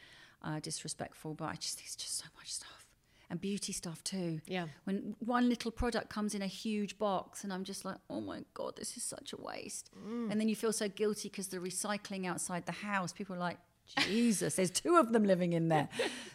uh, 0.43 0.59
disrespectful, 0.59 1.33
but 1.33 1.45
I 1.45 1.55
just, 1.55 1.77
there's 1.79 1.95
just 1.95 2.17
so 2.17 2.25
much 2.37 2.53
stuff. 2.53 2.85
And 3.29 3.41
beauty 3.41 3.73
stuff 3.73 4.03
too. 4.03 4.41
Yeah. 4.45 4.67
When 4.83 5.15
one 5.19 5.49
little 5.49 5.71
product 5.71 6.09
comes 6.09 6.35
in 6.35 6.41
a 6.43 6.47
huge 6.47 6.99
box, 6.99 7.43
and 7.43 7.51
I'm 7.51 7.63
just 7.63 7.83
like, 7.83 7.97
oh 8.09 8.21
my 8.21 8.43
God, 8.53 8.75
this 8.75 8.95
is 8.95 9.03
such 9.03 9.33
a 9.33 9.37
waste. 9.41 9.89
And 10.29 10.39
then 10.39 10.47
you 10.49 10.55
feel 10.55 10.71
so 10.73 10.87
guilty 10.87 11.29
because 11.29 11.47
the 11.47 11.57
recycling 11.57 12.27
outside 12.27 12.65
the 12.65 12.71
house, 12.73 13.11
people 13.11 13.35
are 13.35 13.39
like, 13.39 13.57
Jesus, 13.97 14.55
there's 14.55 14.69
two 14.69 14.97
of 14.97 15.11
them 15.13 15.23
living 15.25 15.53
in 15.53 15.67
there. 15.69 15.89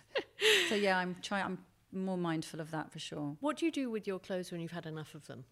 so 0.69 0.75
yeah, 0.75 0.99
I'm 0.99 1.16
trying, 1.23 1.45
I'm 1.45 1.59
more 1.93 2.18
mindful 2.18 2.61
of 2.61 2.70
that 2.70 2.93
for 2.93 2.99
sure. 2.99 3.36
What 3.41 3.59
do 3.59 3.66
you 3.66 3.72
do 3.72 3.91
with 3.91 4.07
your 4.07 4.18
clothes 4.18 4.51
when 4.53 4.61
you've 4.61 4.72
had 4.72 4.86
enough 4.86 5.14
of 5.14 5.26
them? 5.26 5.45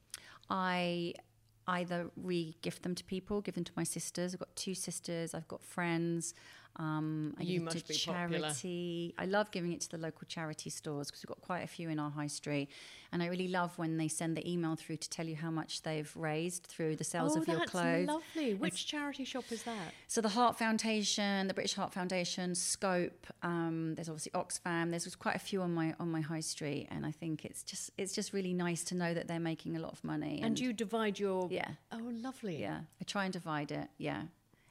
I 0.50 1.14
either 1.68 2.10
re-gift 2.16 2.82
them 2.82 2.94
to 2.94 3.04
people, 3.04 3.40
give 3.40 3.54
them 3.54 3.64
to 3.64 3.72
my 3.76 3.84
sisters. 3.84 4.34
I've 4.34 4.40
got 4.40 4.54
two 4.54 4.74
sisters. 4.74 5.34
I've 5.34 5.48
got 5.48 5.64
friends. 5.64 6.34
Um, 6.78 7.34
I 7.38 7.42
You 7.42 7.60
give 7.60 7.68
it 7.68 7.78
to 7.80 7.88
be 7.88 7.94
popular. 7.94 8.40
charity. 8.40 9.14
I 9.16 9.24
love 9.26 9.50
giving 9.50 9.72
it 9.72 9.80
to 9.82 9.90
the 9.90 9.98
local 9.98 10.26
charity 10.28 10.68
stores 10.68 11.06
because 11.08 11.22
we've 11.22 11.28
got 11.28 11.40
quite 11.40 11.60
a 11.60 11.66
few 11.66 11.88
in 11.88 11.98
our 11.98 12.10
high 12.10 12.26
street, 12.26 12.68
and 13.12 13.22
I 13.22 13.26
really 13.26 13.48
love 13.48 13.78
when 13.78 13.96
they 13.96 14.08
send 14.08 14.36
the 14.36 14.50
email 14.50 14.76
through 14.76 14.98
to 14.98 15.08
tell 15.08 15.26
you 15.26 15.36
how 15.36 15.50
much 15.50 15.82
they've 15.82 16.10
raised 16.14 16.64
through 16.64 16.96
the 16.96 17.04
sales 17.04 17.34
oh, 17.36 17.40
of 17.40 17.48
your 17.48 17.58
that's 17.60 17.70
clothes. 17.70 18.06
lovely. 18.08 18.54
Which 18.54 18.86
charity 18.86 19.24
shop 19.24 19.44
is 19.50 19.62
that? 19.62 19.94
So 20.06 20.20
the 20.20 20.28
Heart 20.28 20.58
Foundation, 20.58 21.46
the 21.48 21.54
British 21.54 21.74
Heart 21.74 21.92
Foundation, 21.94 22.54
Scope. 22.54 23.26
Um, 23.42 23.94
there's 23.94 24.08
obviously 24.10 24.32
Oxfam. 24.32 24.90
There's 24.90 25.14
quite 25.16 25.36
a 25.36 25.40
few 25.40 25.62
on 25.62 25.72
my 25.74 25.94
on 25.98 26.10
my 26.10 26.20
high 26.20 26.40
street, 26.40 26.88
and 26.90 27.06
I 27.06 27.10
think 27.10 27.44
it's 27.46 27.62
just 27.62 27.90
it's 27.96 28.14
just 28.14 28.32
really 28.34 28.52
nice 28.52 28.84
to 28.84 28.94
know 28.94 29.14
that 29.14 29.28
they're 29.28 29.40
making 29.40 29.76
a 29.76 29.80
lot 29.80 29.92
of 29.92 30.04
money. 30.04 30.40
And 30.42 30.58
you 30.58 30.72
divide 30.74 31.18
your. 31.18 31.48
yeah, 31.50 31.70
Oh, 31.90 32.00
lovely. 32.20 32.60
yeah. 32.60 32.80
I 33.00 33.04
try 33.04 33.24
and 33.24 33.32
divide 33.32 33.72
it. 33.72 33.88
Yeah, 33.96 34.22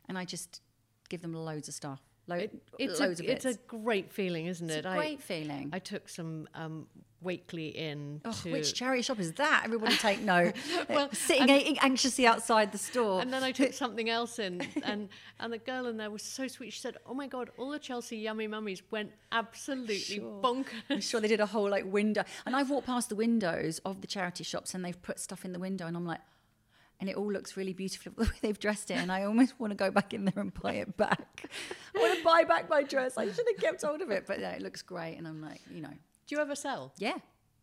and 0.07 0.17
I 0.19 0.25
just 0.25 0.61
give 1.09 1.21
them 1.21 1.33
loads 1.33 1.67
of 1.67 1.73
stuff. 1.73 2.01
Lo- 2.27 2.35
It, 2.37 2.55
it's 2.79 2.99
loads 2.99 3.19
a, 3.19 3.23
of 3.23 3.29
it's 3.29 3.45
a 3.45 3.53
great 3.67 4.11
feeling, 4.11 4.47
isn't 4.47 4.67
It's 4.69 4.77
it? 4.77 4.89
a 4.89 4.93
great 4.95 5.21
feeling. 5.21 5.69
I, 5.71 5.75
I 5.75 5.79
took 5.79 6.09
some 6.09 6.47
um, 6.55 6.87
Wakeley 7.23 7.71
in 7.75 8.19
Oh, 8.25 8.31
to. 8.31 8.51
which 8.51 8.73
charity 8.73 9.03
shop 9.03 9.19
is 9.19 9.33
that? 9.33 9.61
Everybody 9.63 9.95
take 9.95 10.21
note. 10.33 10.55
Well, 10.89 11.09
Sitting 11.13 11.49
a- 11.49 11.77
anxiously 11.83 12.25
outside 12.25 12.71
the 12.71 12.79
store. 12.79 13.21
and 13.21 13.31
then 13.31 13.43
I 13.43 13.51
took 13.51 13.73
something 13.83 14.09
else 14.09 14.39
in, 14.39 14.61
and 14.83 15.09
and 15.39 15.53
the 15.53 15.59
girl 15.59 15.85
in 15.85 15.97
there 15.97 16.09
was 16.09 16.23
so 16.23 16.47
sweet. 16.47 16.73
She 16.73 16.79
said, 16.79 16.97
"Oh 17.05 17.13
my 17.13 17.27
god, 17.27 17.51
all 17.59 17.69
the 17.69 17.77
Chelsea 17.79 18.17
yummy 18.17 18.47
mummies 18.47 18.81
went 18.89 19.11
absolutely 19.31 19.97
Sure. 19.99 20.41
bonkers." 20.41 20.65
I'm 20.89 21.01
sure 21.01 21.21
they 21.21 21.27
did 21.27 21.39
a 21.41 21.45
whole 21.45 21.69
like 21.69 21.85
window. 21.85 22.23
And 22.47 22.55
I've 22.55 22.71
walked 22.71 22.87
past 22.87 23.09
the 23.09 23.15
windows 23.15 23.79
of 23.85 24.01
the 24.01 24.07
charity 24.07 24.43
shops 24.43 24.73
and 24.73 24.83
they've 24.83 24.99
put 25.01 25.19
stuff 25.19 25.45
in 25.45 25.53
the 25.53 25.59
window 25.59 25.85
and 25.85 25.95
I'm 25.95 26.05
like, 26.07 26.21
and 26.99 27.09
it 27.09 27.15
all 27.15 27.31
looks 27.31 27.57
really 27.57 27.73
beautiful 27.73 28.11
the 28.17 28.23
way 28.23 28.29
they've 28.41 28.59
dressed 28.59 28.91
it. 28.91 28.95
And 28.95 29.11
I 29.11 29.23
almost 29.23 29.59
want 29.59 29.71
to 29.71 29.75
go 29.75 29.91
back 29.91 30.13
in 30.13 30.25
there 30.25 30.39
and 30.41 30.53
buy 30.53 30.73
it 30.75 30.95
back. 30.97 31.49
I 31.95 31.99
want 31.99 32.17
to 32.17 32.23
buy 32.23 32.43
back 32.43 32.69
my 32.69 32.83
dress. 32.83 33.17
I 33.17 33.25
should 33.25 33.45
have 33.47 33.57
kept 33.59 33.81
hold 33.83 34.01
of 34.01 34.11
it. 34.11 34.25
But 34.27 34.39
yeah, 34.39 34.51
it 34.51 34.61
looks 34.61 34.81
great. 34.81 35.15
And 35.17 35.27
I'm 35.27 35.41
like, 35.41 35.61
you 35.73 35.81
know, 35.81 35.89
Do 35.89 36.35
you 36.35 36.39
ever 36.39 36.55
sell? 36.55 36.93
yeah, 36.97 37.17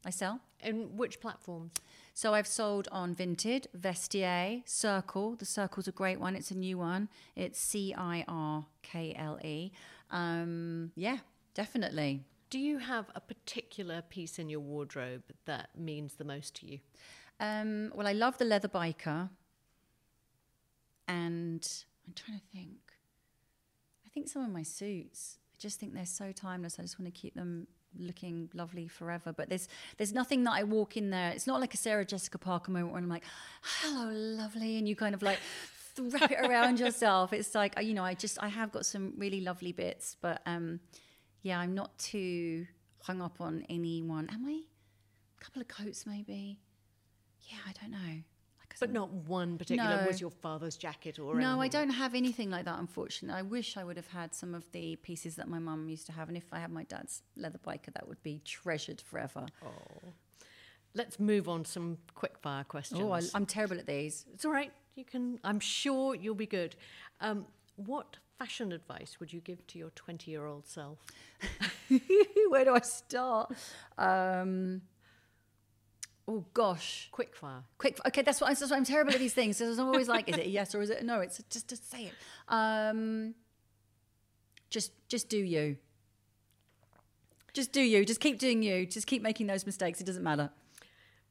I 0.04 0.10
sell. 0.10 0.40
In 0.60 0.96
which 0.96 1.20
platforms? 1.20 1.72
So 2.14 2.34
I've 2.34 2.46
sold 2.46 2.88
on 2.92 3.14
Vinted, 3.14 3.66
Vestiaire, 3.78 4.62
Cirkle. 4.66 5.38
The 5.38 5.46
Cirkle's 5.46 5.88
a 5.88 5.92
great 5.92 6.20
one. 6.20 6.36
It's 6.36 6.50
a 6.50 6.56
new 6.56 6.76
one. 6.76 7.08
It's 7.34 7.58
C 7.58 7.94
I 7.96 8.24
R 8.28 8.66
K 8.82 9.14
L 9.16 9.38
E. 9.42 9.72
Um, 10.10 10.92
yeah, 10.94 11.18
definitely. 11.54 12.24
Do 12.50 12.58
you 12.58 12.78
have 12.78 13.06
a 13.14 13.20
particular 13.20 14.02
piece 14.02 14.38
in 14.38 14.50
your 14.50 14.60
wardrobe 14.60 15.22
that 15.46 15.70
means 15.74 16.16
the 16.16 16.24
most 16.24 16.54
to 16.56 16.66
you? 16.66 16.80
Um, 17.42 17.90
well, 17.92 18.06
I 18.06 18.12
love 18.12 18.38
the 18.38 18.44
leather 18.44 18.68
biker, 18.68 19.28
and 21.08 21.68
I'm 22.06 22.14
trying 22.14 22.38
to 22.38 22.44
think. 22.56 22.78
I 24.06 24.08
think 24.10 24.28
some 24.28 24.44
of 24.44 24.50
my 24.50 24.62
suits. 24.62 25.38
I 25.52 25.56
just 25.58 25.80
think 25.80 25.92
they're 25.92 26.06
so 26.06 26.30
timeless. 26.30 26.78
I 26.78 26.82
just 26.82 27.00
want 27.00 27.12
to 27.12 27.20
keep 27.20 27.34
them 27.34 27.66
looking 27.98 28.48
lovely 28.54 28.86
forever. 28.86 29.32
But 29.32 29.48
there's 29.48 29.68
there's 29.96 30.12
nothing 30.12 30.44
that 30.44 30.52
I 30.52 30.62
walk 30.62 30.96
in 30.96 31.10
there. 31.10 31.30
It's 31.30 31.48
not 31.48 31.60
like 31.60 31.74
a 31.74 31.76
Sarah 31.76 32.04
Jessica 32.04 32.38
Parker 32.38 32.70
moment 32.70 32.92
where 32.92 33.02
I'm 33.02 33.08
like, 33.08 33.24
"Hello, 33.80 34.12
lovely," 34.12 34.76
and 34.78 34.88
you 34.88 34.94
kind 34.94 35.16
of 35.16 35.22
like 35.22 35.40
wrap 35.98 36.30
it 36.30 36.38
around 36.40 36.78
yourself. 36.84 37.32
It's 37.32 37.56
like 37.56 37.74
you 37.82 37.94
know, 37.94 38.04
I 38.04 38.14
just 38.14 38.40
I 38.40 38.48
have 38.50 38.70
got 38.70 38.86
some 38.86 39.14
really 39.16 39.40
lovely 39.40 39.72
bits, 39.72 40.16
but 40.20 40.42
um, 40.46 40.78
yeah, 41.42 41.58
I'm 41.58 41.74
not 41.74 41.98
too 41.98 42.68
hung 43.02 43.20
up 43.20 43.40
on 43.40 43.66
anyone. 43.68 44.28
Am 44.32 44.46
I? 44.46 44.60
A 45.40 45.44
couple 45.44 45.60
of 45.60 45.66
coats, 45.66 46.06
maybe. 46.06 46.60
Yeah, 47.44 47.58
I 47.66 47.72
don't 47.80 47.90
know. 47.90 47.98
Like 48.58 48.78
But 48.80 48.92
not 48.92 49.10
one 49.10 49.58
particular. 49.58 50.00
No. 50.02 50.06
Was 50.06 50.20
your 50.20 50.30
father's 50.30 50.76
jacket 50.76 51.18
or 51.18 51.34
no, 51.34 51.60
I 51.60 51.68
don't 51.68 51.90
have 51.90 52.14
anything 52.14 52.50
like 52.50 52.64
that. 52.64 52.78
Unfortunately, 52.78 53.38
I 53.38 53.42
wish 53.42 53.76
I 53.76 53.84
would 53.84 53.96
have 53.96 54.08
had 54.08 54.34
some 54.34 54.54
of 54.54 54.64
the 54.72 54.96
pieces 54.96 55.36
that 55.36 55.48
my 55.48 55.58
mum 55.58 55.88
used 55.88 56.06
to 56.06 56.12
have, 56.12 56.28
and 56.28 56.36
if 56.36 56.46
I 56.52 56.58
had 56.58 56.70
my 56.70 56.84
dad's 56.84 57.22
leather 57.36 57.58
biker, 57.66 57.92
that 57.94 58.08
would 58.08 58.22
be 58.22 58.40
treasured 58.44 59.00
forever. 59.00 59.46
Let's 60.94 61.18
move 61.18 61.48
on 61.48 61.64
to 61.64 61.70
some 61.70 61.98
quick 62.14 62.38
fire 62.38 62.64
questions. 62.64 63.00
Oh, 63.02 63.12
I, 63.12 63.22
I'm 63.34 63.46
terrible 63.46 63.78
at 63.78 63.86
these. 63.86 64.26
it's 64.34 64.44
all 64.44 64.52
right. 64.52 64.72
You 64.94 65.04
can. 65.04 65.38
I'm 65.42 65.58
sure 65.60 66.14
you'll 66.14 66.34
be 66.34 66.46
good. 66.46 66.76
Um, 67.20 67.46
what 67.76 68.18
fashion 68.38 68.72
advice 68.72 69.18
would 69.18 69.32
you 69.32 69.40
give 69.40 69.66
to 69.68 69.78
your 69.78 69.90
20 69.90 70.30
year 70.30 70.44
old 70.44 70.66
self? 70.66 70.98
Where 72.48 72.64
do 72.64 72.74
I 72.74 72.80
start? 72.80 73.52
Um, 73.96 74.82
oh 76.28 76.44
gosh, 76.54 77.10
Quickfire. 77.12 77.62
quick. 77.78 77.98
Okay, 78.06 78.22
that's 78.22 78.40
what, 78.40 78.48
that's 78.48 78.60
what 78.60 78.72
I'm 78.72 78.84
terrible 78.84 79.12
at 79.12 79.18
these 79.18 79.34
things. 79.34 79.56
So 79.56 79.70
I'm 79.70 79.80
always 79.80 80.08
like, 80.08 80.28
is 80.28 80.36
it 80.36 80.46
a 80.46 80.48
yes 80.48 80.74
or 80.74 80.82
is 80.82 80.90
it 80.90 81.00
a 81.02 81.04
no? 81.04 81.20
It's 81.20 81.42
just 81.50 81.68
to 81.68 81.76
say 81.76 82.04
it. 82.04 82.12
Um, 82.48 83.34
just, 84.70 84.92
just 85.08 85.28
do 85.28 85.38
you. 85.38 85.76
Just 87.52 87.72
do 87.72 87.82
you. 87.82 88.04
Just 88.04 88.20
keep 88.20 88.38
doing 88.38 88.62
you. 88.62 88.86
Just 88.86 89.06
keep 89.06 89.22
making 89.22 89.46
those 89.46 89.66
mistakes. 89.66 90.00
It 90.00 90.04
doesn't 90.04 90.22
matter. 90.22 90.50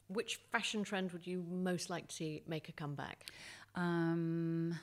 Which 0.07 0.39
fashion 0.51 0.83
trend 0.83 1.11
would 1.13 1.25
you 1.25 1.43
most 1.49 1.89
like 1.89 2.07
to 2.09 2.15
see 2.15 2.43
make 2.47 2.69
a 2.69 2.73
comeback? 2.73 3.25
Um, 3.75 4.77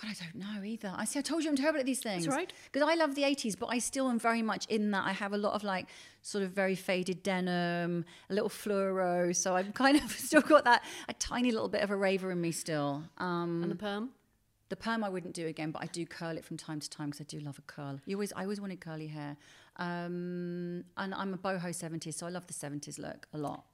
God, 0.00 0.10
I 0.10 0.14
don't 0.24 0.34
know 0.34 0.62
either. 0.62 0.92
I 0.94 1.06
see. 1.06 1.18
I 1.18 1.22
told 1.22 1.42
you 1.42 1.48
I'm 1.48 1.56
terrible 1.56 1.80
at 1.80 1.86
these 1.86 2.00
things. 2.00 2.26
That's 2.26 2.36
right. 2.36 2.52
Because 2.70 2.86
I 2.86 2.94
love 2.96 3.14
the 3.14 3.22
80s, 3.22 3.58
but 3.58 3.66
I 3.66 3.78
still 3.78 4.10
am 4.10 4.18
very 4.18 4.42
much 4.42 4.66
in 4.66 4.90
that. 4.90 5.06
I 5.06 5.12
have 5.12 5.32
a 5.32 5.38
lot 5.38 5.54
of 5.54 5.64
like 5.64 5.86
sort 6.20 6.44
of 6.44 6.50
very 6.50 6.74
faded 6.74 7.22
denim, 7.22 8.04
a 8.28 8.34
little 8.34 8.50
fluoro. 8.50 9.34
So 9.34 9.56
I'm 9.56 9.72
kind 9.84 9.96
of 9.96 10.10
still 10.10 10.42
got 10.42 10.64
that 10.64 10.84
a 11.08 11.14
tiny 11.14 11.50
little 11.50 11.68
bit 11.70 11.82
of 11.82 11.90
a 11.90 11.96
raver 11.96 12.30
in 12.30 12.40
me 12.42 12.52
still. 12.52 13.04
Um, 13.16 13.62
And 13.62 13.70
the 13.72 13.76
perm? 13.76 14.10
the 14.68 14.76
perm 14.76 15.02
I 15.02 15.08
wouldn't 15.08 15.32
do 15.34 15.46
again, 15.46 15.70
but 15.70 15.82
I 15.82 15.86
do 15.86 16.04
curl 16.04 16.36
it 16.36 16.44
from 16.44 16.56
time 16.58 16.80
to 16.80 16.90
time 16.90 17.08
because 17.08 17.22
I 17.22 17.24
do 17.24 17.40
love 17.40 17.58
a 17.58 17.62
curl. 17.62 17.98
You 18.04 18.16
always, 18.16 18.32
I 18.34 18.42
always 18.42 18.60
wanted 18.60 18.80
curly 18.80 19.06
hair. 19.06 19.36
Um, 19.76 20.84
and 20.96 21.14
I'm 21.14 21.32
a 21.34 21.38
boho 21.38 21.68
70s, 21.68 22.14
so 22.14 22.26
I 22.26 22.30
love 22.30 22.46
the 22.46 22.52
70s 22.54 22.98
look 22.98 23.26
a 23.32 23.38
lot. 23.38 23.64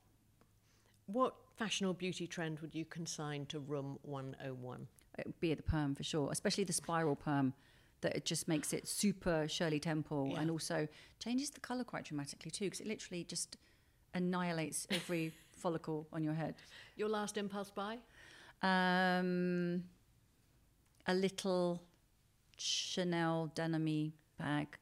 What 1.07 1.35
fashion 1.57 1.87
or 1.87 1.95
beauty 1.95 2.27
trend 2.27 2.61
would 2.61 2.75
you 2.75 2.85
consign 2.85 3.47
to 3.47 3.59
room 3.59 3.99
101? 4.03 4.87
It 5.18 5.26
would 5.26 5.40
be 5.40 5.52
the 5.54 5.62
perm 5.62 5.94
for 5.94 6.02
sure, 6.02 6.30
especially 6.32 6.64
the 6.64 6.72
spiral 6.72 7.16
perm. 7.16 7.54
that 8.00 8.16
it 8.16 8.24
just 8.24 8.48
makes 8.48 8.72
it 8.72 8.88
super 8.88 9.46
Shirley 9.46 9.78
Temple 9.78 10.30
Yeah. 10.32 10.40
and 10.40 10.50
also 10.50 10.88
changes 11.20 11.50
the 11.50 11.60
colour 11.60 11.84
quite 11.84 12.04
dramatically 12.04 12.50
too 12.50 12.64
because 12.64 12.80
it 12.80 12.88
literally 12.88 13.22
just 13.22 13.56
annihilates 14.12 14.88
every 14.90 15.30
follicle 15.56 16.08
on 16.12 16.24
your 16.24 16.34
head. 16.34 16.56
Your 16.96 17.08
last 17.08 17.36
impulse 17.36 17.70
buy? 17.70 17.98
Um, 18.60 19.84
a 21.06 21.14
little 21.14 21.80
Chanel 22.56 23.50
denim 23.54 24.12
bag. 24.38 24.76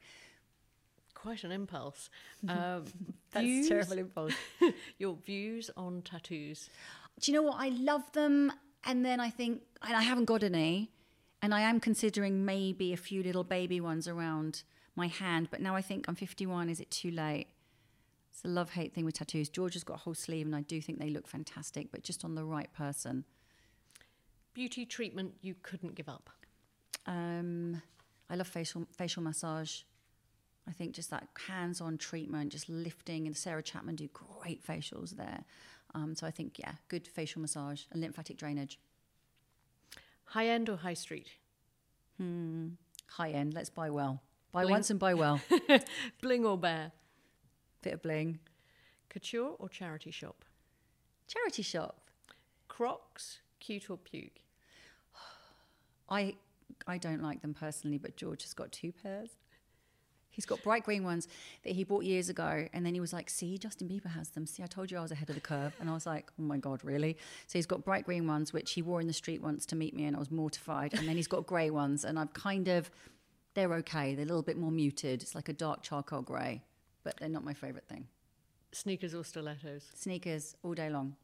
Quite 1.13 1.43
an 1.43 1.51
impulse. 1.51 2.09
Um, 2.49 2.85
That's 3.31 3.45
views- 3.45 3.67
terrible 3.67 3.99
impulse. 3.99 4.33
Your 4.97 5.15
views 5.15 5.69
on 5.77 6.01
tattoos. 6.01 6.69
Do 7.19 7.31
you 7.31 7.37
know 7.37 7.43
what? 7.43 7.57
I 7.59 7.69
love 7.69 8.11
them, 8.13 8.51
and 8.83 9.05
then 9.05 9.19
I 9.19 9.29
think, 9.29 9.61
and 9.83 9.95
I 9.95 10.01
haven't 10.01 10.25
got 10.25 10.43
any, 10.43 10.91
and 11.41 11.53
I 11.53 11.61
am 11.61 11.79
considering 11.79 12.45
maybe 12.45 12.93
a 12.93 12.97
few 12.97 13.23
little 13.23 13.43
baby 13.43 13.81
ones 13.81 14.07
around 14.07 14.63
my 14.95 15.07
hand. 15.07 15.47
But 15.49 15.61
now 15.61 15.75
I 15.75 15.81
think 15.81 16.07
I'm 16.07 16.15
51. 16.15 16.69
Is 16.69 16.79
it 16.79 16.91
too 16.91 17.11
late? 17.11 17.47
It's 18.31 18.45
a 18.45 18.47
love 18.47 18.71
hate 18.71 18.93
thing 18.93 19.05
with 19.05 19.15
tattoos. 19.15 19.49
George 19.49 19.73
has 19.73 19.83
got 19.83 19.95
a 19.95 19.99
whole 19.99 20.13
sleeve, 20.13 20.45
and 20.45 20.55
I 20.55 20.61
do 20.61 20.81
think 20.81 20.99
they 20.99 21.09
look 21.09 21.27
fantastic, 21.27 21.91
but 21.91 22.03
just 22.03 22.23
on 22.23 22.35
the 22.35 22.45
right 22.45 22.71
person. 22.73 23.25
Beauty 24.53 24.85
treatment 24.85 25.33
you 25.41 25.55
couldn't 25.61 25.95
give 25.95 26.07
up. 26.07 26.29
Um, 27.05 27.81
I 28.29 28.35
love 28.35 28.47
facial 28.47 28.87
facial 28.95 29.23
massage. 29.23 29.81
I 30.67 30.71
think 30.71 30.93
just 30.93 31.09
that 31.09 31.27
hands-on 31.47 31.97
treatment, 31.97 32.51
just 32.51 32.69
lifting, 32.69 33.25
and 33.25 33.35
Sarah 33.35 33.63
Chapman 33.63 33.95
do 33.95 34.07
great 34.13 34.65
facials 34.65 35.11
there. 35.11 35.43
Um, 35.95 36.13
so 36.15 36.27
I 36.27 36.31
think 36.31 36.59
yeah, 36.59 36.73
good 36.87 37.07
facial 37.07 37.41
massage 37.41 37.83
and 37.91 38.01
lymphatic 38.01 38.37
drainage. 38.37 38.79
High 40.31 40.47
end 40.47 40.69
or 40.69 40.77
high 40.77 40.93
street? 40.93 41.27
Hmm. 42.17 42.69
High 43.07 43.31
end. 43.31 43.53
Let's 43.53 43.69
buy 43.69 43.89
well. 43.89 44.21
Buy 44.53 44.61
Bling. 44.61 44.71
once 44.71 44.89
and 44.89 44.97
buy 44.97 45.13
well. 45.13 45.41
Bling 46.21 46.45
or 46.45 46.57
bare? 46.57 46.93
Bit 47.81 47.95
of 47.95 48.01
bling. 48.01 48.39
Couture 49.09 49.55
or 49.59 49.67
charity 49.67 50.09
shop? 50.11 50.45
Charity 51.27 51.63
shop. 51.63 52.09
Crocs, 52.69 53.39
cute 53.59 53.89
or 53.89 53.97
puke? 53.97 54.39
I 56.09 56.35
I 56.87 56.97
don't 56.97 57.21
like 57.21 57.41
them 57.41 57.53
personally, 57.53 57.97
but 57.97 58.15
George 58.15 58.43
has 58.43 58.53
got 58.53 58.71
two 58.71 58.93
pairs. 58.93 59.31
He's 60.31 60.45
got 60.45 60.63
bright 60.63 60.83
green 60.83 61.03
ones 61.03 61.27
that 61.63 61.73
he 61.73 61.83
bought 61.83 62.03
years 62.03 62.29
ago, 62.29 62.67
and 62.73 62.85
then 62.85 62.93
he 62.93 62.99
was 62.99 63.13
like, 63.13 63.29
"See, 63.29 63.57
Justin 63.57 63.87
Bieber 63.87 64.07
has 64.07 64.29
them. 64.29 64.45
See, 64.47 64.63
I 64.63 64.65
told 64.65 64.89
you 64.89 64.97
I 64.97 65.01
was 65.01 65.11
ahead 65.11 65.29
of 65.29 65.35
the 65.35 65.41
curve." 65.41 65.75
And 65.79 65.89
I 65.89 65.93
was 65.93 66.05
like, 66.05 66.31
"Oh 66.39 66.43
my 66.43 66.57
god, 66.57 66.83
really?" 66.83 67.17
So 67.47 67.59
he's 67.59 67.65
got 67.65 67.83
bright 67.83 68.05
green 68.05 68.25
ones, 68.27 68.53
which 68.53 68.71
he 68.71 68.81
wore 68.81 69.01
in 69.01 69.07
the 69.07 69.13
street 69.13 69.41
once 69.41 69.65
to 69.67 69.75
meet 69.75 69.93
me, 69.93 70.05
and 70.05 70.15
I 70.15 70.19
was 70.19 70.31
mortified. 70.31 70.93
And 70.93 71.07
then 71.07 71.15
he's 71.15 71.27
got 71.27 71.45
grey 71.45 71.69
ones, 71.69 72.05
and 72.05 72.17
I've 72.17 72.33
kind 72.33 72.67
of, 72.67 72.89
they're 73.53 73.73
okay. 73.75 74.15
They're 74.15 74.25
a 74.25 74.27
little 74.27 74.41
bit 74.41 74.57
more 74.57 74.71
muted. 74.71 75.21
It's 75.21 75.35
like 75.35 75.49
a 75.49 75.53
dark 75.53 75.83
charcoal 75.83 76.21
grey, 76.21 76.63
but 77.03 77.17
they're 77.17 77.29
not 77.29 77.43
my 77.43 77.53
favorite 77.53 77.87
thing. 77.87 78.07
Sneakers 78.71 79.13
or 79.13 79.25
stilettos? 79.25 79.83
Sneakers 79.93 80.55
all 80.63 80.73
day 80.73 80.89
long. 80.89 81.17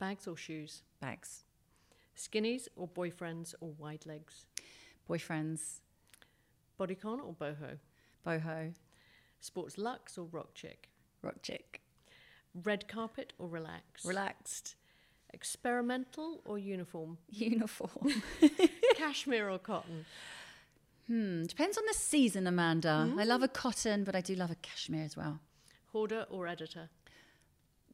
Bags 0.00 0.26
or 0.26 0.36
shoes? 0.36 0.82
Bags. 1.00 1.44
Skinnies 2.16 2.66
or 2.74 2.88
boyfriends 2.88 3.54
or 3.60 3.70
wide 3.78 4.04
legs? 4.04 4.46
Boyfriends. 5.08 5.80
Bodycon 6.78 7.20
or 7.24 7.34
boho? 7.34 7.78
Boho. 8.28 8.74
Sports 9.40 9.78
luxe 9.78 10.18
or 10.18 10.24
rock 10.24 10.54
chick? 10.54 10.90
Rock 11.22 11.42
chick. 11.42 11.80
Red 12.62 12.88
carpet 12.88 13.32
or 13.38 13.48
relaxed? 13.48 14.04
Relaxed. 14.04 14.74
Experimental 15.32 16.42
or 16.44 16.58
uniform? 16.58 17.18
Uniform. 17.30 18.22
Cashmere 18.96 19.48
or 19.48 19.58
cotton? 19.58 20.04
Hmm, 21.06 21.44
depends 21.44 21.78
on 21.78 21.84
the 21.86 21.94
season, 21.94 22.46
Amanda. 22.46 23.10
I 23.18 23.24
love 23.24 23.42
a 23.42 23.48
cotton, 23.48 24.04
but 24.04 24.14
I 24.14 24.20
do 24.20 24.34
love 24.34 24.50
a 24.50 24.56
cashmere 24.56 25.04
as 25.04 25.16
well. 25.16 25.40
Hoarder 25.92 26.26
or 26.28 26.46
editor? 26.46 26.90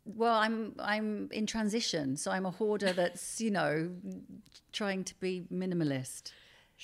Well, 0.04 0.34
I'm 0.34 0.74
I'm 0.80 1.28
in 1.30 1.46
transition, 1.46 2.16
so 2.16 2.30
I'm 2.32 2.44
a 2.44 2.50
hoarder 2.50 2.92
that's 2.92 3.40
you 3.40 3.50
know 3.50 3.90
trying 4.72 5.04
to 5.04 5.14
be 5.20 5.46
minimalist. 5.52 6.32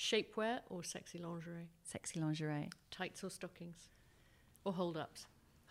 Shapewear 0.01 0.61
or 0.71 0.83
sexy 0.83 1.19
lingerie? 1.19 1.69
Sexy 1.85 2.21
lingerie, 2.21 2.71
Tights 2.91 3.23
or 3.23 3.29
stockings? 3.29 3.91
Or 4.65 4.73
hold 4.73 4.97
ups? 4.97 5.27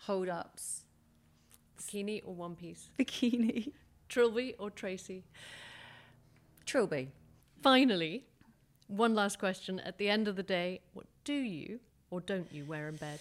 hold 0.06 0.28
ups, 0.28 0.84
Bikini 1.76 2.22
or 2.24 2.32
one 2.34 2.54
piece? 2.54 2.90
bikini, 2.98 3.72
Trilby 4.08 4.54
or 4.58 4.70
Tracy? 4.70 5.24
trilby. 6.64 7.08
Finally, 7.60 8.24
one 8.86 9.14
last 9.16 9.40
question. 9.40 9.80
At 9.80 9.98
the 9.98 10.08
end 10.08 10.28
of 10.28 10.36
the 10.36 10.44
day, 10.44 10.80
what 10.92 11.06
do 11.24 11.32
you 11.32 11.80
or 12.10 12.20
don't 12.20 12.52
you 12.52 12.64
wear 12.64 12.88
in 12.88 12.94
bed? 12.96 13.18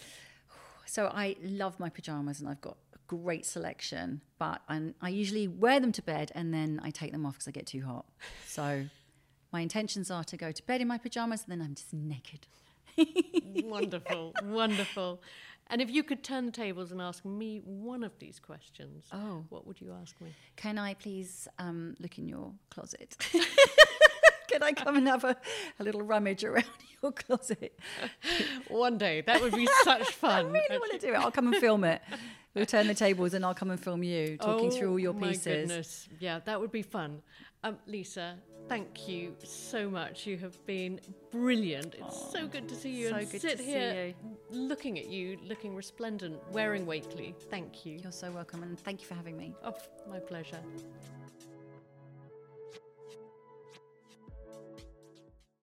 So 0.86 1.08
I 1.08 1.36
love 1.44 1.80
my 1.80 1.90
pajamas, 1.90 2.40
and 2.40 2.48
I've 2.48 2.62
got 2.62 2.78
a 2.94 2.98
great 3.08 3.48
selection. 3.48 4.22
But 4.38 4.62
i 4.70 4.94
I 5.02 5.10
usually 5.10 5.48
wear 5.48 5.80
them 5.80 5.92
to 5.94 6.04
bed, 6.04 6.32
and 6.36 6.54
then 6.54 6.80
I 6.84 6.92
take 6.92 7.12
them 7.12 7.26
off 7.26 7.34
because 7.34 7.48
I 7.48 7.52
get 7.52 7.66
too 7.66 7.84
hot. 7.84 8.06
So 8.48 8.86
my 9.52 9.62
intentions 9.62 10.10
are 10.12 10.24
to 10.26 10.38
go 10.38 10.52
to 10.52 10.64
bed 10.66 10.82
in 10.82 10.88
my 10.88 10.98
pajamas, 10.98 11.44
and 11.44 11.52
then 11.52 11.66
I'm 11.66 11.76
just 11.76 11.94
naked. 11.94 12.48
wonderful, 13.64 14.34
wonderful. 14.44 15.22
And 15.72 15.82
if 15.82 15.90
you 15.92 16.04
could 16.04 16.24
turn 16.24 16.46
the 16.48 16.52
tables 16.52 16.92
and 16.92 17.00
ask 17.00 17.24
me 17.24 17.62
one 17.64 18.04
of 18.04 18.18
these 18.20 18.40
questions, 18.40 19.06
Oh. 19.14 19.46
what 19.50 19.68
would 19.68 19.80
you 19.80 19.94
ask 20.02 20.20
me? 20.20 20.34
Can 20.56 20.78
I 20.80 20.96
please 20.96 21.48
um, 21.60 21.96
look 22.00 22.18
in 22.18 22.28
your 22.28 22.52
closet? 22.72 23.16
Can 24.48 24.64
I 24.64 24.72
come 24.72 24.96
and 24.98 25.08
have 25.08 25.24
a, 25.24 25.38
a 25.80 25.84
little 25.84 26.02
rummage 26.02 26.44
around 26.44 26.66
your 27.04 27.12
closet? 27.12 27.80
One 28.68 28.98
day, 28.98 29.22
that 29.22 29.42
would 29.42 29.54
be 29.54 29.68
such 29.84 30.08
fun. 30.10 30.48
I 30.48 30.50
really 30.50 30.78
want 30.80 30.92
to 30.94 30.98
do 31.08 31.14
it. 31.14 31.20
I'll 31.20 31.30
come 31.32 31.54
and 31.54 31.56
film 31.58 31.84
it. 31.84 32.02
We'll 32.56 32.66
turn 32.66 32.88
the 32.88 32.96
tables 32.96 33.36
and 33.36 33.46
I'll 33.46 33.54
come 33.54 33.70
and 33.70 33.80
film 33.80 34.02
you 34.02 34.38
talking 34.38 34.72
through 34.72 34.90
all 34.90 34.98
your 35.00 35.14
Oh, 35.14 35.20
my 35.20 35.28
pieces. 35.30 35.46
goodness. 35.70 36.10
Yeah, 36.20 36.40
that 36.46 36.60
would 36.60 36.72
be 36.72 36.82
fun. 36.82 37.22
Um, 37.64 37.78
Lisa, 37.88 38.38
thank 38.70 39.10
you 39.10 39.36
so 39.44 39.90
much. 39.90 40.26
You 40.26 40.38
have 40.38 40.66
been 40.66 41.02
brilliant. 41.30 41.96
It's 41.96 42.32
so 42.32 42.48
good 42.48 42.70
to 42.70 42.76
see 42.76 42.92
you 42.92 43.10
so 43.10 43.16
and 43.16 43.28
sit 43.28 43.60
here 43.60 44.14
looking 44.50 44.98
at 44.98 45.10
you, 45.10 45.38
looking 45.46 45.76
resplendent, 45.76 46.40
wearing 46.52 46.86
Wakeley. 46.86 47.36
Thank 47.50 47.86
you. 47.86 48.00
You're 48.02 48.14
so 48.14 48.32
welcome 48.32 48.64
and 48.64 48.80
thank 48.80 49.02
you 49.02 49.08
for 49.08 49.16
having 49.16 49.38
me. 49.38 49.54
Oh, 49.64 49.76
my 50.10 50.20
pleasure. 50.20 50.60